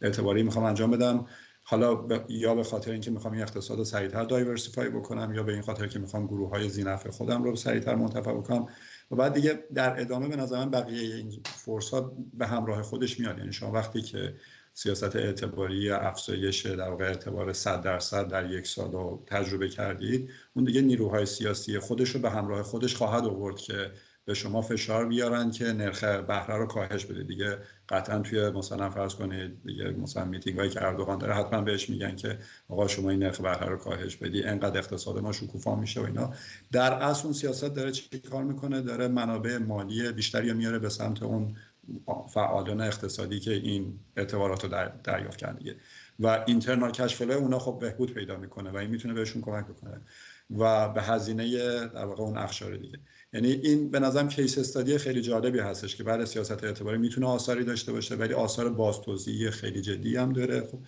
اعتباری 0.00 0.42
می‌خوام 0.42 0.64
انجام 0.64 0.90
بدم. 0.90 1.26
حالا 1.68 2.06
یا 2.28 2.54
به 2.54 2.62
خاطر 2.62 2.90
اینکه 2.90 3.10
می‌خوام 3.10 3.32
این 3.32 3.42
اقتصاد 3.42 3.78
رو 3.78 3.84
سریعتر 3.84 4.24
دایورسیفای 4.24 4.90
بکنم 4.90 5.34
یا 5.34 5.42
به 5.42 5.52
این 5.52 5.62
خاطر 5.62 5.86
که 5.86 5.98
می‌خوام 5.98 6.26
گروه 6.26 6.50
های 6.50 6.68
زینف 6.68 7.06
خودم 7.06 7.42
رو 7.42 7.56
سریعتر 7.56 7.94
منتفع 7.94 8.32
بکنم. 8.32 8.66
و 9.10 9.16
بعد 9.16 9.34
دیگه 9.34 9.64
در 9.74 10.00
ادامه 10.00 10.28
به 10.28 10.36
نظر 10.36 10.66
بقیه 10.66 11.16
این 11.16 11.42
فورس 11.44 11.94
به 12.34 12.46
همراه 12.46 12.82
خودش 12.82 13.20
میاد. 13.20 13.38
یعنی 13.38 13.52
شما 13.52 13.72
وقتی 13.72 14.02
که 14.02 14.34
سیاست 14.74 15.16
اعتباری 15.16 15.90
افزایش 15.90 16.66
در 16.66 16.88
واقع 16.88 17.04
اعتبار 17.04 17.52
100 17.52 17.82
درصد 17.82 18.28
در 18.28 18.50
یک 18.50 18.66
سال 18.66 19.18
تجربه 19.26 19.68
کردید 19.68 20.30
اون 20.54 20.64
دیگه 20.64 20.80
نیروهای 20.80 21.26
سیاسی 21.26 21.78
خودش 21.78 22.10
رو 22.10 22.20
به 22.20 22.30
همراه 22.30 22.62
خودش 22.62 22.94
خواهد 22.94 23.24
آورد 23.24 23.56
که 23.56 23.90
به 24.26 24.34
شما 24.34 24.62
فشار 24.62 25.06
بیارن 25.06 25.50
که 25.50 25.64
نرخ 25.64 26.04
بهره 26.04 26.56
رو 26.56 26.66
کاهش 26.66 27.04
بده. 27.04 27.22
دیگه 27.22 27.58
قطعا 27.88 28.18
توی 28.18 28.50
مثلا 28.50 28.90
فرض 28.90 29.14
کنید 29.14 29.62
دیگه 29.64 29.90
مثلا 29.90 30.24
میتینگ 30.24 30.58
هایی 30.58 30.70
که 30.70 30.84
اردوغان 30.84 31.18
داره 31.18 31.34
حتما 31.34 31.60
بهش 31.60 31.90
میگن 31.90 32.16
که 32.16 32.38
آقا 32.68 32.88
شما 32.88 33.10
این 33.10 33.18
نرخ 33.18 33.40
بهره 33.40 33.66
رو 33.66 33.76
کاهش 33.76 34.16
بدی 34.16 34.42
انقدر 34.42 34.78
اقتصاد 34.78 35.18
ما 35.18 35.32
شکوفا 35.32 35.76
میشه 35.76 36.00
و 36.00 36.04
اینا. 36.04 36.32
در 36.72 36.92
اصل 36.92 37.24
اون 37.24 37.32
سیاست 37.32 37.74
داره 37.74 37.92
چی 37.92 38.18
کار 38.18 38.44
می‌کنه؟ 38.44 38.80
داره 38.82 39.08
منابع 39.08 39.58
مالی 39.58 40.12
بیشتری 40.12 40.52
میاره 40.52 40.78
به 40.78 40.88
سمت 40.88 41.22
اون 41.22 41.56
فعالان 42.34 42.80
اقتصادی 42.80 43.40
که 43.40 43.52
این 43.52 43.98
اعتبارات 44.16 44.64
رو 44.64 44.70
در 44.70 44.88
دریافت 45.04 45.38
کردن 45.38 45.58
و 46.20 46.44
اینترنال 46.46 46.90
کشفله 46.90 47.34
اونا 47.34 47.58
خب 47.58 47.78
بهبود 47.80 48.14
پیدا 48.14 48.36
می‌کنه 48.36 48.70
و 48.70 48.76
این 48.76 48.90
می‌تونه 48.90 49.14
بهشون 49.14 49.42
کمک 49.42 49.66
بکنه. 49.66 50.00
و 50.50 50.88
به 50.88 51.02
هزینه 51.02 51.48
در 51.86 52.04
واقع 52.04 52.22
اون 52.22 52.38
اخشار 52.38 52.76
دیگه. 52.76 52.98
یعنی 53.32 53.48
این 53.48 53.90
به 53.90 54.00
نظرم 54.00 54.28
کیس 54.28 54.58
استادی 54.58 54.98
خیلی 54.98 55.20
جالبی 55.20 55.58
هستش 55.58 55.96
که 55.96 56.04
بعد 56.04 56.24
سیاست 56.24 56.64
اعتباری 56.64 56.98
می‌تونه 56.98 57.26
آثاری 57.26 57.64
داشته 57.64 57.92
باشه 57.92 58.14
ولی 58.14 58.34
آثار 58.34 58.68
بازتوزیعی 58.68 59.50
خیلی 59.50 59.80
جدی 59.80 60.16
هم 60.16 60.32
داره. 60.32 60.60
خب 60.60 60.78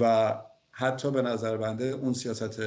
و 0.00 0.34
حتی 0.70 1.10
به 1.10 1.22
نظر 1.22 1.56
بنده 1.56 1.84
اون 1.84 2.12
سیاست 2.12 2.60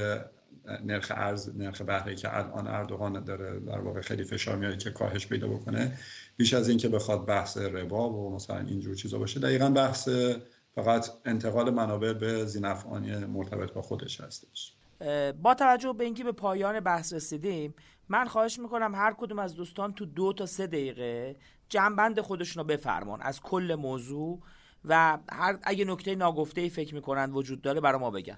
نرخ 0.85 1.11
ارز 1.15 1.57
نرخ 1.57 1.81
بهره 1.81 2.15
که 2.15 2.37
الان 2.37 2.67
اردوغان 2.67 3.23
داره 3.23 3.59
در 3.59 3.79
واقع 3.79 4.01
خیلی 4.01 4.23
فشار 4.23 4.55
میاره 4.55 4.77
که 4.77 4.91
کاهش 4.91 5.27
پیدا 5.27 5.47
بکنه 5.47 5.97
بیش 6.37 6.53
از 6.53 6.69
اینکه 6.69 6.89
بخواد 6.89 7.25
بحث 7.25 7.57
ربا 7.57 8.09
و 8.09 8.35
مثلا 8.35 8.59
اینجور 8.59 8.95
چیزا 8.95 9.17
باشه 9.17 9.39
دقیقا 9.39 9.69
بحث 9.69 10.09
فقط 10.75 11.09
انتقال 11.25 11.69
منابع 11.69 12.13
به 12.13 12.45
زینفعانی 12.45 13.15
مرتبط 13.15 13.73
با 13.73 13.81
خودش 13.81 14.21
هستش. 14.21 14.78
با 15.41 15.53
توجه 15.53 15.93
به 15.93 16.03
اینکه 16.03 16.23
به 16.23 16.31
پایان 16.31 16.79
بحث 16.79 17.13
رسیدیم 17.13 17.73
من 18.09 18.27
خواهش 18.27 18.59
می‌کنم 18.59 18.95
هر 18.95 19.13
کدوم 19.17 19.39
از 19.39 19.55
دوستان 19.55 19.93
تو 19.93 20.05
دو 20.05 20.33
تا 20.33 20.45
سه 20.45 20.67
دقیقه 20.67 21.35
جنبند 21.69 22.21
خودشون 22.21 22.63
رو 22.63 22.67
بفرمان 22.67 23.21
از 23.21 23.41
کل 23.41 23.75
موضوع 23.79 24.41
و 24.85 25.17
هر 25.31 25.59
اگه 25.63 25.85
نکته 25.85 26.15
ناگفته 26.15 26.61
ای 26.61 26.69
فکر 26.69 26.95
می‌کنن 26.95 27.31
وجود 27.31 27.61
داره 27.61 27.81
برای 27.81 27.99
ما 27.99 28.11
بگن. 28.11 28.37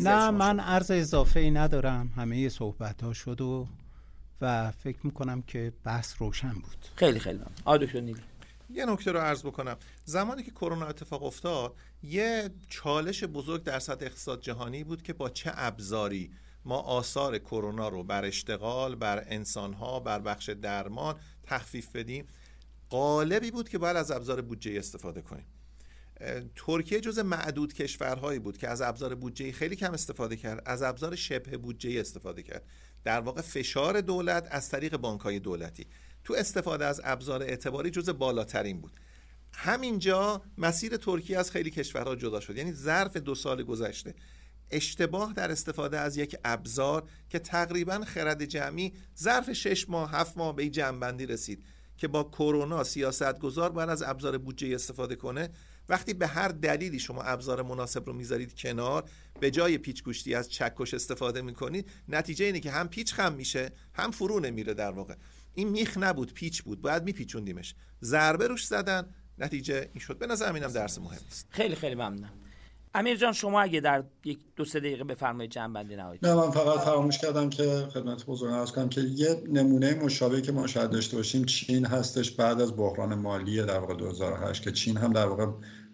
نه 0.00 0.30
من 0.30 0.60
عرض 0.60 0.90
اضافه 0.90 1.40
ای 1.40 1.50
ندارم. 1.50 2.12
همه 2.16 2.48
صحبت 2.48 3.02
ها 3.02 3.12
شد 3.12 3.40
و 3.40 3.66
و 4.40 4.70
فکر 4.70 4.98
می‌کنم 5.02 5.42
که 5.42 5.72
بحث 5.84 6.14
روشن 6.18 6.52
بود. 6.52 6.86
خیلی 6.94 7.18
خیلی 7.18 7.38
ممنون. 7.38 7.86
دکتر 7.86 8.00
نیلی. 8.00 8.20
یه 8.68 8.86
نکته 8.86 9.12
رو 9.12 9.18
عرض 9.18 9.42
بکنم. 9.42 9.76
زمانی 10.04 10.42
که 10.42 10.50
کرونا 10.50 10.86
اتفاق 10.86 11.22
افتاد 11.22 11.74
یه 12.02 12.50
چالش 12.68 13.24
بزرگ 13.24 13.62
در 13.62 13.78
سطح 13.78 14.06
اقتصاد 14.06 14.40
جهانی 14.40 14.84
بود 14.84 15.02
که 15.02 15.12
با 15.12 15.28
چه 15.28 15.52
ابزاری 15.54 16.30
ما 16.64 16.78
آثار 16.78 17.38
کرونا 17.38 17.88
رو 17.88 18.02
بر 18.02 18.24
اشتغال 18.24 18.94
بر 18.94 19.24
انسانها 19.26 20.00
بر 20.00 20.18
بخش 20.18 20.48
درمان 20.48 21.16
تخفیف 21.42 21.96
بدیم؟ 21.96 22.26
قالبی 22.90 23.50
بود 23.50 23.68
که 23.68 23.78
باید 23.78 23.96
از 23.96 24.10
ابزار 24.10 24.40
بودجه 24.40 24.78
استفاده 24.78 25.22
کنیم. 25.22 25.46
ترکیه 26.56 27.00
جز 27.00 27.18
معدود 27.18 27.72
کشورهایی 27.72 28.38
بود 28.38 28.58
که 28.58 28.68
از 28.68 28.80
ابزار 28.80 29.14
بودجه 29.14 29.52
خیلی 29.52 29.76
کم 29.76 29.92
استفاده 29.92 30.36
کرد 30.36 30.62
از 30.66 30.82
ابزار 30.82 31.16
شبه 31.16 31.56
بودجه 31.56 32.00
استفاده 32.00 32.42
کرد. 32.42 32.64
در 33.04 33.20
واقع 33.20 33.40
فشار 33.40 34.00
دولت 34.00 34.48
از 34.50 34.68
طریق 34.68 34.96
بانکهای 34.96 35.38
دولتی. 35.38 35.86
تو 36.26 36.34
استفاده 36.34 36.84
از 36.84 37.00
ابزار 37.04 37.42
اعتباری 37.42 37.90
جز 37.90 38.10
بالاترین 38.10 38.80
بود. 38.80 38.92
همینجا 39.54 40.42
مسیر 40.58 40.96
ترکیه 40.96 41.38
از 41.38 41.50
خیلی 41.50 41.70
کشورها 41.70 42.16
جدا 42.16 42.40
شد. 42.40 42.56
یعنی 42.56 42.72
ظرف 42.72 43.16
دو 43.16 43.34
سال 43.34 43.62
گذشته 43.62 44.14
اشتباه 44.70 45.32
در 45.32 45.50
استفاده 45.50 45.98
از 45.98 46.16
یک 46.16 46.36
ابزار 46.44 47.08
که 47.30 47.38
تقریبا 47.38 48.04
خرد 48.06 48.44
جمعی 48.44 48.92
ظرف 49.18 49.52
شش 49.52 49.88
ماه 49.88 50.10
هفت 50.12 50.36
ماه 50.36 50.56
به 50.56 50.68
جمعبندی 50.68 51.26
رسید 51.26 51.64
که 51.96 52.08
با 52.08 52.24
کرونا 52.24 52.84
سیاست 52.84 53.38
گذار 53.38 53.70
باید 53.70 53.88
از 53.88 54.02
ابزار 54.02 54.38
بودجه 54.38 54.74
استفاده 54.74 55.16
کنه. 55.16 55.50
وقتی 55.88 56.14
به 56.14 56.26
هر 56.26 56.48
دلیلی 56.48 56.98
شما 56.98 57.22
ابزار 57.22 57.62
مناسب 57.62 58.06
رو 58.06 58.12
می‌ذارید 58.12 58.54
کنار 58.54 59.10
به 59.40 59.50
جای 59.50 59.78
پیچ 59.78 60.02
گوشتی 60.02 60.34
از 60.34 60.50
چکش 60.50 60.94
استفاده 60.94 61.42
می‌کنید 61.42 61.90
نتیجه 62.08 62.44
اینه 62.44 62.60
که 62.60 62.70
هم 62.70 62.88
پیچ 62.88 63.14
خم 63.14 63.32
میشه 63.32 63.70
هم 63.94 64.10
فرو 64.10 64.40
نمیره 64.40 64.74
در 64.74 64.90
واقع. 64.90 65.14
این 65.56 65.68
میخ 65.68 65.98
نبود 65.98 66.34
پیچ 66.34 66.62
بود 66.62 66.80
باید 66.80 67.02
میپیچوندیمش. 67.02 67.74
ضربه 68.02 68.48
روش 68.48 68.66
زدن 68.66 69.14
نتیجه 69.38 69.90
این 69.92 70.00
شد. 70.00 70.18
به 70.18 70.26
نظر 70.26 70.52
اینم 70.52 70.72
درس 70.72 70.98
مهم 70.98 71.18
است 71.28 71.46
خیلی 71.50 71.74
خیلی 71.74 71.94
ممنونم. 71.94 72.32
امیر 72.94 73.16
جان 73.16 73.32
شما 73.32 73.60
اگه 73.60 73.80
در 73.80 74.04
یک 74.24 74.38
دو 74.56 74.64
سه 74.64 74.80
دقیقه 74.80 75.04
بفرمایید 75.04 75.50
جمع 75.50 75.74
بندی 75.74 75.96
نهایید 75.96 76.26
نه 76.26 76.34
من 76.34 76.50
فقط 76.50 76.80
فراموش 76.80 77.18
کردم 77.18 77.50
که 77.50 77.88
خدمت 77.92 78.26
بزرگ 78.26 78.52
عرض 78.52 78.72
کنم 78.72 78.88
که 78.88 79.00
یه 79.00 79.42
نمونه 79.48 79.94
مشابهی 79.94 80.42
که 80.42 80.52
ما 80.52 80.66
شاید 80.66 80.90
داشته 80.90 81.16
باشیم 81.16 81.44
چین 81.44 81.86
هستش 81.86 82.30
بعد 82.30 82.60
از 82.60 82.76
بحران 82.76 83.14
مالی 83.14 83.62
در 83.62 83.78
واقع 83.78 83.94
2008 83.94 84.62
که 84.62 84.72
چین 84.72 84.96
هم 84.96 85.12
در 85.12 85.26
واقع 85.26 85.46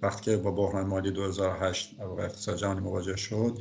وقتی 0.03 0.23
که 0.23 0.37
با 0.37 0.51
بحران 0.51 0.87
مالی 0.87 1.11
2008 1.11 1.99
در 1.99 2.07
واقع 2.07 2.25
اقتصاد 2.25 2.57
جهانی 2.57 2.81
مواجه 2.81 3.17
شد 3.17 3.59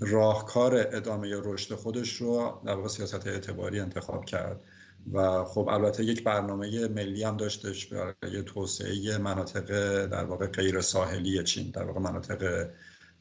راهکار 0.00 0.76
ادامه 0.92 1.34
رشد 1.44 1.74
خودش 1.74 2.16
رو 2.16 2.60
در 2.64 2.74
واقع 2.74 2.88
سیاست 2.88 3.26
اعتباری 3.26 3.80
انتخاب 3.80 4.24
کرد. 4.24 4.60
و 5.12 5.44
خب 5.44 5.68
البته 5.68 6.04
یک 6.04 6.24
برنامه 6.24 6.88
ملی 6.88 7.22
هم 7.22 7.36
داشتش 7.36 7.86
برای 7.86 8.42
توسعه 8.46 9.18
مناطق 9.18 9.66
در 10.06 10.24
واقع 10.24 10.46
غیر 10.46 10.80
ساحلی 10.80 11.44
چین 11.44 11.70
در 11.70 11.84
واقع 11.84 12.00
مناطق 12.00 12.70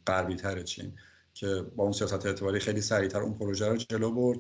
غربی 0.07 0.35
تر 0.35 0.61
چین 0.63 0.93
که 1.33 1.61
با 1.75 1.83
اون 1.83 1.93
سیاست 1.93 2.25
اعتباری 2.25 2.59
خیلی 2.59 2.81
سریعتر 2.81 3.19
اون 3.19 3.33
پروژه 3.33 3.67
رو 3.67 3.77
جلو 3.77 4.11
برد. 4.11 4.39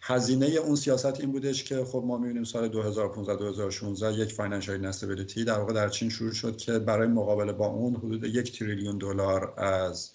هزینه 0.00 0.46
اون 0.46 0.76
سیاست 0.76 1.20
این 1.20 1.32
بودش 1.32 1.64
که 1.64 1.84
خب 1.84 2.04
ما 2.06 2.18
می‌بینیم 2.18 2.44
سال 2.44 2.68
2015 2.68 3.36
2016 3.36 4.12
یک 4.12 4.32
financial 4.32 4.78
instability 4.78 5.44
در 5.44 5.58
واقع 5.58 5.72
در 5.72 5.88
چین 5.88 6.10
شروع 6.10 6.32
شد 6.32 6.56
که 6.56 6.78
برای 6.78 7.08
مقابله 7.08 7.52
با 7.52 7.66
اون 7.66 7.96
حدود 7.96 8.24
یک 8.24 8.58
تریلیون 8.58 8.98
دلار 8.98 9.60
از 9.60 10.12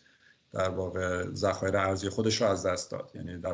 در 0.53 0.69
واقع 0.69 1.33
ذخایر 1.33 1.77
ارزی 1.77 2.09
خودش 2.09 2.41
رو 2.41 2.47
از 2.47 2.65
دست 2.65 2.91
داد. 2.91 3.11
یعنی 3.15 3.37
در 3.37 3.53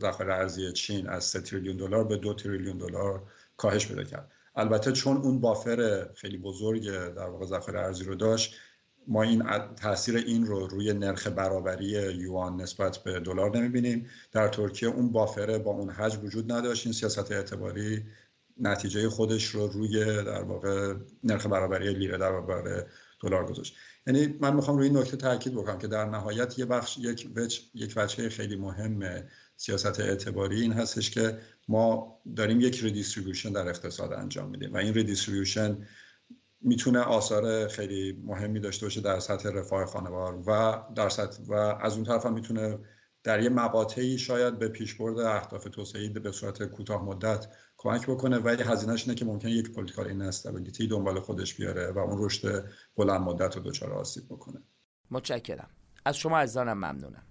ذخایر 0.00 0.30
ارزی 0.30 0.72
چین 0.72 1.06
از 1.08 1.24
3 1.24 1.40
تریلیون 1.40 1.76
دلار 1.76 2.04
به 2.04 2.16
2 2.16 2.34
تریلیون 2.34 2.78
دلار 2.78 3.22
کاهش 3.56 3.86
پیدا 3.86 4.04
کرد. 4.04 4.30
البته 4.56 4.92
چون 4.92 5.16
اون 5.16 5.40
بافر 5.40 6.08
خیلی 6.14 6.38
بزرگ 6.38 6.90
در 6.90 7.26
واقع 7.26 7.46
ذخایر 7.46 7.78
ارزی 7.78 8.04
رو 8.04 8.14
داشت 8.14 8.54
ما 9.06 9.22
این 9.22 9.42
تاثیر 9.76 10.16
این 10.16 10.46
رو 10.46 10.66
روی 10.66 10.92
نرخ 10.92 11.26
برابری 11.26 11.86
یوان 12.16 12.60
نسبت 12.60 12.98
به 12.98 13.20
دلار 13.20 13.56
نمی‌بینیم. 13.56 14.06
در 14.32 14.48
ترکیه 14.48 14.88
اون 14.88 15.12
بافره 15.12 15.58
با 15.58 15.70
اون 15.70 15.90
حجم 15.90 16.24
وجود 16.24 16.52
نداشت. 16.52 16.86
این 16.86 16.92
سیاست 16.92 17.32
اعتباری 17.32 18.04
نتیجه 18.60 19.08
خودش 19.08 19.46
رو 19.46 19.66
روی 19.66 20.04
در 20.04 20.42
واقع 20.42 20.94
نرخ 21.24 21.46
برابری 21.46 21.94
لیره 21.94 22.18
در 22.18 22.40
برابر 22.40 22.86
دلار 23.20 23.46
گذاشت. 23.46 23.76
یعنی 24.06 24.38
من 24.40 24.56
می‌خوام 24.56 24.76
روی 24.76 24.88
این 24.88 24.96
نکته 24.96 25.16
تاکید 25.16 25.54
بکنم 25.54 25.78
که 25.78 25.86
در 25.86 26.04
نهایت 26.04 26.58
یه 26.58 26.64
بخش 26.64 26.98
یک 26.98 27.28
وچ 27.36 27.60
یک 27.74 27.92
وجه 27.96 28.28
خیلی 28.28 28.56
مهم 28.56 29.22
سیاست 29.56 30.00
اعتباری 30.00 30.60
این 30.60 30.72
هستش 30.72 31.10
که 31.10 31.38
ما 31.68 32.18
داریم 32.36 32.60
یک 32.60 32.80
redistribution 32.80 33.52
در 33.52 33.68
اقتصاد 33.68 34.12
انجام 34.12 34.50
میدیم 34.50 34.72
و 34.72 34.76
این 34.76 34.94
redistribution 34.94 35.86
می‌تونه 36.60 36.98
آثار 36.98 37.68
خیلی 37.68 38.22
مهمی 38.24 38.60
داشته 38.60 38.86
باشه 38.86 39.00
در 39.00 39.20
سطح 39.20 39.48
رفاه 39.48 39.86
خانوار 39.86 40.42
و 40.46 40.82
در 40.94 41.08
سطح 41.08 41.42
و 41.42 41.52
از 41.52 41.94
اون 41.94 42.04
طرف 42.04 42.26
هم 42.26 42.34
می‌تونه 42.34 42.78
در 43.24 43.42
یه 43.42 43.48
مقاطعی 43.48 44.18
شاید 44.18 44.58
به 44.58 44.68
پیشبرد 44.68 45.18
اهداف 45.18 45.64
توسعه 45.64 46.08
به 46.08 46.32
صورت 46.32 46.62
کوتاه 46.62 47.04
مدت 47.04 47.46
کمک 47.76 48.06
بکنه 48.06 48.38
ولی 48.38 48.62
هزینهش 48.62 49.02
اینه 49.02 49.14
که 49.14 49.24
ممکنه 49.24 49.50
یک 49.50 49.72
political 49.72 50.06
instability 50.06 50.86
دنبال 50.86 51.20
خودش 51.20 51.54
بیاره 51.54 51.90
و 51.90 51.98
اون 51.98 52.24
رشد 52.24 52.64
بلند 52.96 53.20
مدت 53.20 53.56
رو 53.56 53.62
دچار 53.62 53.92
آسیب 53.92 54.24
بکنه. 54.24 54.62
متشکرم. 55.10 55.70
از 56.04 56.16
شما 56.16 56.38
عزیزانم 56.38 56.72
ممنونم. 56.72 57.22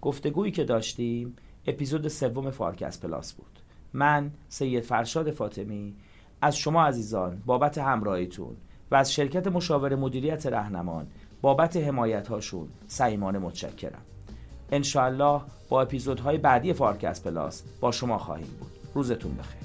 گفتگویی 0.00 0.52
که 0.52 0.64
داشتیم 0.64 1.36
اپیزود 1.66 2.08
سوم 2.08 2.50
Farcast 2.50 3.00
Plus 3.00 3.32
بود. 3.32 3.58
من 3.92 4.30
سید 4.48 4.84
فرشاد 4.84 5.30
فاطمی 5.30 5.94
از 6.40 6.56
شما 6.56 6.86
عزیزان 6.86 7.42
بابت 7.46 7.78
همراهیتون 7.78 8.56
و 8.90 8.94
از 8.94 9.12
شرکت 9.12 9.46
مشاور 9.46 9.94
مدیریت 9.94 10.46
رهنمان 10.46 11.06
بابت 11.42 11.76
حمایت 11.76 12.28
هاشون 12.28 12.68
صمیمانه 12.86 13.38
متشکرم. 13.38 14.02
انشاءالله 14.72 15.40
با 15.68 15.82
اپیزودهای 15.82 16.38
بعدی 16.38 16.72
Farcast 16.72 17.22
Plus 17.22 17.62
با 17.80 17.92
شما 17.92 18.18
خواهیم 18.18 18.56
بود. 18.60 18.70
روزتون 18.94 19.36
بخیر. 19.36 19.61